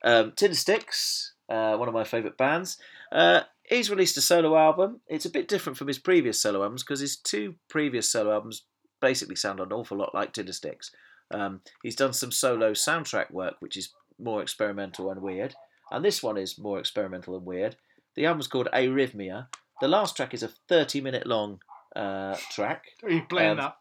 um, 0.04 0.32
Tindersticks, 0.32 1.30
uh, 1.48 1.76
one 1.76 1.88
of 1.88 1.94
my 1.94 2.04
favourite 2.04 2.36
bands. 2.36 2.78
Uh, 3.10 3.42
he's 3.64 3.90
released 3.90 4.16
a 4.16 4.20
solo 4.20 4.56
album. 4.56 5.00
It's 5.08 5.24
a 5.24 5.30
bit 5.30 5.48
different 5.48 5.78
from 5.78 5.88
his 5.88 5.98
previous 5.98 6.40
solo 6.40 6.62
albums 6.62 6.82
because 6.82 7.00
his 7.00 7.16
two 7.16 7.54
previous 7.68 8.08
solo 8.10 8.32
albums 8.32 8.64
basically 9.00 9.36
sound 9.36 9.60
an 9.60 9.72
awful 9.72 9.96
lot 9.98 10.14
like 10.14 10.32
Tindersticks. 10.32 10.90
Um, 11.30 11.60
he's 11.82 11.96
done 11.96 12.12
some 12.12 12.32
solo 12.32 12.72
soundtrack 12.72 13.30
work, 13.30 13.54
which 13.60 13.76
is 13.76 13.90
more 14.18 14.42
experimental 14.42 15.10
and 15.10 15.22
weird, 15.22 15.54
and 15.92 16.04
this 16.04 16.22
one 16.22 16.36
is 16.36 16.58
more 16.58 16.78
experimental 16.78 17.36
and 17.36 17.46
weird. 17.46 17.76
The 18.16 18.26
album's 18.26 18.48
called 18.48 18.68
Arrhythmia. 18.72 19.46
The 19.80 19.88
last 19.88 20.16
track 20.16 20.34
is 20.34 20.42
a 20.42 20.48
30 20.48 21.00
minute 21.00 21.26
long 21.26 21.60
uh, 21.94 22.36
track. 22.50 22.86
Are 23.02 23.10
you 23.10 23.22
playing 23.28 23.52
Um, 23.52 23.56
that? 23.58 23.76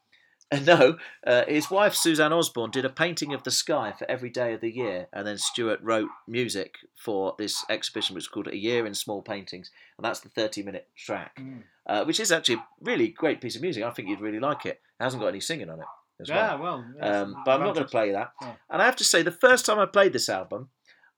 No, 0.66 0.98
uh, 1.26 1.46
his 1.48 1.72
wife 1.72 1.96
Suzanne 1.96 2.34
Osborne 2.34 2.72
did 2.72 2.84
a 2.84 2.90
painting 2.90 3.34
of 3.34 3.44
the 3.44 3.52
sky 3.52 3.94
for 3.98 4.10
every 4.12 4.30
day 4.30 4.54
of 4.54 4.60
the 4.60 4.70
year, 4.70 5.08
and 5.14 5.26
then 5.26 5.38
Stuart 5.38 5.80
wrote 5.82 6.10
music 6.28 6.76
for 6.94 7.36
this 7.38 7.64
exhibition, 7.70 8.16
which 8.16 8.26
is 8.26 8.28
called 8.28 8.50
A 8.50 8.58
Year 8.58 8.86
in 8.86 8.94
Small 8.94 9.22
Paintings, 9.22 9.72
and 9.98 10.04
that's 10.04 10.20
the 10.20 10.28
30 10.28 10.64
minute 10.64 10.90
track, 10.98 11.38
Mm. 11.40 11.64
uh, 11.88 12.04
which 12.04 12.20
is 12.20 12.34
actually 12.34 12.56
a 12.56 12.66
really 12.82 13.08
great 13.08 13.40
piece 13.40 13.56
of 13.56 13.62
music. 13.62 13.82
I 13.86 13.92
think 13.92 14.10
you'd 14.10 14.20
really 14.20 14.42
like 14.42 14.66
it. 14.66 14.82
It 15.00 15.04
hasn't 15.04 15.22
got 15.22 15.30
any 15.30 15.40
singing 15.40 15.70
on 15.70 15.80
it 15.80 15.86
as 16.20 16.28
Yeah, 16.28 16.56
well. 16.56 16.84
well, 17.00 17.14
um, 17.14 17.36
but 17.46 17.52
I'm 17.54 17.62
not 17.66 17.74
going 17.76 17.86
to 17.86 17.90
play 17.92 18.12
that. 18.12 18.34
Oh. 18.44 18.54
And 18.70 18.82
I 18.82 18.86
have 18.86 18.98
to 18.98 19.06
say, 19.06 19.22
the 19.22 19.32
first 19.32 19.66
time 19.66 19.80
I 19.80 19.86
played 19.86 20.12
this 20.12 20.28
album, 20.28 20.70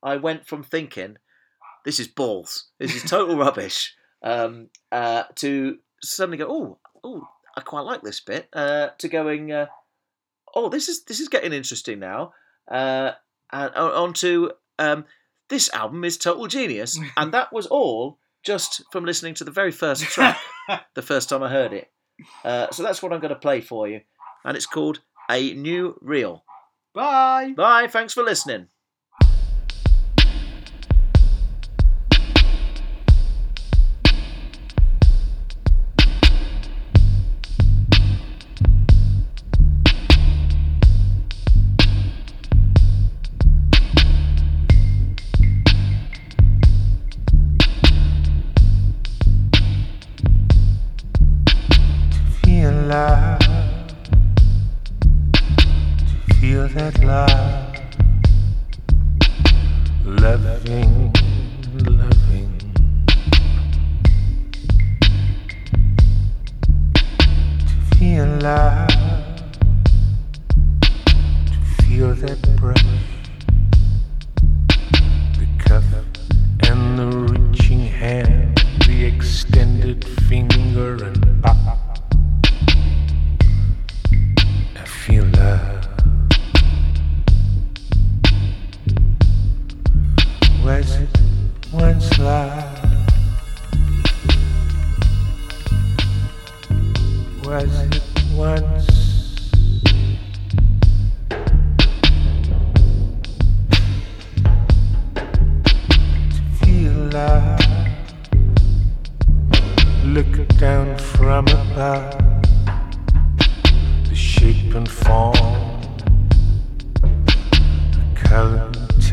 I 0.04 0.16
went 0.16 0.46
from 0.46 0.62
thinking, 0.62 1.16
this 1.84 1.98
is 1.98 2.06
balls, 2.06 2.70
this 2.78 2.94
is 2.94 3.10
total 3.10 3.36
rubbish, 3.38 3.94
um, 4.22 4.68
uh, 4.92 5.24
to 5.36 5.78
suddenly 6.02 6.38
go, 6.38 6.46
oh, 6.48 6.78
oh, 7.02 7.28
I 7.56 7.62
quite 7.62 7.80
like 7.80 8.02
this 8.02 8.20
bit, 8.20 8.48
uh, 8.52 8.88
to 8.98 9.08
going, 9.08 9.50
uh, 9.50 9.66
oh, 10.54 10.68
this 10.68 10.88
is 10.88 11.04
this 11.04 11.20
is 11.20 11.28
getting 11.28 11.52
interesting 11.52 11.98
now, 11.98 12.32
uh, 12.70 13.12
and 13.50 13.74
on 13.74 14.12
to 14.14 14.52
um, 14.78 15.06
this 15.48 15.72
album 15.72 16.04
is 16.04 16.18
total 16.18 16.46
genius, 16.46 16.98
and 17.16 17.32
that 17.32 17.52
was 17.52 17.66
all 17.66 18.18
just 18.42 18.82
from 18.92 19.04
listening 19.04 19.34
to 19.34 19.44
the 19.44 19.50
very 19.50 19.72
first 19.72 20.02
track, 20.04 20.38
the 20.94 21.02
first 21.02 21.30
time 21.30 21.42
I 21.42 21.50
heard 21.50 21.72
it. 21.72 21.90
Uh, 22.44 22.70
so 22.70 22.82
that's 22.82 23.02
what 23.02 23.12
I'm 23.12 23.20
going 23.20 23.30
to 23.30 23.40
play 23.40 23.60
for 23.60 23.88
you, 23.88 24.02
and 24.44 24.56
it's 24.56 24.66
called 24.66 25.00
A 25.30 25.54
New 25.54 25.98
Real. 26.00 26.44
Bye. 26.92 27.54
Bye. 27.56 27.88
Thanks 27.88 28.14
for 28.14 28.22
listening. 28.22 28.68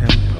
Color 0.01 0.30